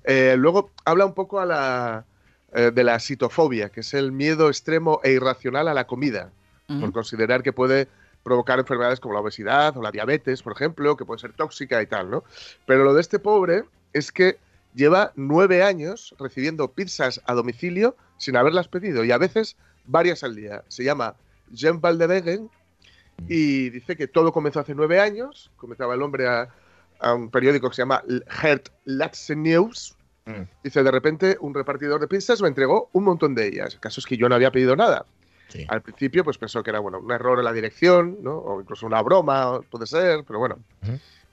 Eh, 0.03 0.35
luego 0.37 0.71
habla 0.85 1.05
un 1.05 1.13
poco 1.13 1.39
a 1.39 1.45
la, 1.45 2.05
eh, 2.53 2.71
de 2.73 2.83
la 2.83 2.99
citofobia, 2.99 3.69
que 3.69 3.81
es 3.81 3.93
el 3.93 4.11
miedo 4.11 4.47
extremo 4.47 5.01
e 5.03 5.11
irracional 5.11 5.67
a 5.67 5.73
la 5.73 5.85
comida, 5.85 6.31
por 6.79 6.91
considerar 6.91 7.43
que 7.43 7.53
puede 7.53 7.87
provocar 8.23 8.57
enfermedades 8.57 8.99
como 8.99 9.13
la 9.13 9.19
obesidad 9.19 9.77
o 9.77 9.81
la 9.81 9.91
diabetes, 9.91 10.41
por 10.41 10.53
ejemplo, 10.53 10.95
que 10.95 11.05
puede 11.05 11.19
ser 11.19 11.33
tóxica 11.33 11.81
y 11.81 11.87
tal, 11.87 12.09
¿no? 12.09 12.23
Pero 12.65 12.83
lo 12.83 12.93
de 12.93 13.01
este 13.01 13.19
pobre 13.19 13.65
es 13.91 14.11
que 14.11 14.37
lleva 14.73 15.11
nueve 15.15 15.61
años 15.61 16.15
recibiendo 16.17 16.71
pizzas 16.71 17.21
a 17.25 17.33
domicilio 17.33 17.95
sin 18.17 18.37
haberlas 18.37 18.69
pedido 18.69 19.03
y 19.03 19.11
a 19.11 19.17
veces 19.17 19.55
varias 19.85 20.23
al 20.23 20.35
día. 20.35 20.63
Se 20.67 20.83
llama 20.83 21.15
Jean 21.51 21.81
Valdevegen 21.81 22.49
y 23.27 23.69
dice 23.69 23.95
que 23.95 24.07
todo 24.07 24.31
comenzó 24.31 24.59
hace 24.59 24.75
nueve 24.75 24.99
años, 24.99 25.51
comenzaba 25.57 25.95
el 25.95 26.01
hombre 26.01 26.27
a, 26.27 26.49
un 27.13 27.29
periódico 27.29 27.69
que 27.69 27.75
se 27.75 27.81
llama 27.81 28.01
Hert 28.41 28.69
Latsen 28.85 29.43
News. 29.43 29.97
Mm. 30.25 30.43
Dice, 30.63 30.83
de 30.83 30.91
repente 30.91 31.37
un 31.41 31.53
repartidor 31.53 31.99
de 31.99 32.07
pizzas 32.07 32.41
me 32.41 32.47
entregó 32.47 32.89
un 32.93 33.03
montón 33.03 33.35
de 33.35 33.47
ellas. 33.47 33.73
El 33.73 33.79
caso 33.81 33.99
es 33.99 34.05
que 34.05 34.15
yo 34.15 34.29
no 34.29 34.35
había 34.35 34.51
pedido 34.51 34.75
nada. 34.75 35.05
Al 35.67 35.81
principio 35.81 36.23
pues 36.23 36.37
pensó 36.37 36.63
que 36.63 36.71
era 36.71 36.79
bueno, 36.79 36.99
un 36.99 37.11
error 37.11 37.37
en 37.37 37.45
la 37.45 37.53
dirección, 37.53 38.17
¿no? 38.21 38.37
o 38.37 38.61
incluso 38.61 38.87
una 38.87 39.01
broma, 39.01 39.61
puede 39.69 39.85
ser, 39.85 40.23
pero 40.25 40.39
bueno. 40.39 40.57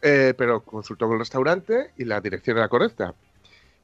Eh, 0.02 0.34
pero 0.36 0.62
consultó 0.62 1.06
con 1.06 1.14
el 1.14 1.20
restaurante 1.20 1.92
y 1.96 2.04
la 2.04 2.20
dirección 2.20 2.56
era 2.56 2.68
correcta. 2.68 3.14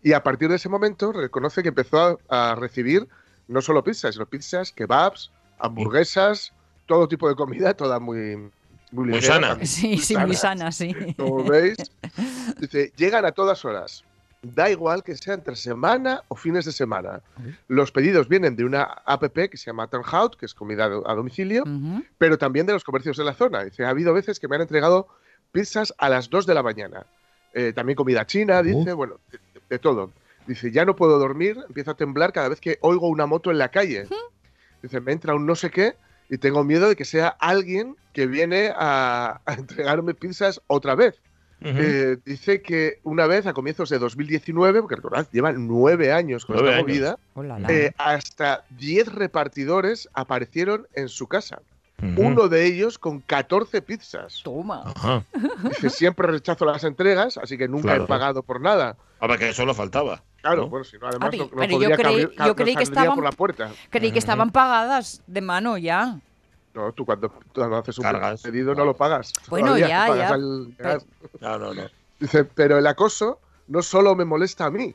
Y 0.02 0.12
a 0.12 0.22
partir 0.22 0.48
de 0.48 0.56
ese 0.56 0.68
momento 0.68 1.12
reconoce 1.12 1.62
que 1.62 1.68
empezó 1.68 2.20
a, 2.28 2.54
recibir 2.54 3.08
no 3.48 3.60
solo 3.60 3.82
pizzas, 3.82 4.14
sino 4.14 4.26
pizzas, 4.26 4.72
kebabs, 4.72 5.32
hamburguesas, 5.58 6.52
todo 6.86 7.08
tipo 7.08 7.28
de 7.28 7.34
comida, 7.34 7.74
toda 7.74 7.98
muy, 8.00 8.50
muy, 8.92 9.20
sana. 9.20 9.58
Sí, 9.64 9.98
sí, 9.98 10.16
muy 10.16 10.34
sana, 10.34 10.72
sí. 10.72 10.94
Como 11.16 11.44
veis, 11.44 11.76
dice, 12.60 12.92
llegan 12.96 13.24
a 13.24 13.32
todas 13.32 13.64
horas. 13.64 14.04
Da 14.42 14.70
igual 14.70 15.02
que 15.02 15.16
sea 15.16 15.34
entre 15.34 15.56
semana 15.56 16.22
o 16.28 16.36
fines 16.36 16.64
de 16.66 16.70
semana. 16.70 17.20
Los 17.66 17.90
pedidos 17.90 18.28
vienen 18.28 18.54
de 18.54 18.64
una 18.64 18.82
app 18.84 19.24
que 19.32 19.56
se 19.56 19.66
llama 19.66 19.88
Turnhout, 19.88 20.36
que 20.36 20.46
es 20.46 20.54
comida 20.54 20.84
a 20.84 21.14
domicilio, 21.14 21.64
pero 22.16 22.38
también 22.38 22.64
de 22.64 22.72
los 22.72 22.84
comercios 22.84 23.16
de 23.16 23.24
la 23.24 23.34
zona. 23.34 23.64
Dice, 23.64 23.84
ha 23.84 23.88
habido 23.88 24.12
veces 24.12 24.38
que 24.38 24.46
me 24.46 24.54
han 24.54 24.62
entregado 24.62 25.08
pizzas 25.50 25.92
a 25.98 26.08
las 26.08 26.30
2 26.30 26.46
de 26.46 26.54
la 26.54 26.62
mañana. 26.62 27.06
Eh, 27.54 27.72
también 27.72 27.96
comida 27.96 28.24
china, 28.24 28.62
dice, 28.62 28.92
bueno, 28.92 29.18
de, 29.68 29.78
todo. 29.80 30.12
Dice, 30.46 30.70
ya 30.70 30.84
no 30.84 30.94
puedo 30.94 31.18
dormir, 31.18 31.58
empiezo 31.66 31.90
a 31.90 31.96
temblar 31.96 32.32
cada 32.32 32.48
vez 32.48 32.60
que 32.60 32.78
oigo 32.82 33.08
una 33.08 33.26
moto 33.26 33.50
en 33.50 33.58
la 33.58 33.70
calle. 33.70 34.06
Dice, 34.80 35.00
me 35.00 35.10
entra 35.10 35.34
un 35.34 35.44
no 35.44 35.56
sé 35.56 35.70
qué 35.70 35.96
y 36.28 36.38
tengo 36.38 36.64
miedo 36.64 36.88
de 36.88 36.96
que 36.96 37.04
sea 37.04 37.28
alguien 37.28 37.96
que 38.12 38.26
viene 38.26 38.72
a, 38.74 39.40
entregarme 39.46 40.14
pizzas 40.14 40.60
otra 40.66 40.94
vez. 40.94 41.20
Eh, 41.62 42.18
dice 42.24 42.60
que 42.60 43.00
una 43.02 43.26
vez 43.26 43.46
a 43.46 43.54
comienzos 43.54 43.88
de 43.88 43.98
2019, 43.98 44.82
porque 44.82 44.96
recordad, 44.96 45.26
lleva 45.32 45.52
nueve 45.52 46.12
años 46.12 46.44
con 46.44 46.56
esta 46.56 46.80
movida, 46.80 47.18
eh, 47.68 47.92
hasta 47.96 48.64
diez 48.70 49.12
repartidores 49.12 50.08
aparecieron 50.12 50.86
en 50.94 51.08
su 51.08 51.26
casa. 51.26 51.62
Uno 52.02 52.48
de 52.48 52.66
ellos 52.66 52.98
con 52.98 53.20
14 53.20 53.80
pizzas. 53.80 54.42
Toma. 54.44 54.92
Dice, 55.62 55.90
siempre 55.90 56.26
rechazo 56.26 56.66
las 56.66 56.84
entregas, 56.84 57.38
así 57.38 57.56
que 57.56 57.68
nunca 57.68 57.96
he 57.96 58.00
pagado 58.00 58.42
por 58.42 58.60
nada. 58.60 58.96
Ver, 59.20 59.38
que 59.38 59.48
eso 59.48 59.64
lo 59.64 59.74
faltaba. 59.74 60.22
Claro, 60.42 60.68
bueno, 60.68 60.84
si 60.84 60.98
no, 60.98 61.08
además 61.08 61.34
no, 61.36 61.48
podría 61.48 61.88
yo 61.88 61.96
creí, 61.96 62.28
yo 62.46 62.54
creí 62.54 62.76
que 62.76 62.82
estaban, 62.82 63.14
por 63.14 63.24
la 63.24 63.32
puerta. 63.32 63.70
Creí 63.90 64.12
que 64.12 64.18
estaban 64.18 64.50
pagadas 64.50 65.22
de 65.26 65.40
mano 65.40 65.78
ya. 65.78 66.20
No, 66.74 66.92
tú 66.92 67.06
cuando, 67.06 67.32
haces 67.78 67.98
un 67.98 68.06
pedido 68.42 68.74
no 68.74 68.84
lo 68.84 68.94
pagas. 68.94 69.32
Bueno, 69.48 69.78
ya, 69.78 70.14
ya. 70.14 70.36
No, 70.36 71.58
no, 71.58 71.74
no. 71.74 71.82
Dice, 72.20 72.44
pero 72.44 72.78
el 72.78 72.86
acoso 72.86 73.40
no 73.66 73.82
solo 73.82 74.14
me 74.14 74.24
molesta 74.24 74.66
a 74.66 74.70
mí, 74.70 74.94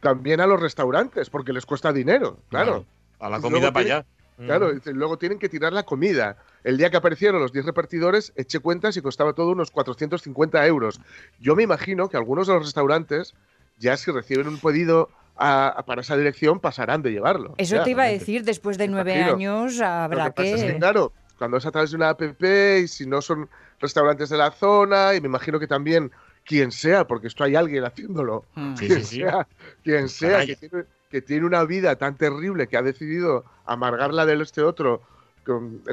también 0.00 0.40
a 0.40 0.46
los 0.46 0.60
restaurantes, 0.60 1.30
porque 1.30 1.52
les 1.52 1.64
cuesta 1.66 1.92
dinero, 1.92 2.38
claro. 2.50 2.84
a 3.18 3.30
la 3.30 3.40
comida 3.40 3.72
para 3.72 3.84
allá. 3.84 4.06
Claro, 4.36 4.72
dice, 4.72 4.92
luego 4.92 5.16
tienen 5.16 5.38
que 5.38 5.48
tirar 5.48 5.72
la 5.72 5.84
comida. 5.84 6.36
El 6.64 6.76
día 6.76 6.90
que 6.90 6.96
aparecieron 6.96 7.40
los 7.40 7.52
10 7.52 7.66
repartidores, 7.66 8.32
eché 8.36 8.58
cuentas 8.58 8.96
y 8.96 9.00
costaba 9.00 9.32
todo 9.32 9.50
unos 9.50 9.70
450 9.70 10.66
euros. 10.66 11.00
Yo 11.38 11.54
me 11.54 11.62
imagino 11.62 12.08
que 12.08 12.16
algunos 12.16 12.48
de 12.48 12.54
los 12.54 12.64
restaurantes 12.64 13.34
ya 13.78 13.96
si 13.96 14.10
reciben 14.10 14.48
un 14.48 14.58
pedido 14.58 15.10
para 15.36 16.00
esa 16.00 16.16
dirección 16.16 16.60
pasarán 16.60 17.02
de 17.02 17.10
llevarlo. 17.10 17.54
Eso 17.58 17.82
te 17.82 17.90
iba 17.90 18.04
a 18.04 18.06
decir, 18.06 18.44
después 18.44 18.78
de 18.78 18.88
nueve 18.88 19.22
años 19.22 19.80
habrá 19.80 20.30
que... 20.30 20.76
claro, 20.78 21.12
cuando 21.38 21.56
es 21.56 21.66
a 21.66 21.72
través 21.72 21.90
de 21.90 21.96
una 21.96 22.10
app 22.10 22.22
y 22.22 22.88
si 22.88 23.06
no 23.06 23.20
son 23.20 23.48
restaurantes 23.80 24.28
de 24.28 24.38
la 24.38 24.50
zona, 24.52 25.14
y 25.14 25.20
me 25.20 25.26
imagino 25.26 25.58
que 25.58 25.66
también 25.66 26.12
quien 26.44 26.70
sea, 26.70 27.06
porque 27.06 27.26
esto 27.26 27.42
hay 27.44 27.56
alguien 27.56 27.84
haciéndolo, 27.84 28.44
mm. 28.54 28.74
quien, 28.74 29.04
sea, 29.04 29.46
quien 29.82 30.08
sea, 30.08 30.46
que 30.46 30.56
tiene, 30.56 30.84
una 31.42 31.64
vida 31.64 31.96
tan 31.96 32.16
terrible 32.16 32.66
que 32.68 32.76
ha 32.76 32.82
decidido 32.82 33.44
amargarla 33.66 34.26
del 34.26 34.40
este 34.40 34.62
otro. 34.62 35.02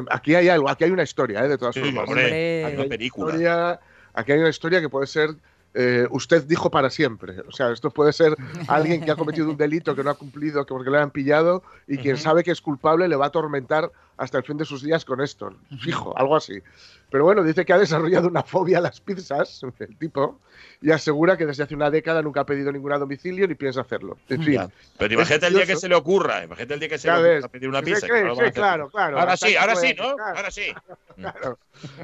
aquí 0.10 0.36
hay 0.36 0.50
algo, 0.50 0.70
aquí 0.70 0.86
hay 0.86 0.92
una 0.92 1.04
historia, 1.04 1.44
¿eh? 1.44 1.48
de 1.48 1.58
todas 1.58 1.76
formas. 1.76 2.08
Hombre, 2.08 2.66
hay 2.66 2.76
una 2.76 2.86
película. 2.86 3.80
aquí 4.14 4.32
hay 4.32 4.40
una 4.40 4.50
historia 4.50 4.82
que 4.82 4.90
puede 4.90 5.08
ser 5.08 5.36
eh, 5.74 6.06
usted 6.12 6.44
dijo 6.44 6.70
para 6.70 6.90
siempre. 6.90 7.40
O 7.48 7.52
sea, 7.52 7.72
esto 7.72 7.92
puede 7.92 8.14
ser 8.14 8.36
alguien 8.68 9.02
que 9.02 9.12
ha 9.12 9.16
cometido 9.16 9.50
un 9.50 9.58
delito 9.58 9.96
que 9.96 10.04
no 10.04 10.10
ha 10.10 10.16
cumplido, 10.16 10.66
que 10.66 10.74
porque 10.74 10.90
le 10.90 10.98
han 10.98 11.12
pillado, 11.12 11.64
y 11.88 11.98
quien 11.98 12.18
sabe 12.18 12.44
que 12.44 12.52
es 12.52 12.62
culpable 12.62 13.08
le 13.08 13.16
va 13.16 13.26
a 13.26 13.28
atormentar 13.30 13.92
hasta 14.22 14.38
el 14.38 14.44
fin 14.44 14.56
de 14.56 14.66
sus 14.66 14.84
días 14.84 15.04
con 15.04 15.20
esto. 15.20 15.52
Fijo, 15.80 16.16
algo 16.16 16.36
así. 16.36 16.62
Pero 17.10 17.24
bueno, 17.24 17.44
dice 17.44 17.66
que 17.66 17.74
ha 17.74 17.80
desarrollado 17.80 18.28
una 18.28 18.44
fobia 18.44 18.78
a 18.78 18.82
las 18.82 19.02
pizzas, 19.02 19.62
el 19.80 19.98
tipo, 19.98 20.40
y 20.80 20.92
asegura 20.92 21.38
que 21.38 21.48
desde 21.48 21.64
hace 21.64 21.74
una 21.74 21.90
década 21.90 22.22
nunca 22.22 22.42
ha 22.42 22.46
pedido 22.46 22.72
ningún 22.72 22.92
domicilio 22.92 23.48
ni 23.48 23.56
piensa 23.56 23.82
hacerlo. 23.82 24.20
En 24.30 24.44
fin. 24.44 24.62
Pero 25.00 25.16
imagínate 25.16 25.48
el 25.48 25.56
día 25.56 25.66
que 25.66 25.76
se 25.76 25.90
le 25.90 25.96
ocurra, 25.96 26.44
imagínate 26.44 26.76
el 26.76 26.80
día 26.80 26.90
que 26.90 27.00
se 27.00 27.08
le 27.08 27.38
ocurra 27.38 27.50
pedir 27.50 27.68
una 27.68 27.82
pizza. 27.82 28.02
sí, 28.02 28.52
claro, 28.54 28.90
claro. 28.92 29.20
Ahora 29.20 29.36
sí, 29.36 29.56
ahora 29.56 29.76
sí, 29.76 29.96
¿no? 29.98 30.16
Ahora 30.24 30.52
sí. 30.52 30.72
Claro. 31.16 31.58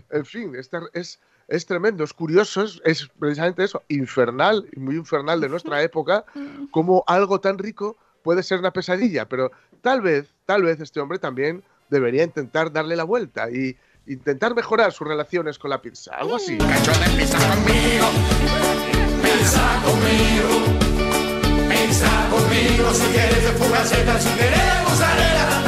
En 0.09 0.25
fin, 0.25 0.55
este 0.55 0.77
es 0.93 1.19
es 1.47 1.65
tremendo, 1.65 2.03
es 2.03 2.11
curioso, 2.11 2.65
es, 2.83 3.07
precisamente 3.19 3.63
eso, 3.63 3.81
infernal, 3.87 4.67
muy 4.75 4.95
infernal 4.95 5.39
de 5.39 5.47
nuestra 5.47 5.81
época, 5.81 6.25
como 6.71 7.03
algo 7.07 7.39
tan 7.39 7.57
rico 7.57 7.95
puede 8.21 8.43
ser 8.43 8.59
una 8.59 8.73
pesadilla, 8.73 9.29
pero 9.29 9.51
tal 9.81 10.01
vez, 10.01 10.33
tal 10.45 10.63
vez 10.63 10.81
este 10.81 10.99
hombre 10.99 11.19
también 11.19 11.63
debería 11.89 12.23
intentar 12.23 12.71
darle 12.71 12.95
la 12.95 13.03
vuelta 13.03 13.49
y 13.49 13.77
intentar 14.07 14.55
mejorar 14.55 14.91
sus 14.91 15.07
relaciones 15.07 15.59
con 15.59 15.69
la 15.69 15.81
pizza, 15.81 16.15
algo 16.15 16.35
así. 16.35 16.57
Cacho 16.57 16.91
de 16.91 17.09
pizza 17.17 17.37
conmigo, 17.37 18.07
pizza 19.21 19.81
conmigo, 19.83 20.49
pizza 21.69 22.29
conmigo, 22.29 22.93
si 22.93 23.05
quieres 23.07 23.43
de 23.43 23.51
fugaceta, 23.51 24.19
si 24.19 24.29
quieres 24.29 24.57
de 24.57 25.66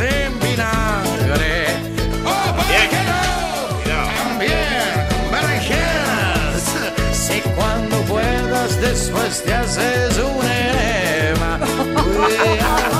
en 0.00 0.38
vinagre. 0.38 1.66
¡Oh, 2.26 2.54
por 2.54 2.64
qué 2.66 2.88
no! 3.06 3.22
También 3.88 5.08
berenjenas. 5.30 6.62
Si 7.12 7.40
cuando 7.56 7.96
puedas 8.02 8.78
después 8.82 9.42
te 9.42 9.54
haces 9.54 10.18
un 10.18 10.44
enema. 10.44 11.58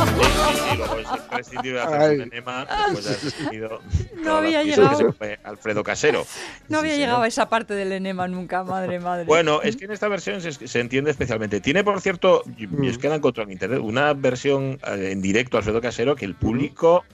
no 4.17 4.37
había 4.37 4.63
llegado. 4.63 5.15
Alfredo 5.45 5.85
Casero. 5.85 6.27
No 6.69 6.79
había 6.79 6.97
llegado 6.97 7.23
a 7.23 7.27
esa 7.27 7.49
parte 7.49 7.75
del 7.75 7.93
enema 7.93 8.29
nunca, 8.29 8.65
madre, 8.65 9.01
madre. 9.01 9.25
Bueno, 9.25 9.63
es 9.63 9.77
que 9.77 9.85
en 9.85 9.93
esta 9.93 10.09
versión 10.09 10.41
se, 10.41 10.81
entiende 10.81 11.11
especialmente. 11.11 11.61
Tiene, 11.61 11.85
por 11.85 12.01
cierto, 12.01 12.43
y 12.57 12.87
es 12.87 12.99
que 12.99 13.09
la 13.09 13.17
encontrado 13.17 13.49
en 13.49 13.53
internet, 13.53 13.81
una 13.83 14.13
versión 14.15 14.79
eh, 14.87 15.11
en 15.13 15.23
directo 15.23 15.57
Alfredo 15.57 15.81
Casero 15.81 16.17
que 16.17 16.25
el 16.25 16.35
público. 16.35 17.05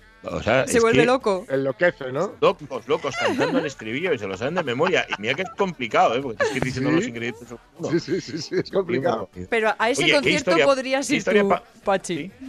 Se 0.66 0.80
vuelve 0.80 1.04
loco. 1.04 1.46
Enloquece, 1.48 2.12
¿no? 2.12 2.34
Locos, 2.40 2.86
locos, 2.88 3.14
cantando 3.16 3.58
el 3.58 3.66
estribillo 3.66 4.12
y 4.12 4.18
se 4.18 4.26
lo 4.26 4.36
saben 4.36 4.54
de 4.54 4.62
memoria. 4.62 5.06
Y 5.08 5.20
mira 5.20 5.34
que 5.34 5.42
es 5.42 5.50
complicado, 5.50 6.16
¿eh? 6.16 6.20
Porque 6.20 6.42
es 6.44 6.50
que 6.50 6.60
diciendo 6.60 6.90
los 6.90 7.06
ingredientes. 7.06 7.48
Sí, 7.90 8.00
sí, 8.00 8.20
sí, 8.20 8.38
sí, 8.38 8.54
es 8.56 8.70
complicado. 8.70 9.30
Pero 9.50 9.74
a 9.78 9.90
ese 9.90 10.10
concierto 10.12 10.56
podrías 10.64 11.08
ir 11.10 11.24
tú, 11.24 11.54
Pachi. 11.84 12.30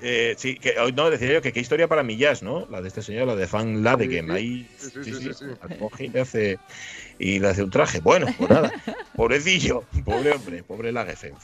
Eh, 0.00 0.34
sí, 0.38 0.54
que, 0.54 0.74
no, 0.94 1.10
decía 1.10 1.32
yo 1.32 1.42
que 1.42 1.52
qué 1.52 1.58
historia 1.58 1.88
para 1.88 2.04
mi 2.04 2.16
jazz, 2.16 2.42
¿no? 2.42 2.66
La 2.70 2.80
de 2.80 2.88
este 2.88 3.02
señor, 3.02 3.26
la 3.26 3.34
de 3.34 3.48
Fan 3.48 3.82
Ladegem. 3.82 4.30
Ahí 4.30 4.68
sí, 4.78 4.90
sí, 5.02 5.34
sí, 5.34 5.44
y 5.98 6.08
le 6.08 6.20
hace, 6.20 6.58
y 7.18 7.40
le 7.40 7.48
hace 7.48 7.64
un 7.64 7.70
traje. 7.70 8.00
Bueno, 8.00 8.26
pues 8.38 8.48
nada. 8.48 8.72
Pobrecillo, 9.16 9.82
pobre 10.04 10.32
hombre, 10.32 10.62
pobre 10.62 10.92
Lagefen, 10.92 11.34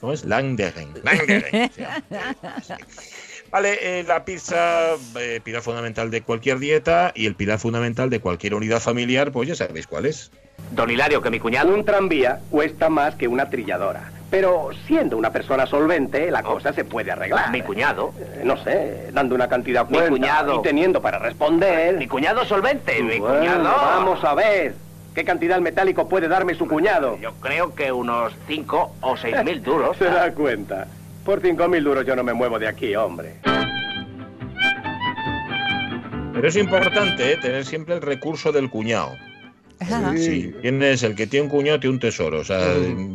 ¿Cómo 0.00 0.12
es? 0.12 0.24
Langdegen. 0.24 0.94
Langdegen. 1.04 1.70
Vale, 3.50 4.00
eh, 4.00 4.04
la 4.04 4.24
pizza, 4.24 4.94
eh, 5.18 5.40
pilar 5.42 5.62
fundamental 5.62 6.10
de 6.10 6.22
cualquier 6.22 6.58
dieta 6.58 7.12
y 7.14 7.26
el 7.26 7.34
pilar 7.34 7.58
fundamental 7.58 8.08
de 8.08 8.20
cualquier 8.20 8.54
unidad 8.54 8.80
familiar, 8.80 9.32
pues 9.32 9.48
ya 9.48 9.54
sabéis 9.56 9.86
cuál 9.86 10.06
es. 10.06 10.30
Don 10.70 10.88
Hilario, 10.88 11.20
que 11.20 11.30
mi 11.30 11.40
cuñado... 11.40 11.74
Un 11.74 11.84
tranvía 11.84 12.40
cuesta 12.50 12.88
más 12.88 13.16
que 13.16 13.26
una 13.26 13.50
trilladora. 13.50 14.12
Pero 14.30 14.70
siendo 14.86 15.16
una 15.16 15.32
persona 15.32 15.66
solvente, 15.66 16.30
la 16.30 16.44
cosa 16.44 16.72
se 16.72 16.84
puede 16.84 17.10
arreglar. 17.10 17.50
Mi 17.50 17.62
cuñado. 17.62 18.12
Eh, 18.20 18.42
no 18.44 18.56
sé, 18.62 19.08
dando 19.12 19.34
una 19.34 19.48
cantidad 19.48 19.88
mi 19.88 19.98
cuñado. 19.98 20.60
y 20.60 20.62
teniendo 20.62 21.02
para 21.02 21.18
responder. 21.18 21.96
Mi 21.96 22.06
cuñado 22.06 22.44
solvente, 22.44 23.02
mi 23.02 23.18
cuñado. 23.18 23.64
Vamos 23.64 24.22
a 24.22 24.34
ver. 24.34 24.74
¿Qué 25.14 25.24
cantidad 25.24 25.58
metálico 25.58 26.08
puede 26.08 26.28
darme 26.28 26.54
su 26.54 26.68
cuñado? 26.68 27.18
Yo 27.18 27.32
creo 27.40 27.74
que 27.74 27.90
unos 27.90 28.32
cinco 28.46 28.94
o 29.00 29.16
seis 29.16 29.34
mil 29.44 29.60
duros. 29.60 29.96
Se 29.98 30.04
da 30.04 30.32
cuenta. 30.32 30.86
Por 31.24 31.40
cinco 31.40 31.68
mil 31.68 31.84
duros 31.84 32.06
yo 32.06 32.16
no 32.16 32.24
me 32.24 32.32
muevo 32.32 32.58
de 32.58 32.68
aquí, 32.68 32.94
hombre. 32.96 33.34
Pero 36.32 36.48
es 36.48 36.56
importante 36.56 37.32
¿eh? 37.32 37.36
tener 37.36 37.64
siempre 37.66 37.94
el 37.94 38.00
recurso 38.00 38.50
del 38.52 38.70
cuñado. 38.70 39.14
Sí. 40.16 40.54
¿Quién 40.60 40.82
es 40.82 41.02
el 41.02 41.14
que 41.14 41.26
tiene 41.26 41.44
un 41.44 41.50
cuñado 41.50 41.80
tiene 41.80 41.94
un 41.94 42.00
tesoro? 42.00 42.40
O 42.40 42.44
sea, 42.44 42.74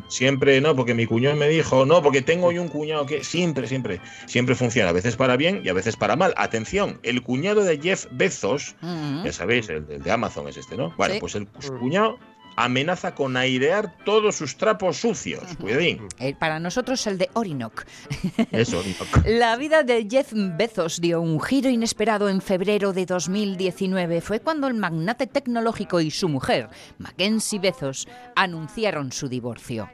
siempre, 0.10 0.60
no, 0.62 0.76
porque 0.76 0.96
mi 0.96 1.06
cuñado 1.06 1.36
me 1.36 1.48
dijo, 1.48 1.86
no, 1.86 2.02
porque 2.02 2.22
tengo 2.22 2.52
yo 2.52 2.62
un 2.62 2.70
cuñado 2.70 3.06
que 3.06 3.24
siempre, 3.24 3.68
siempre, 3.68 4.02
siempre 4.26 4.56
funciona, 4.56 4.90
a 4.90 4.94
veces 4.94 5.16
para 5.16 5.38
bien 5.38 5.62
y 5.64 5.70
a 5.70 5.74
veces 5.74 5.96
para 5.96 6.16
mal. 6.16 6.34
Atención, 6.38 7.00
el 7.04 7.22
cuñado 7.22 7.64
de 7.64 7.80
Jeff 7.80 8.08
Bezos, 8.12 8.76
ya 8.82 9.32
sabéis, 9.32 9.70
el, 9.70 9.86
de 9.86 10.12
Amazon 10.12 10.48
es 10.48 10.58
este, 10.58 10.76
¿no? 10.76 10.92
Bueno, 10.98 11.16
pues 11.20 11.36
el 11.36 11.48
cuñado 11.80 12.18
amenaza 12.56 13.16
con 13.16 13.38
airear 13.38 13.96
todos 14.06 14.36
sus 14.36 14.58
trapos 14.58 14.98
sucios. 14.98 15.44
Cuidadín. 15.60 16.08
Eh, 16.20 16.36
para 16.38 16.60
nosotros 16.60 17.06
el 17.08 17.18
de 17.18 17.30
Orinoc. 17.34 17.86
Es 18.52 18.74
Orinoc. 18.74 19.08
La 19.26 19.56
vida 19.58 19.84
de 19.84 20.08
Jeff 20.10 20.32
Bezos 20.34 21.02
dio 21.02 21.22
un 21.22 21.42
giro 21.42 21.70
inesperado 21.70 22.30
en 22.30 22.42
febrero 22.42 22.94
de 22.94 23.06
2019. 23.06 24.22
Fue 24.22 24.40
cuando 24.40 24.68
el 24.68 24.74
magnate 24.74 25.28
tecnológico 25.28 26.00
y 26.02 26.12
su 26.12 26.30
mujer, 26.30 26.70
Mackenzie 26.98 27.60
Bezos, 27.60 28.08
anunciaron 28.36 29.12
su 29.12 29.28
divorcio. 29.28 29.90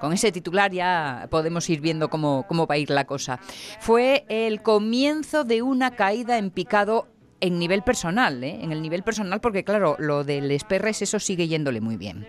Con 0.00 0.12
ese 0.12 0.32
titular 0.32 0.70
ya 0.70 1.26
podemos 1.30 1.68
ir 1.70 1.80
viendo 1.80 2.08
cómo, 2.08 2.46
cómo 2.46 2.66
va 2.66 2.76
a 2.76 2.78
ir 2.78 2.90
la 2.90 3.06
cosa. 3.06 3.40
Fue 3.80 4.24
el 4.28 4.62
comienzo 4.62 5.44
de 5.44 5.62
una 5.62 5.92
caída 5.92 6.38
en 6.38 6.50
picado 6.50 7.08
en 7.40 7.58
nivel 7.58 7.82
personal, 7.82 8.42
¿eh? 8.44 8.58
en 8.62 8.72
el 8.72 8.82
nivel 8.82 9.02
personal, 9.02 9.40
porque 9.40 9.64
claro, 9.64 9.96
lo 9.98 10.24
del 10.24 10.50
Esperres 10.50 11.02
eso 11.02 11.18
sigue 11.18 11.48
yéndole 11.48 11.80
muy 11.80 11.96
bien. 11.96 12.26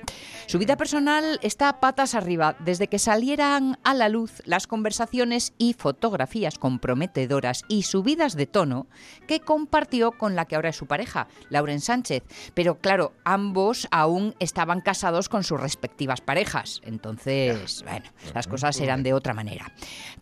Su 0.48 0.60
vida 0.60 0.78
personal 0.78 1.40
está 1.42 1.80
patas 1.80 2.16
arriba 2.16 2.56
desde 2.60 2.88
que 2.88 3.00
salieran 3.00 3.78
a 3.84 3.94
la 3.94 4.10
luz 4.10 4.42
las 4.46 4.68
conversaciones 4.68 5.54
y 5.58 5.74
fotografías 5.74 6.58
comprometedoras 6.58 7.64
y 7.68 7.84
subidas 7.84 8.36
de 8.36 8.48
tono 8.48 8.88
que 9.28 9.40
compartió 9.40 10.12
con 10.12 10.36
la 10.36 10.46
que 10.46 10.56
ahora 10.56 10.70
es 10.70 10.76
su 10.76 10.88
pareja, 10.88 11.28
Lauren 11.50 11.82
Sánchez. 11.82 12.24
Pero 12.54 12.80
claro, 12.80 13.14
ambos 13.24 13.88
aún 13.92 14.36
estaban 14.40 14.82
casados 14.82 15.30
con 15.30 15.44
sus 15.44 15.60
respectivas 15.60 16.22
parejas. 16.22 16.82
Entonces, 16.84 17.84
bueno, 17.84 18.06
las 18.34 18.48
cosas 18.48 18.80
eran 18.80 19.04
de 19.04 19.14
otra 19.14 19.34
manera. 19.34 19.72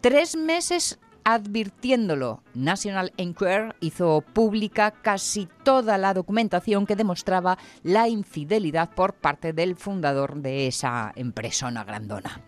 Tres 0.01 0.35
meses 0.35 0.99
advirtiéndolo. 1.23 2.43
National 2.53 3.13
Enquirer 3.17 3.75
hizo 3.79 4.21
pública 4.33 4.91
casi 4.91 5.47
toda 5.63 5.97
la 5.97 6.13
documentación 6.13 6.85
que 6.85 6.95
demostraba 6.95 7.57
la 7.83 8.07
infidelidad 8.07 8.89
por 8.89 9.13
parte 9.13 9.53
del 9.53 9.75
fundador 9.75 10.35
de 10.35 10.67
esa 10.67 11.11
empresona 11.15 11.83
grandona. 11.83 12.41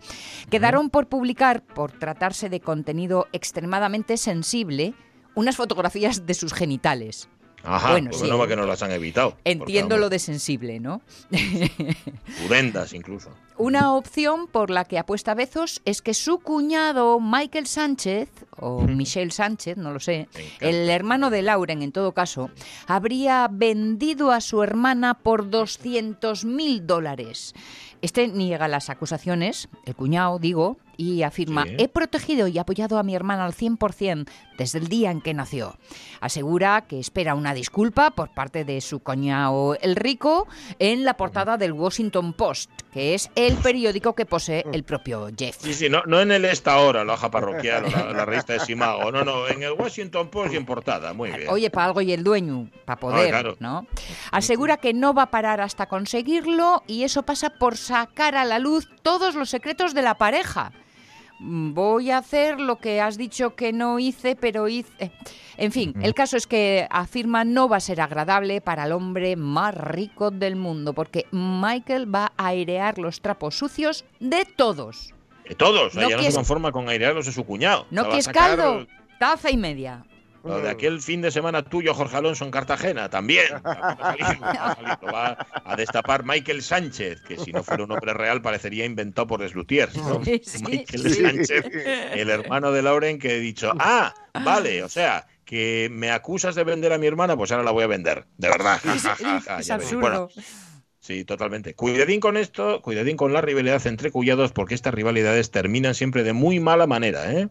Quedaron 0.50 0.90
por 0.90 1.08
publicar, 1.08 1.62
por 1.62 1.92
tratarse 1.92 2.48
de 2.48 2.60
contenido 2.60 3.28
extremadamente 3.32 4.16
sensible, 4.16 4.94
unas 5.34 5.56
fotografías 5.56 6.26
de 6.26 6.34
sus 6.34 6.52
genitales. 6.52 7.28
Ajá, 7.64 7.92
bueno, 7.92 8.10
no 8.28 8.46
que 8.46 8.56
no 8.56 8.66
las 8.66 8.82
han 8.82 8.90
evitado. 8.90 9.36
Entiendo 9.44 9.96
lo 9.96 10.08
de 10.08 10.18
sensible, 10.18 10.80
¿no? 10.80 11.00
Pudendas 12.42 12.92
incluso. 12.92 13.30
Una 13.58 13.94
opción 13.94 14.46
por 14.46 14.70
la 14.70 14.84
que 14.84 14.98
apuesta 14.98 15.34
Bezos 15.34 15.82
es 15.84 16.00
que 16.02 16.14
su 16.14 16.38
cuñado 16.38 17.20
Michael 17.20 17.66
Sánchez, 17.66 18.28
o 18.56 18.82
Michelle 18.82 19.30
Sánchez, 19.30 19.76
no 19.76 19.92
lo 19.92 20.00
sé, 20.00 20.28
el 20.60 20.88
hermano 20.88 21.30
de 21.30 21.42
Lauren 21.42 21.82
en 21.82 21.92
todo 21.92 22.12
caso, 22.12 22.50
habría 22.86 23.48
vendido 23.50 24.32
a 24.32 24.40
su 24.40 24.62
hermana 24.62 25.14
por 25.14 25.50
200 25.50 26.44
mil 26.44 26.86
dólares. 26.86 27.54
Este 28.00 28.26
niega 28.26 28.66
las 28.66 28.90
acusaciones, 28.90 29.68
el 29.84 29.94
cuñado, 29.94 30.40
digo, 30.40 30.78
y 30.96 31.22
afirma, 31.22 31.64
he 31.78 31.88
protegido 31.88 32.48
y 32.48 32.58
apoyado 32.58 32.98
a 32.98 33.02
mi 33.02 33.14
hermana 33.14 33.44
al 33.44 33.54
100% 33.54 34.28
desde 34.58 34.78
el 34.78 34.88
día 34.88 35.10
en 35.10 35.20
que 35.20 35.34
nació. 35.34 35.76
Asegura 36.20 36.82
que 36.82 36.98
espera 36.98 37.34
una 37.34 37.54
disculpa 37.54 38.10
por 38.10 38.34
parte 38.34 38.64
de 38.64 38.80
su 38.80 39.00
cuñado 39.00 39.76
el 39.80 39.96
rico 39.96 40.48
en 40.78 41.04
la 41.04 41.16
portada 41.16 41.58
del 41.58 41.72
Washington 41.72 42.32
Post, 42.32 42.70
que 42.92 43.14
es 43.14 43.30
el 43.34 43.56
periódico 43.56 44.14
que 44.14 44.26
posee 44.26 44.64
el 44.72 44.84
propio 44.84 45.28
Jeff. 45.36 45.56
Sí, 45.60 45.72
sí, 45.72 45.88
no, 45.88 46.02
no 46.06 46.20
en 46.20 46.30
el 46.30 46.44
Esta 46.44 46.78
Hora, 46.78 47.04
la 47.04 47.14
hoja 47.14 47.30
parroquial, 47.30 47.90
la, 47.90 48.12
la, 48.12 48.24
revista 48.24 48.52
de 48.52 48.60
Simago, 48.60 49.10
no, 49.10 49.24
no, 49.24 49.48
en 49.48 49.62
el 49.62 49.72
Washington 49.72 50.28
Post 50.28 50.52
y 50.52 50.56
en 50.56 50.66
portada, 50.66 51.14
muy 51.14 51.30
bien. 51.30 51.48
Oye, 51.48 51.70
para 51.70 51.86
algo 51.86 52.02
y 52.02 52.12
el 52.12 52.22
dueño, 52.22 52.68
para 52.84 53.00
poder, 53.00 53.56
¿no? 53.60 53.86
Asegura 54.30 54.76
que 54.76 54.92
no 54.92 55.14
va 55.14 55.24
a 55.24 55.30
parar 55.30 55.60
hasta 55.60 55.86
conseguirlo 55.86 56.82
y 56.86 57.04
eso 57.04 57.22
pasa 57.22 57.50
por 57.50 57.76
sacar 57.76 58.34
a 58.34 58.44
la 58.44 58.58
luz 58.58 58.88
todos 59.02 59.34
los 59.34 59.48
secretos 59.48 59.94
de 59.94 60.02
la 60.02 60.18
pareja 60.18 60.72
voy 61.42 62.10
a 62.10 62.18
hacer 62.18 62.60
lo 62.60 62.76
que 62.78 63.00
has 63.00 63.18
dicho 63.18 63.54
que 63.54 63.72
no 63.72 63.98
hice, 63.98 64.36
pero 64.36 64.68
hice... 64.68 65.10
En 65.56 65.72
fin, 65.72 65.94
el 66.02 66.14
caso 66.14 66.36
es 66.36 66.46
que 66.46 66.86
afirma 66.90 67.44
no 67.44 67.68
va 67.68 67.76
a 67.76 67.80
ser 67.80 68.00
agradable 68.00 68.60
para 68.60 68.84
el 68.84 68.92
hombre 68.92 69.36
más 69.36 69.74
rico 69.74 70.30
del 70.30 70.56
mundo, 70.56 70.92
porque 70.94 71.26
Michael 71.30 72.12
va 72.12 72.32
a 72.36 72.48
airear 72.48 72.98
los 72.98 73.20
trapos 73.20 73.56
sucios 73.56 74.04
de 74.18 74.44
todos. 74.44 75.12
De 75.48 75.54
todos, 75.54 75.94
no 75.94 76.08
ya 76.08 76.16
no 76.16 76.22
se 76.22 76.32
conforma 76.32 76.72
con 76.72 76.88
airearlos 76.88 77.26
de 77.26 77.32
su 77.32 77.44
cuñado. 77.44 77.86
No 77.90 78.08
que 78.08 78.18
es 78.18 78.28
caldo, 78.28 78.86
taza 79.18 79.50
y 79.50 79.56
media. 79.56 80.04
Lo 80.44 80.60
de 80.60 80.70
aquel 80.70 81.00
fin 81.00 81.20
de 81.22 81.30
semana 81.30 81.62
tuyo, 81.62 81.94
Jorge 81.94 82.16
Alonso, 82.16 82.44
en 82.44 82.50
Cartagena, 82.50 83.08
también. 83.08 83.46
Va 83.64 85.36
a 85.64 85.76
destapar 85.76 86.24
Michael 86.24 86.62
Sánchez, 86.62 87.22
que 87.22 87.38
si 87.38 87.52
no 87.52 87.62
fuera 87.62 87.84
un 87.84 87.92
hombre 87.92 88.12
real 88.14 88.42
parecería 88.42 88.84
inventado 88.84 89.26
por 89.26 89.48
Slutiers. 89.48 89.94
Michael 90.62 91.14
Sánchez, 91.14 91.64
el 92.14 92.30
hermano 92.30 92.72
de 92.72 92.82
Lauren, 92.82 93.18
que 93.18 93.36
he 93.36 93.40
dicho, 93.40 93.72
ah, 93.78 94.14
vale, 94.44 94.82
o 94.82 94.88
sea, 94.88 95.26
que 95.44 95.88
me 95.90 96.10
acusas 96.10 96.54
de 96.54 96.64
vender 96.64 96.92
a 96.92 96.98
mi 96.98 97.06
hermana, 97.06 97.36
pues 97.36 97.52
ahora 97.52 97.64
la 97.64 97.70
voy 97.70 97.84
a 97.84 97.88
vender, 97.88 98.26
de 98.38 98.48
verdad. 98.48 98.80
es 99.58 99.70
absurdo. 99.70 100.28
Sí, 100.98 101.24
totalmente. 101.24 101.74
Cuidadín 101.74 102.20
con 102.20 102.36
esto, 102.36 102.80
cuidadín 102.80 103.16
con 103.16 103.32
la 103.32 103.40
rivalidad 103.40 103.84
entre 103.88 104.12
cuyados, 104.12 104.52
porque 104.52 104.76
estas 104.76 104.94
rivalidades 104.94 105.50
terminan 105.50 105.96
siempre 105.96 106.22
de 106.22 106.32
muy 106.32 106.60
mala 106.60 106.86
manera, 106.86 107.32
¿eh? 107.32 107.48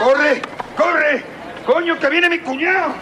¡Corre! 0.00 0.42
¡Corre! 0.76 1.22
¡Coño, 1.66 1.98
que 1.98 2.08
viene 2.08 2.30
mi 2.30 2.38
cuñado! 2.38 2.94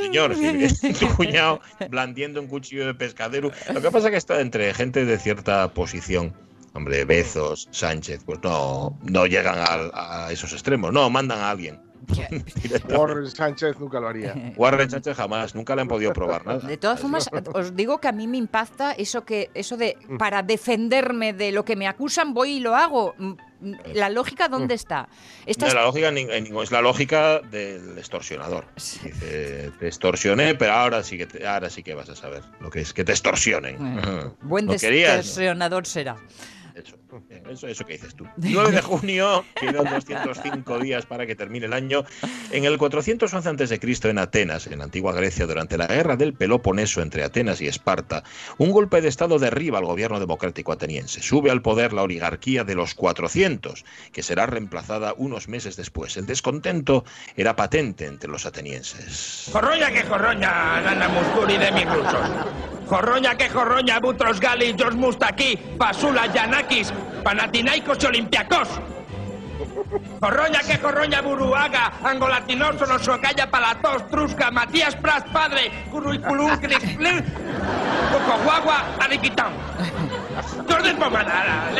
Señor, 0.00 0.34
si 0.68 0.92
tu 0.92 1.08
cuñado 1.16 1.60
blandiendo 1.88 2.40
un 2.40 2.48
cuchillo 2.48 2.86
de 2.86 2.94
pescadero. 2.94 3.52
Lo 3.72 3.80
que 3.80 3.90
pasa 3.90 4.08
es 4.08 4.10
que 4.10 4.16
está 4.16 4.40
entre 4.40 4.74
gente 4.74 5.04
de 5.04 5.18
cierta 5.18 5.72
posición. 5.72 6.34
Hombre, 6.74 7.04
Bezos, 7.04 7.68
Sánchez, 7.70 8.22
pues 8.24 8.40
no, 8.42 8.98
no 9.02 9.26
llegan 9.26 9.58
a, 9.58 10.24
a 10.26 10.32
esos 10.32 10.52
extremos. 10.52 10.92
No, 10.92 11.08
mandan 11.10 11.38
a 11.38 11.50
alguien. 11.50 11.80
Warren 12.88 13.30
Sánchez 13.30 13.78
nunca 13.78 14.00
lo 14.00 14.08
haría. 14.08 14.34
Warren 14.56 14.90
Sánchez 14.90 15.16
jamás, 15.16 15.54
nunca 15.54 15.76
le 15.76 15.82
han 15.82 15.88
podido 15.88 16.12
probar 16.12 16.44
nada. 16.44 16.66
De 16.66 16.76
todas 16.76 16.98
formas, 16.98 17.28
os 17.54 17.76
digo 17.76 17.98
que 17.98 18.08
a 18.08 18.12
mí 18.12 18.26
me 18.26 18.38
impacta 18.38 18.92
eso 18.92 19.24
que 19.24 19.50
eso 19.54 19.76
de 19.76 19.96
para 20.18 20.42
defenderme 20.42 21.32
de 21.32 21.52
lo 21.52 21.64
que 21.64 21.76
me 21.76 21.86
acusan 21.86 22.34
voy 22.34 22.52
y 22.52 22.60
lo 22.60 22.74
hago. 22.74 23.14
Mm, 23.62 23.70
mm, 23.70 23.78
¿La 23.94 24.10
lógica 24.10 24.48
dónde 24.48 24.74
está? 24.74 25.08
la 25.46 25.84
lógica 25.84 26.08
es 26.08 26.70
la 26.70 26.80
lógica 26.80 27.40
del 27.40 27.96
extorsionador. 27.96 28.66
Dice, 28.74 29.70
te 29.78 29.86
extorsioné, 29.86 30.56
pero 30.56 30.72
ahora 30.72 31.02
sí 31.04 31.16
que 31.16 31.46
ahora 31.46 31.70
sí 31.70 31.82
que 31.82 31.94
vas 31.94 32.08
a 32.08 32.16
saber 32.16 32.42
lo 32.60 32.70
que 32.70 32.80
es 32.80 32.92
que 32.92 33.04
te 33.04 33.12
extorsionen. 33.12 33.76
buen 34.42 34.68
extorsionador 34.70 35.86
será. 35.86 36.16
Eso, 36.74 36.96
eso, 37.50 37.84
que 37.84 37.94
dices 37.94 38.14
tú. 38.14 38.26
9 38.36 38.70
de 38.70 38.82
junio, 38.82 39.44
quedan 39.54 39.84
205 39.84 40.78
días 40.78 41.06
para 41.06 41.26
que 41.26 41.34
termine 41.34 41.66
el 41.66 41.72
año. 41.72 42.04
En 42.50 42.64
el 42.64 42.78
411 42.78 43.48
a.C., 43.48 43.80
en 44.10 44.18
Atenas, 44.18 44.66
en 44.66 44.82
antigua 44.82 45.12
Grecia, 45.12 45.46
durante 45.46 45.76
la 45.76 45.86
guerra 45.86 46.16
del 46.16 46.34
Peloponeso 46.34 47.02
entre 47.02 47.24
Atenas 47.24 47.60
y 47.60 47.66
Esparta, 47.66 48.22
un 48.58 48.70
golpe 48.70 49.00
de 49.00 49.08
Estado 49.08 49.38
derriba 49.38 49.78
al 49.78 49.84
gobierno 49.84 50.20
democrático 50.20 50.72
ateniense. 50.72 51.22
Sube 51.22 51.50
al 51.50 51.62
poder 51.62 51.92
la 51.92 52.02
oligarquía 52.02 52.64
de 52.64 52.74
los 52.74 52.94
400, 52.94 53.84
que 54.12 54.22
será 54.22 54.46
reemplazada 54.46 55.14
unos 55.16 55.48
meses 55.48 55.76
después. 55.76 56.16
El 56.16 56.26
descontento 56.26 57.04
era 57.36 57.56
patente 57.56 58.06
entre 58.06 58.30
los 58.30 58.46
atenienses. 58.46 59.50
Jorroña 59.52 59.90
que 59.90 60.02
jorroña, 60.02 60.80
Nana 60.80 61.08
Muscuri 61.08 61.56
de 61.56 61.72
mis 61.72 61.86
rusos. 61.86 62.28
Jorroña 62.86 63.36
que 63.36 63.48
jorroña, 63.48 64.00
Butros 64.00 64.40
Gali, 64.40 64.74
George 64.76 64.98
Mustaki, 64.98 65.58
Pasula, 65.78 66.32
Yanakis, 66.32 66.92
Panathinaikos 67.22 67.98
y 68.02 68.06
Olympiacos. 68.06 68.68
Jorroña 70.20 70.60
que 70.60 70.78
jorroña 70.78 71.20
Buruaga, 71.20 71.92
Angolatinoso, 72.04 72.86
Nosocaya, 72.86 73.50
Palatos, 73.50 74.08
Trusca, 74.08 74.50
Matías 74.50 74.94
Pras, 74.96 75.24
Padre, 75.32 75.70
Curriculum, 75.90 76.50
Cocoguagua, 78.12 78.84
Ariquitán. 79.00 79.52
Jordi 80.68 80.92
Pomanara, 80.94 81.70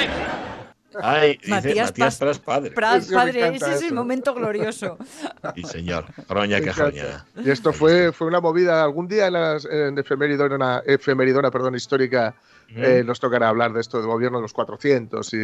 Ay, 1.00 1.38
Matías, 1.46 1.88
Matías 1.90 2.18
Pras, 2.18 2.38
padre. 2.38 2.70
Pras, 2.72 3.10
padre, 3.10 3.54
ese 3.56 3.74
es 3.74 3.82
el 3.82 3.94
momento 3.94 4.34
glorioso. 4.34 4.98
Sí, 5.54 5.64
señor. 5.64 6.06
Roña 6.28 6.60
que 6.60 6.72
joña. 6.72 7.26
Y 7.36 7.50
esto 7.50 7.72
fue, 7.72 8.12
fue 8.12 8.26
una 8.26 8.40
movida. 8.40 8.82
Algún 8.82 9.08
día 9.08 9.26
en 9.26 9.32
la 9.32 9.58
en 9.70 9.98
efemeridona, 9.98 10.82
efemeridona 10.86 11.50
perdón, 11.50 11.74
histórica 11.74 12.34
eh, 12.74 13.02
nos 13.04 13.20
tocará 13.20 13.48
hablar 13.48 13.72
de 13.72 13.80
esto 13.80 13.98
del 13.98 14.06
gobierno 14.06 14.38
de 14.38 14.42
los 14.42 14.52
400 14.52 15.34
y, 15.34 15.36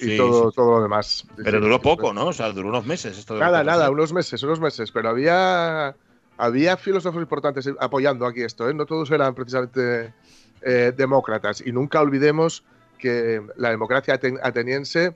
y 0.00 0.16
todo, 0.16 0.52
todo 0.52 0.76
lo 0.76 0.82
demás. 0.82 1.26
Pero 1.42 1.60
duró 1.60 1.80
poco, 1.80 2.12
¿no? 2.12 2.26
O 2.26 2.32
sea, 2.32 2.50
duró 2.50 2.68
unos 2.68 2.86
meses. 2.86 3.18
Esto 3.18 3.38
nada, 3.38 3.64
nada, 3.64 3.90
unos 3.90 4.12
meses, 4.12 4.42
unos 4.42 4.60
meses. 4.60 4.90
Pero 4.92 5.08
había, 5.08 5.96
había 6.36 6.76
filósofos 6.76 7.20
importantes 7.20 7.68
apoyando 7.80 8.26
aquí 8.26 8.42
esto. 8.42 8.68
¿eh? 8.68 8.74
No 8.74 8.86
todos 8.86 9.10
eran 9.10 9.34
precisamente 9.34 10.14
eh, 10.62 10.92
demócratas. 10.96 11.62
Y 11.64 11.72
nunca 11.72 12.00
olvidemos 12.00 12.62
que 12.98 13.42
la 13.56 13.70
democracia 13.70 14.18
ateniense 14.42 15.14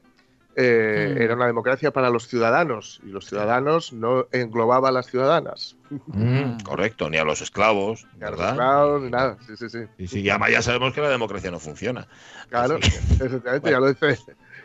eh, 0.61 1.15
hmm. 1.15 1.23
era 1.23 1.35
una 1.37 1.47
democracia 1.47 1.93
para 1.93 2.11
los 2.11 2.27
ciudadanos 2.27 3.01
y 3.05 3.11
los 3.11 3.27
ciudadanos 3.27 3.93
no 3.93 4.27
englobaba 4.33 4.89
a 4.89 4.93
las 4.93 5.07
ciudadanas. 5.07 5.77
Hmm, 5.89 6.59
correcto, 6.65 7.09
ni 7.09 7.17
a 7.17 7.25
los 7.25 7.41
esclavos, 7.41 8.09
ni 8.19 8.27
a 8.27 8.31
los 8.31 8.41
esclavos, 8.41 9.03
ni 9.03 9.11
nada. 9.11 9.37
Sí, 9.47 9.57
sí, 9.57 9.69
sí. 9.69 9.79
Y 9.99 10.09
sí, 10.09 10.23
ya, 10.23 10.39
ya 10.51 10.61
sabemos 10.61 10.93
que 10.95 11.01
la 11.01 11.11
democracia 11.11 11.53
no 11.53 11.61
funciona. 11.61 12.09
Claro, 12.49 12.77
efectivamente, 13.21 13.71
ya 13.71 13.79
lo 13.79 13.89
dice. 13.89 14.19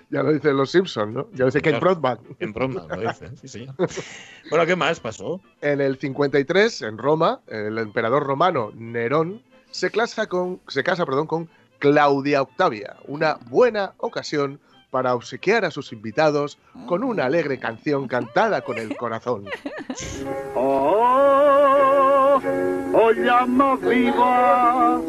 Ya 0.10 0.22
lo 0.22 0.32
dicen 0.32 0.58
los 0.58 0.70
Simpsons, 0.70 1.12
¿no? 1.12 1.28
Ya 1.34 1.40
lo 1.40 1.46
dice 1.46 1.62
Ken 1.62 1.80
Broadband. 1.80 2.38
Ken 2.38 2.54
Broadband 2.54 2.90
lo 2.92 3.10
dice, 3.10 3.30
sí, 3.42 3.48
señor. 3.48 3.76
bueno, 4.50 4.66
¿qué 4.66 4.76
más 4.76 5.00
pasó? 5.00 5.42
En 5.62 5.82
el 5.82 5.98
53, 5.98 6.84
en 6.84 6.98
Roma, 6.98 7.42
el 7.48 7.78
emperador 7.80 8.24
romano 8.24 8.72
Nerón 8.76 9.42
se 9.72 9.90
casa 9.90 10.28
con, 10.28 10.62
se 10.68 10.84
casa, 10.84 11.06
perdón, 11.06 11.26
con 11.26 11.50
Claudia 11.84 12.42
Octavia, 12.42 12.96
una 13.10 13.38
buena 13.50 13.92
ocasión 13.98 14.62
para 14.90 15.14
obsequiar 15.16 15.66
a 15.66 15.72
sus 15.72 15.92
invitados 15.92 16.58
con 16.88 17.04
una 17.04 17.26
alegre 17.26 17.60
canción 17.60 18.08
cantada 18.08 18.62
con 18.62 18.78
el 18.78 18.96
corazón. 18.96 19.50
¡Oh! 20.56 22.40
¡Oh, 22.94 23.12
llama 23.12 23.76
viva! 23.76 25.02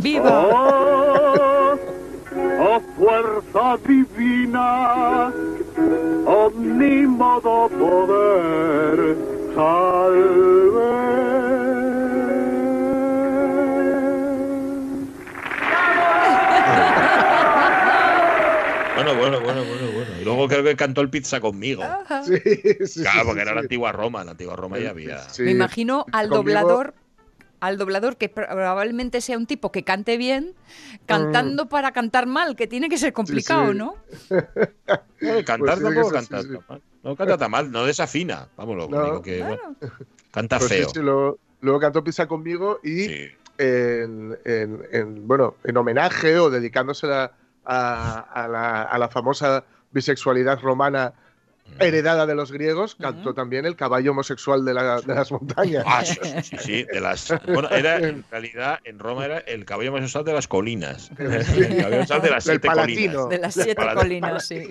¡Viva! 0.00 0.46
¡Oh! 0.46 1.78
¡Oh, 2.36 2.80
fuerza 2.98 3.78
divina! 3.86 5.32
¡Oh, 6.26 6.52
ni 6.54 7.06
modo 7.06 7.70
poder! 7.70 9.16
¡Salve! 9.54 10.68
Luego 20.38 20.48
creo 20.48 20.64
que 20.64 20.76
cantó 20.76 21.00
el 21.00 21.10
pizza 21.10 21.40
conmigo. 21.40 21.82
Sí, 22.24 22.86
sí, 22.86 23.02
claro, 23.02 23.26
porque 23.26 23.42
era 23.42 23.54
la 23.54 23.60
antigua 23.60 23.92
Roma. 23.92 24.20
En 24.20 24.26
la 24.26 24.32
antigua 24.32 24.56
Roma 24.56 24.78
ya 24.78 24.90
había. 24.90 25.26
Me 25.38 25.50
imagino 25.50 26.06
al 26.12 26.28
doblador 26.28 26.94
al 27.60 27.76
doblador 27.76 28.16
que 28.16 28.28
probablemente 28.28 29.20
sea 29.20 29.36
un 29.36 29.46
tipo 29.46 29.72
que 29.72 29.82
cante 29.82 30.16
bien, 30.16 30.54
cantando 31.06 31.64
mm. 31.64 31.68
para 31.68 31.90
cantar 31.90 32.26
mal, 32.26 32.54
que 32.54 32.68
tiene 32.68 32.88
que 32.88 32.98
ser 32.98 33.12
complicado, 33.12 33.74
¿no? 33.74 33.96
cantar 35.44 35.58
pues 35.58 35.82
tampoco 35.82 36.10
canta 36.10 36.42
mal. 36.68 36.82
No 37.02 37.16
canta 37.16 37.38
tan 37.38 37.50
mal, 37.50 37.70
no 37.70 37.84
desafina. 37.84 38.48
Vamos, 38.56 38.76
lo 38.76 38.86
único 38.86 39.22
que 39.22 39.58
canta 40.30 40.58
pues 40.58 40.70
feo. 40.70 41.38
luego, 41.60 41.80
cantó 41.80 42.04
Pizza 42.04 42.26
conmigo 42.26 42.80
y 42.82 43.28
en, 43.58 44.36
bueno, 45.26 45.56
en 45.64 45.76
homenaje 45.76 46.38
o 46.38 46.50
dedicándosela 46.50 47.32
a, 47.64 48.96
la, 48.98 49.08
famosa 49.08 49.64
bisexualidad 49.92 50.60
romana 50.60 51.14
heredada 51.78 52.26
de 52.26 52.34
los 52.34 52.50
griegos, 52.50 52.96
cantó 52.96 53.34
también 53.34 53.64
el 53.66 53.76
caballo 53.76 54.12
homosexual 54.12 54.64
de, 54.64 54.74
las 54.74 55.30
montañas. 55.30 55.84
Ah, 55.86 56.04
sí, 56.04 56.18
sí, 56.58 56.84
de 56.84 57.00
las. 57.00 57.32
Bueno, 57.46 57.68
era 57.70 57.96
en 58.08 58.24
realidad 58.30 58.78
en 58.84 58.98
Roma 58.98 59.26
era 59.26 59.38
el 59.38 59.64
caballo 59.64 59.90
homosexual 59.90 60.24
de 60.24 60.32
las 60.32 60.48
colinas. 60.48 61.10
El 61.18 61.76
caballo 61.76 61.86
homosexual 61.86 62.22
de 62.22 62.30
las 62.30 62.44
siete 62.44 62.68
colinas. 62.68 63.28
De 63.28 63.38
las 63.38 63.54
siete 63.54 63.86
colinas, 63.94 64.46
sí. 64.46 64.68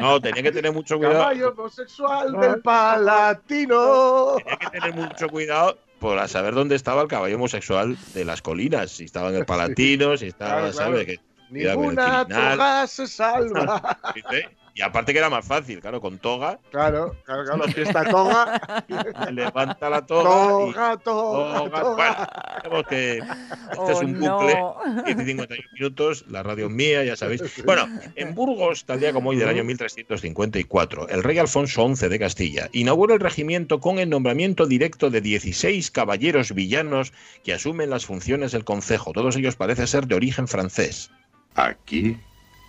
No, 0.00 0.20
tenía 0.20 0.42
que 0.42 0.52
tener 0.52 0.72
mucho 0.72 0.98
cuidado. 0.98 1.18
Caballo 1.18 1.50
homosexual 1.50 2.32
del 2.40 2.60
Palatino. 2.60 4.36
Tenía 4.36 4.58
que 4.58 4.80
tener 4.80 4.94
mucho 4.94 5.28
cuidado 5.28 5.78
por 5.98 6.28
saber 6.28 6.54
dónde 6.54 6.76
estaba 6.76 7.02
el 7.02 7.08
caballo 7.08 7.36
homosexual 7.36 7.96
de 8.14 8.24
las 8.24 8.40
colinas, 8.40 8.92
si 8.92 9.04
estaba 9.04 9.30
en 9.30 9.36
el 9.36 9.46
Palatino, 9.46 10.16
si 10.16 10.26
estaba, 10.26 10.72
¿sabes? 10.72 11.06
Que, 11.06 11.20
Ninguna 11.50 12.26
toga 12.26 12.86
se 12.86 13.06
salva. 13.06 13.98
Y 14.78 14.80
aparte 14.80 15.12
que 15.12 15.18
era 15.18 15.28
más 15.28 15.44
fácil, 15.44 15.80
claro, 15.80 16.00
con 16.00 16.18
toga. 16.18 16.60
Claro, 16.70 17.16
claro, 17.24 17.42
claro, 17.44 17.64
fiesta 17.64 18.04
toga. 18.04 18.86
Levanta 19.32 19.90
la 19.90 20.06
toga. 20.06 20.22
Toga, 20.22 20.96
toga, 20.98 21.80
toga. 21.80 22.60
Bueno, 22.62 22.84
que 22.84 23.18
este 23.18 23.92
es 23.92 24.00
un 24.00 24.24
oh, 24.24 24.76
bucle, 25.04 25.14
51 25.16 25.62
minutos, 25.74 26.24
la 26.28 26.44
radio 26.44 26.66
es 26.66 26.72
mía, 26.72 27.02
ya 27.02 27.16
sabéis. 27.16 27.42
Bueno, 27.64 27.88
en 28.14 28.36
Burgos, 28.36 28.84
tal 28.84 29.00
día 29.00 29.12
como 29.12 29.30
hoy 29.30 29.36
del 29.36 29.48
año 29.48 29.64
1354, 29.64 31.08
el 31.08 31.24
rey 31.24 31.38
Alfonso 31.38 31.92
XI 31.92 32.08
de 32.08 32.18
Castilla 32.20 32.68
inaugura 32.70 33.14
el 33.14 33.20
regimiento 33.20 33.80
con 33.80 33.98
el 33.98 34.08
nombramiento 34.08 34.66
directo 34.66 35.10
de 35.10 35.20
16 35.20 35.90
caballeros 35.90 36.54
villanos 36.54 37.12
que 37.42 37.52
asumen 37.52 37.90
las 37.90 38.06
funciones 38.06 38.52
del 38.52 38.62
concejo. 38.62 39.12
Todos 39.12 39.34
ellos 39.34 39.56
parecen 39.56 39.88
ser 39.88 40.06
de 40.06 40.14
origen 40.14 40.46
francés. 40.46 41.10
Aquí, 41.58 42.16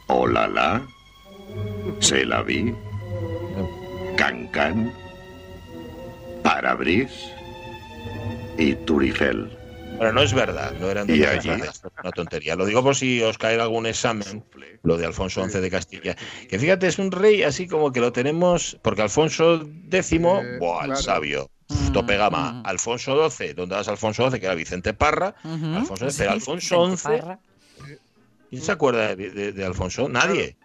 Olala, 0.08 0.82
Se 2.00 2.26
la 2.26 2.42
vi, 2.42 2.74
Cancan, 4.18 4.92
Parabris 6.42 7.12
y 8.58 8.74
Turigel. 8.74 9.56
Bueno, 9.98 10.14
no 10.14 10.22
es 10.24 10.34
verdad, 10.34 10.74
no 10.80 10.90
eran 10.90 11.06
de 11.06 11.22
una 12.02 12.12
tontería. 12.12 12.56
Lo 12.56 12.66
digo 12.66 12.82
por 12.82 12.96
si 12.96 13.22
os 13.22 13.38
cae 13.38 13.62
algún 13.62 13.86
examen, 13.86 14.44
lo 14.82 14.98
de 14.98 15.06
Alfonso 15.06 15.48
XI 15.48 15.60
de 15.60 15.70
Castilla. 15.70 16.16
Que 16.50 16.58
fíjate, 16.58 16.88
es 16.88 16.98
un 16.98 17.12
rey 17.12 17.44
así 17.44 17.68
como 17.68 17.92
que 17.92 18.00
lo 18.00 18.12
tenemos, 18.12 18.80
porque 18.82 19.04
Alfonso 19.04 19.70
X, 19.92 20.14
eh, 20.14 20.58
¡buah, 20.60 20.86
el 20.86 20.96
sabio! 20.96 21.52
Tope 21.94 22.18
gama. 22.18 22.54
Mm. 22.54 22.64
Alfonso 22.66 23.30
XII, 23.30 23.54
¿dónde 23.54 23.76
vas 23.76 23.88
Alfonso 23.88 24.28
XII? 24.28 24.40
Que 24.40 24.48
era 24.48 24.56
Vicente 24.56 24.96
Parra. 24.96 25.36
Alfonso 25.44 26.10
XII, 26.10 26.18
pero 26.18 26.32
Alfonso 26.32 26.98
XI 26.98 27.49
¿Quién 28.50 28.62
se 28.62 28.72
acuerda 28.72 29.16
de, 29.16 29.66
Alfonso? 29.66 30.10
Nadie. 30.10 30.58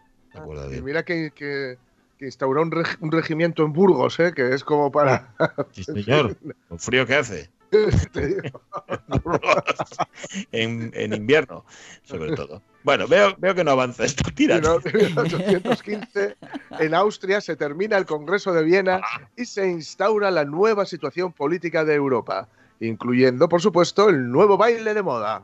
mira 0.83 1.05
que, 1.05 1.79
instauró 2.21 2.63
un, 2.63 3.13
regimiento 3.13 3.65
en 3.65 3.73
Burgos, 3.73 4.19
¿eh? 4.21 4.33
que 4.35 4.55
es 4.55 4.65
como 4.65 4.91
para. 4.91 5.35
Sí, 5.73 5.85
señor. 5.85 6.37
Con 6.69 6.79
frío 6.79 7.07
que 7.07 7.17
hace. 7.17 7.51
en, 10.53 11.13
invierno, 11.13 11.65
sobre 12.05 12.37
todo. 12.37 12.63
Bueno, 12.85 13.09
veo, 13.09 13.35
veo 13.39 13.55
que 13.55 13.65
no 13.65 13.73
avanza 13.73 14.05
esto. 14.05 14.31
Tira. 14.35 14.57
En 14.57 14.63
1815, 14.63 16.37
en 16.79 16.95
Austria, 16.95 17.41
se 17.41 17.57
termina 17.57 17.97
el 17.97 18.07
Congreso 18.07 18.53
de 18.53 18.63
Viena 18.63 19.01
y 19.37 19.45
se 19.45 19.69
instaura 19.69 20.31
la 20.31 20.45
nueva 20.45 20.87
situación 20.87 21.33
política 21.33 21.85
de 21.85 21.95
Europa, 21.95 22.49
incluyendo, 22.79 23.49
por 23.49 23.61
supuesto, 23.61 24.09
el 24.09 24.31
nuevo 24.31 24.57
baile 24.57 24.95
de 24.95 25.03
moda. 25.03 25.43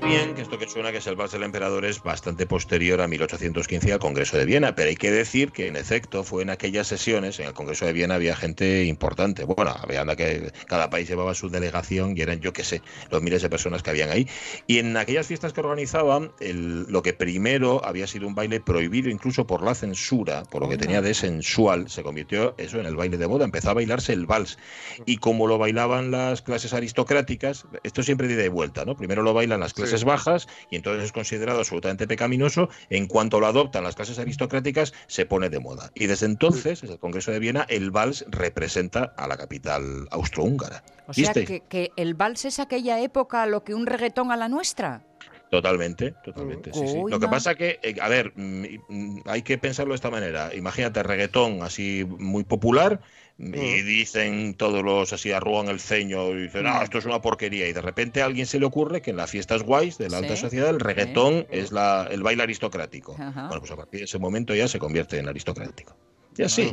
Bien 0.00 0.34
que 0.34 0.42
esto 0.42 0.58
que 0.58 0.68
suena 0.68 0.90
que 0.90 0.98
es 0.98 1.06
el 1.06 1.16
Vals 1.16 1.32
del 1.32 1.42
Emperador 1.42 1.84
es 1.84 2.02
bastante 2.02 2.46
posterior 2.46 3.00
a 3.00 3.08
1815 3.08 3.92
al 3.92 3.98
Congreso 3.98 4.38
de 4.38 4.46
Viena, 4.46 4.74
pero 4.74 4.88
hay 4.88 4.96
que 4.96 5.10
decir 5.10 5.52
que 5.52 5.66
en 5.66 5.76
efecto 5.76 6.24
fue 6.24 6.42
en 6.42 6.50
aquellas 6.50 6.86
sesiones, 6.86 7.38
en 7.40 7.46
el 7.46 7.52
Congreso 7.52 7.84
de 7.84 7.92
Viena 7.92 8.14
había 8.14 8.34
gente 8.34 8.84
importante. 8.84 9.44
Bueno, 9.44 9.74
había 9.78 10.04
que 10.16 10.52
cada 10.66 10.88
país 10.88 11.08
llevaba 11.08 11.34
su 11.34 11.48
delegación 11.50 12.16
y 12.16 12.22
eran, 12.22 12.40
yo 12.40 12.52
qué 12.52 12.64
sé, 12.64 12.80
los 13.10 13.22
miles 13.22 13.42
de 13.42 13.50
personas 13.50 13.82
que 13.82 13.90
habían 13.90 14.10
ahí. 14.10 14.26
Y 14.66 14.78
en 14.78 14.96
aquellas 14.96 15.26
fiestas 15.26 15.52
que 15.52 15.60
organizaban, 15.60 16.32
lo 16.40 17.02
que 17.02 17.12
primero 17.12 17.84
había 17.84 18.06
sido 18.06 18.26
un 18.26 18.34
baile 18.34 18.60
prohibido 18.60 19.10
incluso 19.10 19.46
por 19.46 19.62
la 19.62 19.74
censura, 19.74 20.44
por 20.44 20.62
lo 20.62 20.68
que 20.68 20.78
tenía 20.78 21.02
de 21.02 21.14
sensual, 21.14 21.90
se 21.90 22.02
convirtió 22.02 22.54
eso 22.56 22.80
en 22.80 22.86
el 22.86 22.96
baile 22.96 23.18
de 23.18 23.26
boda, 23.26 23.44
empezó 23.44 23.70
a 23.70 23.74
bailarse 23.74 24.12
el 24.12 24.26
vals. 24.26 24.58
Y 25.06 25.18
como 25.18 25.46
lo 25.46 25.58
bailaban 25.58 26.10
las 26.10 26.40
clases 26.42 26.72
aristocráticas, 26.72 27.66
esto 27.82 28.02
siempre 28.02 28.28
de 28.28 28.48
vuelta, 28.48 28.84
¿no? 28.84 28.96
Primero 28.96 29.22
lo 29.22 29.34
bailan 29.34 29.60
las 29.60 29.74
clases 29.74 29.81
clases 29.82 30.04
bajas 30.04 30.48
y 30.70 30.76
entonces 30.76 31.04
es 31.04 31.12
considerado 31.12 31.58
absolutamente 31.58 32.06
pecaminoso. 32.06 32.68
En 32.90 33.06
cuanto 33.06 33.40
lo 33.40 33.46
adoptan 33.46 33.84
las 33.84 33.94
clases 33.94 34.18
aristocráticas, 34.18 34.92
se 35.06 35.26
pone 35.26 35.50
de 35.50 35.60
moda. 35.60 35.90
Y 35.94 36.06
desde 36.06 36.26
entonces, 36.26 36.80
desde 36.80 36.94
el 36.94 37.00
Congreso 37.00 37.30
de 37.32 37.38
Viena, 37.38 37.66
el 37.68 37.90
vals 37.90 38.24
representa 38.28 39.14
a 39.16 39.26
la 39.26 39.36
capital 39.36 40.08
austrohúngara. 40.10 40.82
O 41.06 41.12
sea, 41.12 41.32
que, 41.34 41.92
el 41.96 42.14
vals 42.14 42.44
es 42.44 42.58
aquella 42.58 43.00
época 43.00 43.46
lo 43.46 43.64
que 43.64 43.74
un 43.74 43.86
reggaetón 43.86 44.30
a 44.32 44.36
la 44.36 44.48
nuestra. 44.48 45.02
Totalmente, 45.50 46.14
totalmente. 46.24 46.72
Sí, 46.72 46.88
sí. 46.88 47.02
Lo 47.06 47.20
que 47.20 47.28
pasa 47.28 47.54
que, 47.54 47.78
eh, 47.82 47.96
a 48.00 48.08
ver, 48.08 48.32
mm, 48.34 48.64
mm, 48.88 49.22
hay 49.26 49.42
que 49.42 49.58
pensarlo 49.58 49.92
de 49.92 49.96
esta 49.96 50.10
manera. 50.10 50.54
Imagínate 50.54 51.02
reggaetón 51.02 51.62
así 51.62 52.06
muy 52.06 52.44
popular 52.44 53.00
y 53.38 53.44
mm. 53.44 53.86
dicen 53.86 54.54
todos 54.54 54.82
los 54.82 55.12
así 55.12 55.32
arrugan 55.32 55.68
el 55.68 55.80
ceño 55.80 56.30
y 56.30 56.42
dicen, 56.42 56.66
ah, 56.66 56.80
esto 56.82 56.98
es 56.98 57.06
una 57.06 57.20
porquería. 57.20 57.68
Y 57.68 57.72
de 57.72 57.80
repente 57.80 58.22
a 58.22 58.26
alguien 58.26 58.46
se 58.46 58.60
le 58.60 58.66
ocurre 58.66 59.02
que 59.02 59.10
en 59.10 59.16
las 59.16 59.30
fiestas 59.30 59.62
guays 59.62 59.98
de 59.98 60.08
la 60.08 60.18
alta 60.18 60.36
sociedad 60.36 60.68
el 60.68 60.80
reggaetón 60.80 61.46
es 61.50 61.72
la, 61.72 62.08
el 62.10 62.22
baile 62.22 62.42
aristocrático. 62.44 63.16
Bueno, 63.16 63.58
pues 63.58 63.70
a 63.70 63.76
partir 63.76 64.00
de 64.00 64.04
ese 64.04 64.18
momento 64.18 64.54
ya 64.54 64.68
se 64.68 64.78
convierte 64.78 65.18
en 65.18 65.28
aristocrático. 65.28 65.96
Y 66.36 66.42
así. 66.42 66.72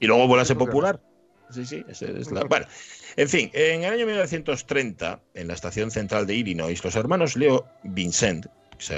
Y 0.00 0.06
luego 0.06 0.26
vuelve 0.26 0.42
a 0.42 0.44
ser 0.44 0.58
popular. 0.58 1.00
Sí, 1.50 1.64
sí, 1.64 1.84
es 1.88 2.30
la... 2.30 2.44
Bueno, 2.44 2.66
en 3.16 3.28
fin, 3.28 3.50
en 3.54 3.84
el 3.84 3.92
año 3.92 4.04
1930, 4.04 5.20
en 5.34 5.48
la 5.48 5.54
estación 5.54 5.90
central 5.90 6.26
de 6.26 6.34
Illinois, 6.34 6.84
los 6.84 6.94
hermanos 6.94 7.36
Leo 7.36 7.66
Vincent, 7.84 8.46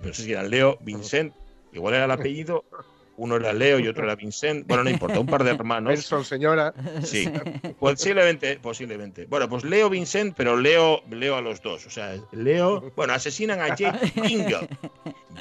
no 0.00 0.14
sé 0.14 0.22
si 0.22 0.32
eran 0.32 0.50
Leo 0.50 0.78
Vincent, 0.82 1.34
igual 1.72 1.94
era 1.94 2.04
el 2.04 2.10
apellido, 2.12 2.64
uno 3.16 3.36
era 3.36 3.52
Leo 3.52 3.78
y 3.78 3.88
otro 3.88 4.04
era 4.04 4.14
Vincent. 4.16 4.66
Bueno, 4.66 4.84
no 4.84 4.90
importa, 4.90 5.20
un 5.20 5.26
par 5.26 5.44
de 5.44 5.50
hermanos. 5.50 6.00
Son 6.00 6.24
señora. 6.24 6.74
Sí, 7.02 7.30
posiblemente, 7.78 8.58
posiblemente. 8.60 9.26
Bueno, 9.26 9.48
pues 9.48 9.64
Leo 9.64 9.90
Vincent, 9.90 10.34
pero 10.36 10.56
Leo, 10.56 11.02
Leo 11.10 11.36
a 11.36 11.40
los 11.40 11.62
dos. 11.62 11.86
O 11.86 11.90
sea, 11.90 12.16
Leo. 12.32 12.92
Bueno, 12.96 13.12
asesinan 13.14 13.60
a 13.60 13.74
Jake 13.74 14.12
Lingle. 14.22 14.68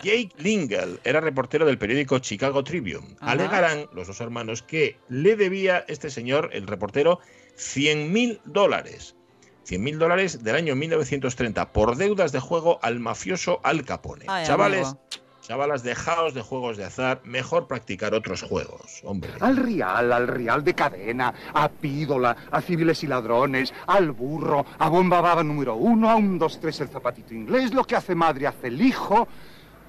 Jake 0.04 0.30
Lingle 0.38 0.98
era 1.04 1.22
reportero 1.22 1.66
del 1.66 1.78
periódico 1.78 2.20
Chicago 2.20 2.64
Tribune. 2.64 3.16
Alegarán 3.20 3.88
los 3.94 4.08
dos 4.08 4.20
hermanos 4.22 4.62
que 4.62 4.98
le 5.10 5.36
debía 5.36 5.86
este 5.88 6.10
señor, 6.10 6.50
el 6.54 6.68
reportero, 6.68 7.20
100 7.56 8.12
mil 8.12 8.42
dólares. 8.46 9.16
100 9.64 9.82
mil 9.82 9.98
dólares 9.98 10.44
del 10.44 10.56
año 10.56 10.76
1930 10.76 11.72
por 11.72 11.96
deudas 11.96 12.32
de 12.32 12.40
juego 12.40 12.80
al 12.82 13.00
mafioso 13.00 13.60
Al 13.64 13.86
Capone. 13.86 14.26
Chavales. 14.46 14.96
Chavalas, 15.44 15.84
dejaos 15.84 16.34
de 16.34 16.41
juegos 16.41 16.78
de 16.78 16.86
azar, 16.86 17.20
mejor 17.26 17.68
practicar 17.68 18.14
otros 18.14 18.41
juegos, 18.41 19.02
hombre. 19.04 19.30
Al 19.41 19.58
real, 19.58 20.14
al 20.14 20.26
real 20.26 20.64
de 20.64 20.74
cadena, 20.74 21.34
a 21.54 21.68
pídola, 21.68 22.36
a 22.50 22.62
civiles 22.62 23.04
y 23.04 23.08
ladrones, 23.08 23.74
al 23.88 24.12
burro, 24.12 24.66
a 24.80 24.88
bomba 24.88 25.20
baba 25.20 25.44
número 25.44 25.76
uno, 25.76 26.10
a 26.10 26.16
un 26.16 26.39
dos 26.39 26.62
tres 26.62 26.80
el 26.80 26.88
zapatito 26.88 27.34
inglés, 27.34 27.74
lo 27.74 27.84
que 27.84 27.98
hace 27.98 28.16
madre 28.16 28.48
hace 28.48 28.68
el 28.68 28.82
hijo. 28.82 29.28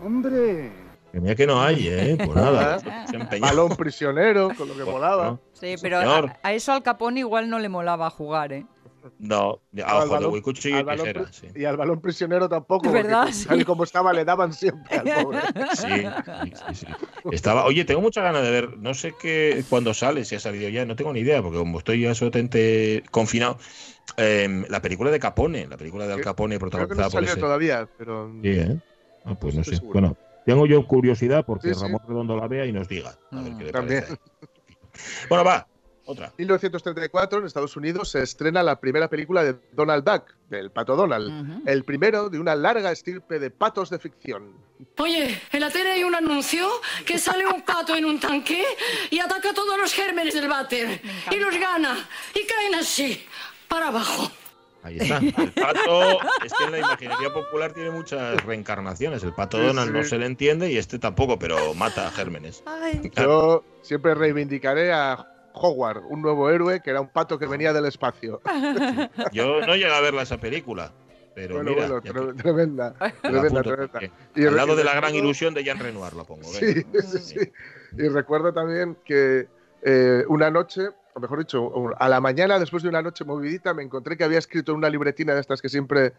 Hombre. 0.05 0.73
Que 1.13 1.21
mira 1.21 1.37
que 1.37 1.47
no 1.47 1.63
hay, 1.63 1.87
¿eh? 1.87 2.19
Por 2.27 2.35
nada. 2.35 2.79
Balón 3.41 3.77
prisionero, 3.77 4.51
con 4.59 4.67
lo 4.67 4.77
que 4.77 4.83
molaba. 4.83 5.39
Sí, 5.53 5.77
pero 5.81 5.99
a, 5.99 6.37
a, 6.43 6.53
eso 6.53 6.73
al 6.73 6.83
Capone 6.83 7.21
igual 7.21 7.49
no 7.49 7.61
le 7.61 7.69
molaba 7.69 8.11
jugar, 8.11 8.53
¿eh? 8.53 8.67
No, 9.19 9.61
a 9.85 10.05
ojo 10.05 10.33
de 10.33 10.43
cuchillo 10.43 10.81
y 10.81 10.97
tijera. 10.97 11.25
Y 11.55 11.65
al 11.65 11.77
balón 11.77 12.01
prisionero 12.01 12.49
tampoco, 12.49 12.91
¿verdad? 12.91 13.29
tal 13.47 13.65
como 13.65 13.85
estaba 13.85 14.13
le 14.13 14.25
daban 14.25 14.53
siempre 14.53 14.97
al 14.97 15.05
pobre. 15.25 15.41
Sí, 15.75 16.07
sí, 16.55 16.75
sí, 16.75 16.87
Estaba, 17.31 17.65
oye, 17.65 17.85
tengo 17.85 18.01
mucha 18.01 18.23
ganas 18.23 18.43
de 18.43 18.51
ver, 18.51 18.79
no 18.79 18.95
sé 18.95 19.15
qué 19.21 19.65
cuándo 19.69 19.95
sale, 19.95 20.25
si 20.25 20.35
ha 20.35 20.41
salido 20.41 20.69
ya, 20.69 20.87
no 20.87 20.97
tengo 20.97 21.13
ni 21.13 21.21
idea, 21.21 21.43
porque 21.43 21.59
como 21.59 21.79
estoy 21.79 22.01
ya 22.01 22.11
absolutamente 22.11 23.03
confinado, 23.11 23.59
em, 24.17 24.65
la 24.69 24.81
película 24.81 25.11
de 25.11 25.21
Capone, 25.21 25.67
la 25.67 25.77
película 25.77 26.07
de 26.07 26.15
Al 26.15 26.21
Capone 26.21 26.59
protagonizada 26.59 27.09
Creo 27.11 27.21
que 27.21 27.27
no 27.27 27.33
por 27.33 27.41
todavía, 27.41 27.89
pero... 27.99 28.33
Sí, 28.43 28.49
¿eh? 28.49 28.79
Ah, 29.25 29.35
pues 29.39 29.55
no, 29.55 29.65
sé. 29.65 29.81
Bueno, 29.81 30.17
tengo 30.45 30.67
yo 30.67 30.87
curiosidad 30.87 31.45
porque 31.47 31.73
Ramón 31.73 32.01
Redondo 32.07 32.37
la 32.37 32.47
vea 32.47 32.67
y 32.67 32.73
nos 32.73 32.89
diga. 32.89 33.19
A 33.31 33.41
ver 33.41 33.57
qué 33.57 33.65
le 33.65 33.73
También. 33.73 34.01
Parece. 34.03 34.21
Bueno, 35.29 35.45
va, 35.45 35.67
otra. 36.07 36.33
1934, 36.37 37.39
en 37.39 37.47
Estados 37.47 37.77
Unidos, 37.77 38.11
se 38.11 38.23
estrena 38.23 38.63
la 38.63 38.81
primera 38.81 39.09
película 39.09 39.43
de 39.43 39.57
Donald 39.73 40.05
Duck, 40.05 40.35
del 40.49 40.71
pato 40.71 40.97
Donald. 40.97 41.63
El 41.67 41.85
primero 41.85 42.29
de 42.29 42.39
una 42.39 42.55
larga 42.55 42.93
estirpe 42.93 43.39
de 43.39 43.51
patos 43.51 43.91
de 43.91 43.99
ficción. 43.99 44.53
Oye, 44.99 45.41
en 45.53 45.61
la 45.61 45.71
tele 45.71 45.93
hay 45.93 46.05
un 46.05 46.15
anuncio 46.15 46.69
que 47.07 47.19
sale 47.19 47.47
un 47.47 47.63
pato 47.63 47.97
en 47.97 48.05
un 48.05 48.21
tanque 48.21 48.65
y 49.11 49.19
ataca 49.19 49.51
a 49.51 49.55
todos 49.55 49.79
los 49.79 49.93
gérmenes 49.93 50.35
del 50.35 50.49
váter. 50.49 51.01
Y 51.31 51.37
los 51.37 51.59
gana. 51.59 52.09
Y 52.35 52.47
caen 52.47 52.75
así, 52.75 53.25
para 53.69 53.89
abajo. 53.89 54.31
Ahí 54.85 54.99
está. 54.99 55.17
El 55.43 55.53
pato, 55.53 56.19
es 56.45 56.53
que 56.53 56.65
en 56.65 56.73
la 56.73 56.79
imaginería 56.79 57.33
popular 57.33 57.73
tiene 57.73 57.91
muchas 57.91 58.45
reencarnaciones. 58.45 59.23
El 59.23 59.33
pato 59.33 59.59
Donald 59.59 59.91
no 59.91 60.05
se 60.05 60.19
le 60.19 60.27
entiende 60.27 60.71
y 60.71 60.77
este 60.77 60.99
tampoco, 60.99 61.39
pero 61.39 61.73
mata 61.73 62.07
a 62.07 62.11
gérmenes. 62.11 62.63
Yo 63.17 63.65
siempre 63.81 64.15
reivindicaré 64.15 64.93
a 64.93 65.27
Howard, 65.55 66.03
un 66.09 66.21
nuevo 66.21 66.51
héroe 66.51 66.81
que 66.81 66.91
era 66.91 67.01
un 67.01 67.09
pato 67.09 67.39
que 67.39 67.47
venía 67.47 67.73
del 67.73 67.87
espacio. 67.87 68.41
Yo 69.33 69.61
no 69.61 69.77
llegué 69.77 69.95
a 69.95 70.01
verla 70.01 70.23
esa 70.23 70.39
película. 70.39 70.93
Pero 71.35 71.65
mira, 71.65 72.01
tremenda, 72.01 72.95
tremenda, 73.21 73.63
tremenda. 73.63 74.01
Y 74.37 74.47
al 74.47 74.55
lado 74.55 74.77
de 74.77 74.85
la 74.85 74.95
gran 74.95 75.15
ilusión 75.17 75.53
de 75.53 75.65
Jean 75.65 75.81
Renoir, 75.81 76.13
lo 76.13 76.25
pongo. 76.25 76.43
Sí, 76.53 76.85
sí, 77.03 77.19
sí. 77.19 77.53
Y 77.99 78.09
recuerdo 78.09 78.53
también 78.53 78.97
que 79.05 79.49
eh, 79.83 80.25
una 80.29 80.51
noche, 80.51 80.91
o 81.15 81.21
mejor 81.21 81.41
dicho, 81.41 81.73
a 81.99 82.09
la 82.09 82.21
mañana, 82.21 82.61
después 82.61 82.85
de 82.85 82.89
una 82.89 83.03
noche 83.03 83.25
movidita, 83.25 83.75
me 83.75 83.83
encontré 83.83 84.17
que 84.17 84.23
había 84.23 84.39
escrito 84.39 84.73
en 84.73 84.79
una 84.79 84.89
libretina 84.89 85.35
de 85.35 85.41
estas 85.41 85.61
que 85.61 85.69
siempre 85.69 86.13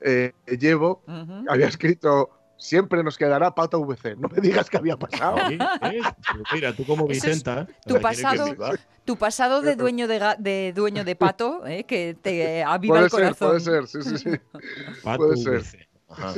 eh, 0.00 0.32
llevo, 0.58 1.02
había 1.48 1.68
escrito 1.68 2.30
siempre 2.56 3.02
nos 3.02 3.18
quedará 3.18 3.54
Pato 3.54 3.84
VC. 3.84 4.16
No 4.16 4.28
me 4.28 4.40
digas 4.40 4.70
que 4.70 4.76
había 4.76 4.96
pasado. 4.96 5.36
Mira, 6.52 6.72
tú 6.74 6.84
como 6.86 7.06
Vicenta. 7.06 7.66
tu, 7.86 8.00
pasado, 8.00 8.46
tu 9.04 9.16
pasado 9.16 9.62
de 9.62 9.76
dueño 9.76 10.08
de, 10.08 10.36
de 10.38 10.72
dueño 10.74 11.04
de 11.04 11.16
pato, 11.16 11.66
¿eh? 11.66 11.84
que 11.84 12.16
te 12.20 12.62
aviva 12.62 12.94
puede 12.94 13.04
el 13.06 13.10
corazón. 13.10 13.48
puede 13.48 13.60
ser, 13.60 13.86
sí, 13.86 14.02
sí, 14.02 14.18
sí. 14.18 14.30
Pato 15.02 15.18
puede 15.18 15.64
ser. 15.64 15.88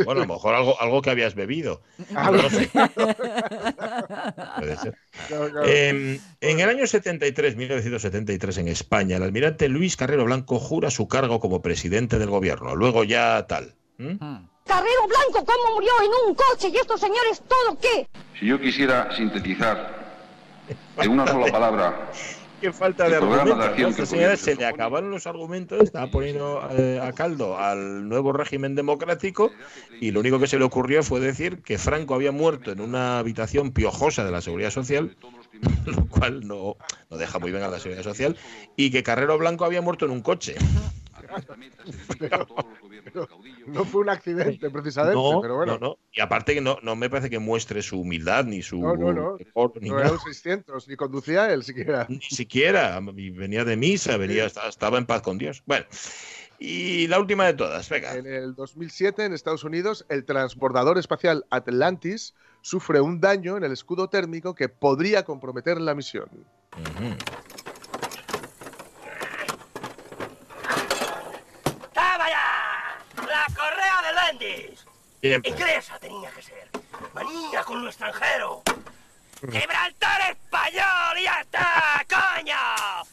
Bueno, 0.04 0.22
a 0.22 0.26
lo 0.26 0.34
mejor 0.34 0.54
algo, 0.54 0.80
algo 0.80 1.02
que 1.02 1.10
habías 1.10 1.34
bebido. 1.34 1.82
Ah, 2.14 2.30
no 2.30 2.48
sé. 2.48 2.70
Puede 4.58 4.76
ser. 4.76 4.96
Eh, 5.66 6.20
en 6.40 6.60
el 6.60 6.68
año 6.68 6.86
73, 6.86 7.56
1973, 7.56 8.58
en 8.58 8.68
España, 8.68 9.16
el 9.16 9.22
almirante 9.22 9.68
Luis 9.68 9.96
Carrero 9.96 10.24
Blanco 10.24 10.60
jura 10.60 10.90
su 10.90 11.08
cargo 11.08 11.40
como 11.40 11.60
presidente 11.60 12.18
del 12.18 12.30
gobierno. 12.30 12.76
Luego 12.76 13.04
ya 13.04 13.46
tal. 13.46 13.74
Carrero 14.74 15.06
Blanco, 15.06 15.46
¿cómo 15.46 15.74
murió 15.76 15.92
en 16.02 16.28
un 16.28 16.34
coche? 16.34 16.68
¿Y 16.68 16.76
estos 16.76 16.98
señores 16.98 17.40
todo 17.46 17.78
qué? 17.80 18.08
Si 18.40 18.46
yo 18.46 18.60
quisiera 18.60 19.14
sintetizar 19.14 20.16
en 20.96 21.10
una 21.12 21.28
sola 21.28 21.46
palabra. 21.52 22.10
Qué 22.60 22.72
falta 22.72 23.08
de 23.08 23.16
argumentos. 23.16 24.08
se 24.08 24.56
le 24.56 24.66
acabaron 24.66 25.10
los 25.10 25.28
argumentos, 25.28 25.80
estaba 25.80 26.10
poniendo 26.10 26.66
eh, 26.72 26.98
a 27.00 27.12
caldo 27.12 27.58
al 27.58 28.08
nuevo 28.08 28.32
régimen 28.32 28.74
democrático 28.74 29.52
y 30.00 30.12
lo 30.12 30.20
único 30.20 30.40
que 30.40 30.46
se 30.46 30.58
le 30.58 30.64
ocurrió 30.64 31.02
fue 31.02 31.20
decir 31.20 31.62
que 31.62 31.78
Franco 31.78 32.14
había 32.14 32.32
muerto 32.32 32.72
en 32.72 32.80
una 32.80 33.18
habitación 33.18 33.70
piojosa 33.70 34.24
de 34.24 34.32
la 34.32 34.40
Seguridad 34.40 34.70
Social, 34.70 35.14
lo 35.84 36.06
cual 36.08 36.48
no, 36.48 36.76
no 37.10 37.16
deja 37.16 37.38
muy 37.38 37.50
bien 37.52 37.62
a 37.62 37.68
la 37.68 37.78
Seguridad 37.78 38.02
Social, 38.02 38.36
y 38.76 38.90
que 38.90 39.02
Carrero 39.02 39.36
Blanco 39.36 39.64
había 39.64 39.82
muerto 39.82 40.06
en 40.06 40.10
un 40.10 40.22
coche. 40.22 40.56
no 43.66 43.84
fue 43.84 44.02
un 44.02 44.10
accidente, 44.10 44.70
precisamente, 44.70 45.16
no, 45.16 45.40
pero 45.40 45.56
bueno. 45.56 45.72
No, 45.74 45.78
no. 45.78 45.98
Y 46.12 46.20
aparte 46.20 46.54
que 46.54 46.60
no, 46.60 46.78
no 46.82 46.96
me 46.96 47.10
parece 47.10 47.30
que 47.30 47.38
muestre 47.38 47.82
su 47.82 48.00
humildad 48.00 48.44
ni 48.44 48.62
su. 48.62 48.80
No, 48.80 48.96
no, 48.96 49.12
no. 49.12 49.36
Ni 49.80 49.90
no 49.90 49.98
era 49.98 50.12
un 50.12 50.20
600, 50.20 50.88
ni 50.88 50.96
conducía 50.96 51.52
él 51.52 51.62
siquiera. 51.62 52.06
Ni 52.08 52.20
siquiera. 52.20 53.00
Venía 53.00 53.64
de 53.64 53.76
misa, 53.76 54.16
venía, 54.16 54.46
estaba 54.46 54.98
en 54.98 55.06
paz 55.06 55.22
con 55.22 55.38
Dios. 55.38 55.62
Bueno. 55.66 55.86
Y 56.58 57.08
la 57.08 57.18
última 57.18 57.46
de 57.46 57.54
todas, 57.54 57.88
venga. 57.90 58.14
En 58.14 58.26
el 58.26 58.54
2007, 58.54 59.24
en 59.24 59.32
Estados 59.32 59.64
Unidos, 59.64 60.06
el 60.08 60.24
transbordador 60.24 60.98
espacial 60.98 61.44
Atlantis 61.50 62.34
sufre 62.62 63.00
un 63.00 63.20
daño 63.20 63.56
en 63.56 63.64
el 63.64 63.72
escudo 63.72 64.08
térmico 64.08 64.54
que 64.54 64.68
podría 64.68 65.24
comprometer 65.24 65.80
la 65.80 65.94
misión. 65.94 66.28
Inglesa 75.24 75.98
tenía 75.98 76.30
que 76.30 76.42
ser. 76.42 76.68
Manía 77.14 77.62
con 77.64 77.82
lo 77.82 77.88
extranjero. 77.88 78.62
¡Gibraltar 79.40 80.20
español! 80.30 81.18
¡Y 81.18 81.24
ya 81.24 81.40
está! 81.40 82.04
¡Coño! 82.08 82.54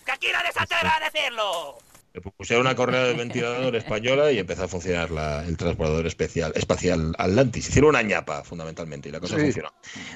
¡Que 0.06 0.12
aquí 0.12 0.28
nadie 0.34 0.52
se 0.52 0.60
atreve 0.60 0.90
a 0.90 1.10
decirlo! 1.10 1.78
Le 2.14 2.20
pusieron 2.20 2.66
una 2.66 2.76
correa 2.76 3.06
de 3.06 3.14
ventilador 3.14 3.74
española 3.78 4.30
y 4.34 4.40
empezó 4.40 4.66
a 4.66 4.68
funcionar 4.68 5.10
el 5.48 5.56
transportador 5.56 6.06
especial, 6.06 6.52
espacial 6.56 7.16
Atlantis. 7.18 7.70
Hicieron 7.70 7.92
una 7.92 8.02
ñapa, 8.02 8.44
fundamentalmente, 8.44 9.08
y 9.08 9.14
la 9.14 9.22
cosa 9.22 9.38
funcionó. 9.38 9.72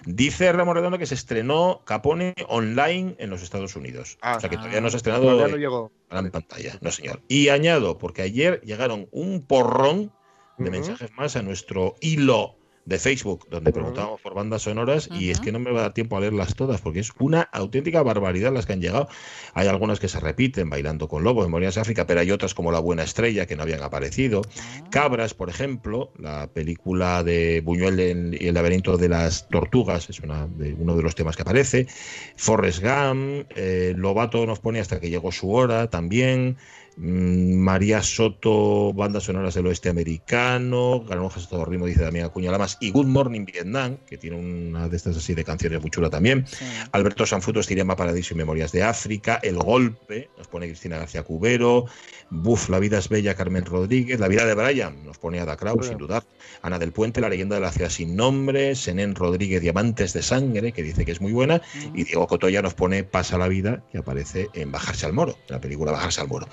Dice 0.05 0.51
Ramón 0.51 0.75
Redondo 0.75 0.97
que 0.97 1.05
se 1.05 1.15
estrenó 1.15 1.83
Capone 1.85 2.33
online 2.49 3.15
en 3.17 3.29
los 3.29 3.41
Estados 3.41 3.77
Unidos. 3.77 4.17
o 4.21 4.39
sea 4.41 4.49
que 4.49 4.57
todavía 4.57 4.81
no 4.81 4.89
se 4.89 4.97
ha 4.97 4.99
estrenado 4.99 5.47
en 5.47 5.89
gran 6.09 6.31
pantalla. 6.31 6.77
No, 6.81 6.91
señor. 6.91 7.21
Y 7.29 7.47
añado, 7.47 7.97
porque 7.97 8.23
ayer 8.23 8.59
llegaron 8.65 9.07
un 9.11 9.45
porrón 9.45 10.11
de 10.57 10.71
mensajes 10.71 11.11
más 11.13 11.35
a 11.35 11.41
nuestro 11.41 11.95
hilo 12.01 12.55
de 12.85 12.99
Facebook, 12.99 13.47
donde 13.49 13.73
preguntábamos 13.73 14.21
por 14.21 14.35
bandas 14.35 14.61
sonoras 14.61 15.09
y 15.11 15.31
es 15.31 15.39
que 15.39 15.51
no 15.51 15.59
me 15.59 15.71
va 15.71 15.79
a 15.79 15.83
dar 15.83 15.93
tiempo 15.93 16.17
a 16.17 16.19
leerlas 16.19 16.53
todas 16.53 16.81
porque 16.81 16.99
es 16.99 17.11
una 17.17 17.41
auténtica 17.41 18.03
barbaridad 18.03 18.53
las 18.53 18.67
que 18.67 18.73
han 18.73 18.81
llegado. 18.81 19.07
Hay 19.55 19.67
algunas 19.67 19.99
que 19.99 20.07
se 20.07 20.19
repiten, 20.19 20.69
Bailando 20.69 21.07
con 21.07 21.23
Lobos, 21.23 21.47
Memorias 21.47 21.75
de 21.75 21.81
África, 21.81 22.05
pero 22.05 22.19
hay 22.19 22.29
otras 22.29 22.53
como 22.53 22.71
La 22.71 22.79
Buena 22.79 23.03
Estrella 23.03 23.47
que 23.47 23.55
no 23.55 23.63
habían 23.63 23.81
aparecido. 23.81 24.43
Ah. 24.45 24.89
Cabras, 24.91 25.33
por 25.33 25.49
ejemplo, 25.49 26.11
la 26.19 26.47
película 26.47 27.23
de 27.23 27.61
Buñuel 27.61 28.37
y 28.39 28.47
el 28.47 28.53
laberinto 28.53 28.97
de 28.97 29.09
las 29.09 29.49
tortugas, 29.49 30.09
es 30.09 30.19
una 30.19 30.45
de, 30.45 30.75
uno 30.75 30.95
de 30.95 31.01
los 31.01 31.15
temas 31.15 31.35
que 31.35 31.41
aparece. 31.41 31.87
Forrest 32.35 32.83
Gump, 32.83 33.47
eh, 33.55 33.93
Lobato 33.97 34.45
nos 34.45 34.59
pone 34.59 34.79
hasta 34.79 34.99
que 34.99 35.09
llegó 35.09 35.31
su 35.31 35.51
hora 35.51 35.89
también. 35.89 36.57
Mm, 36.97 37.55
María 37.57 38.01
Soto, 38.01 38.93
bandas 38.93 39.23
sonoras 39.23 39.53
del 39.53 39.67
oeste 39.67 39.89
americano, 39.89 41.03
Granujas 41.05 41.49
todo 41.49 41.65
ritmo, 41.65 41.87
dice 41.87 42.03
Damián 42.03 42.27
Acuña 42.27 42.51
Lamas, 42.51 42.77
y 42.79 42.91
Good 42.91 43.07
Morning 43.07 43.45
Vietnam, 43.45 43.97
que 44.07 44.17
tiene 44.17 44.37
una 44.37 44.87
de 44.87 44.95
estas 44.95 45.17
así 45.17 45.33
de 45.33 45.43
canciones 45.43 45.81
muy 45.81 45.91
chula 45.91 46.09
también. 46.09 46.45
Alberto 46.93 47.25
Sanfuto, 47.25 47.59
Estirema 47.59 47.97
Paradiso 47.97 48.33
y 48.33 48.37
Memorias 48.37 48.71
de 48.71 48.83
África, 48.83 49.39
El 49.43 49.57
Golpe, 49.57 50.29
nos 50.37 50.47
pone 50.47 50.67
Cristina 50.67 50.97
García 50.97 51.23
Cubero, 51.23 51.85
Buf, 52.29 52.69
La 52.69 52.79
vida 52.79 52.97
es 52.97 53.09
bella, 53.09 53.35
Carmen 53.35 53.65
Rodríguez, 53.65 54.19
La 54.19 54.29
vida 54.29 54.45
de 54.45 54.53
Brian, 54.53 55.03
nos 55.03 55.17
pone 55.17 55.41
Ada 55.41 55.57
Kraus, 55.57 55.87
sin 55.87 55.97
dudar, 55.97 56.23
Ana 56.61 56.79
del 56.79 56.93
Puente, 56.93 57.19
La 57.19 57.27
leyenda 57.27 57.55
de 57.55 57.61
la 57.61 57.73
ciudad 57.73 57.89
sin 57.89 58.15
nombre, 58.15 58.73
Senén 58.73 59.15
Rodríguez, 59.15 59.61
Diamantes 59.61 60.13
de 60.13 60.21
Sangre, 60.21 60.71
que 60.71 60.81
dice 60.81 61.03
que 61.03 61.11
es 61.11 61.19
muy 61.19 61.33
buena, 61.33 61.61
y 61.93 62.05
Diego 62.05 62.25
Cotoya 62.25 62.61
nos 62.61 62.73
pone 62.73 63.03
Pasa 63.03 63.37
la 63.37 63.49
vida, 63.49 63.83
que 63.91 63.97
aparece 63.97 64.47
en 64.53 64.71
Bajarse 64.71 65.05
al 65.05 65.13
Moro, 65.13 65.37
la 65.49 65.59
película 65.59 65.91
Bajarse 65.91 66.21
al 66.21 66.29
Moro. 66.29 66.47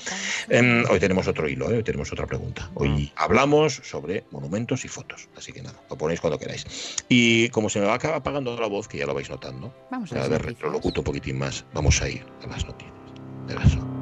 Em, 0.48 0.84
hoy 0.90 1.00
tenemos 1.00 1.26
otro 1.28 1.48
hilo, 1.48 1.70
¿eh? 1.70 1.76
hoy 1.76 1.82
tenemos 1.82 2.12
otra 2.12 2.26
pregunta. 2.26 2.70
Hoy 2.74 3.12
ah. 3.16 3.24
hablamos 3.24 3.80
sobre 3.84 4.24
monumentos 4.30 4.84
y 4.84 4.88
fotos, 4.88 5.28
así 5.36 5.52
que 5.52 5.62
nada, 5.62 5.78
lo 5.88 5.96
ponéis 5.96 6.20
cuando 6.20 6.38
queráis. 6.38 6.96
Y 7.08 7.48
como 7.50 7.68
se 7.68 7.80
me 7.80 7.86
va 7.86 7.94
apagando 7.94 8.58
la 8.58 8.66
voz, 8.66 8.88
que 8.88 8.98
ya 8.98 9.06
lo 9.06 9.14
vais 9.14 9.30
notando, 9.30 9.74
vamos 9.90 10.12
a, 10.12 10.28
ver, 10.28 10.56
lo 10.60 10.70
locuto 10.70 11.00
un 11.00 11.04
poquitín 11.04 11.38
más, 11.38 11.64
vamos 11.72 12.00
a 12.02 12.08
ir 12.08 12.24
a 12.42 12.46
las 12.46 12.64
noticias. 12.64 12.92
De 13.46 14.01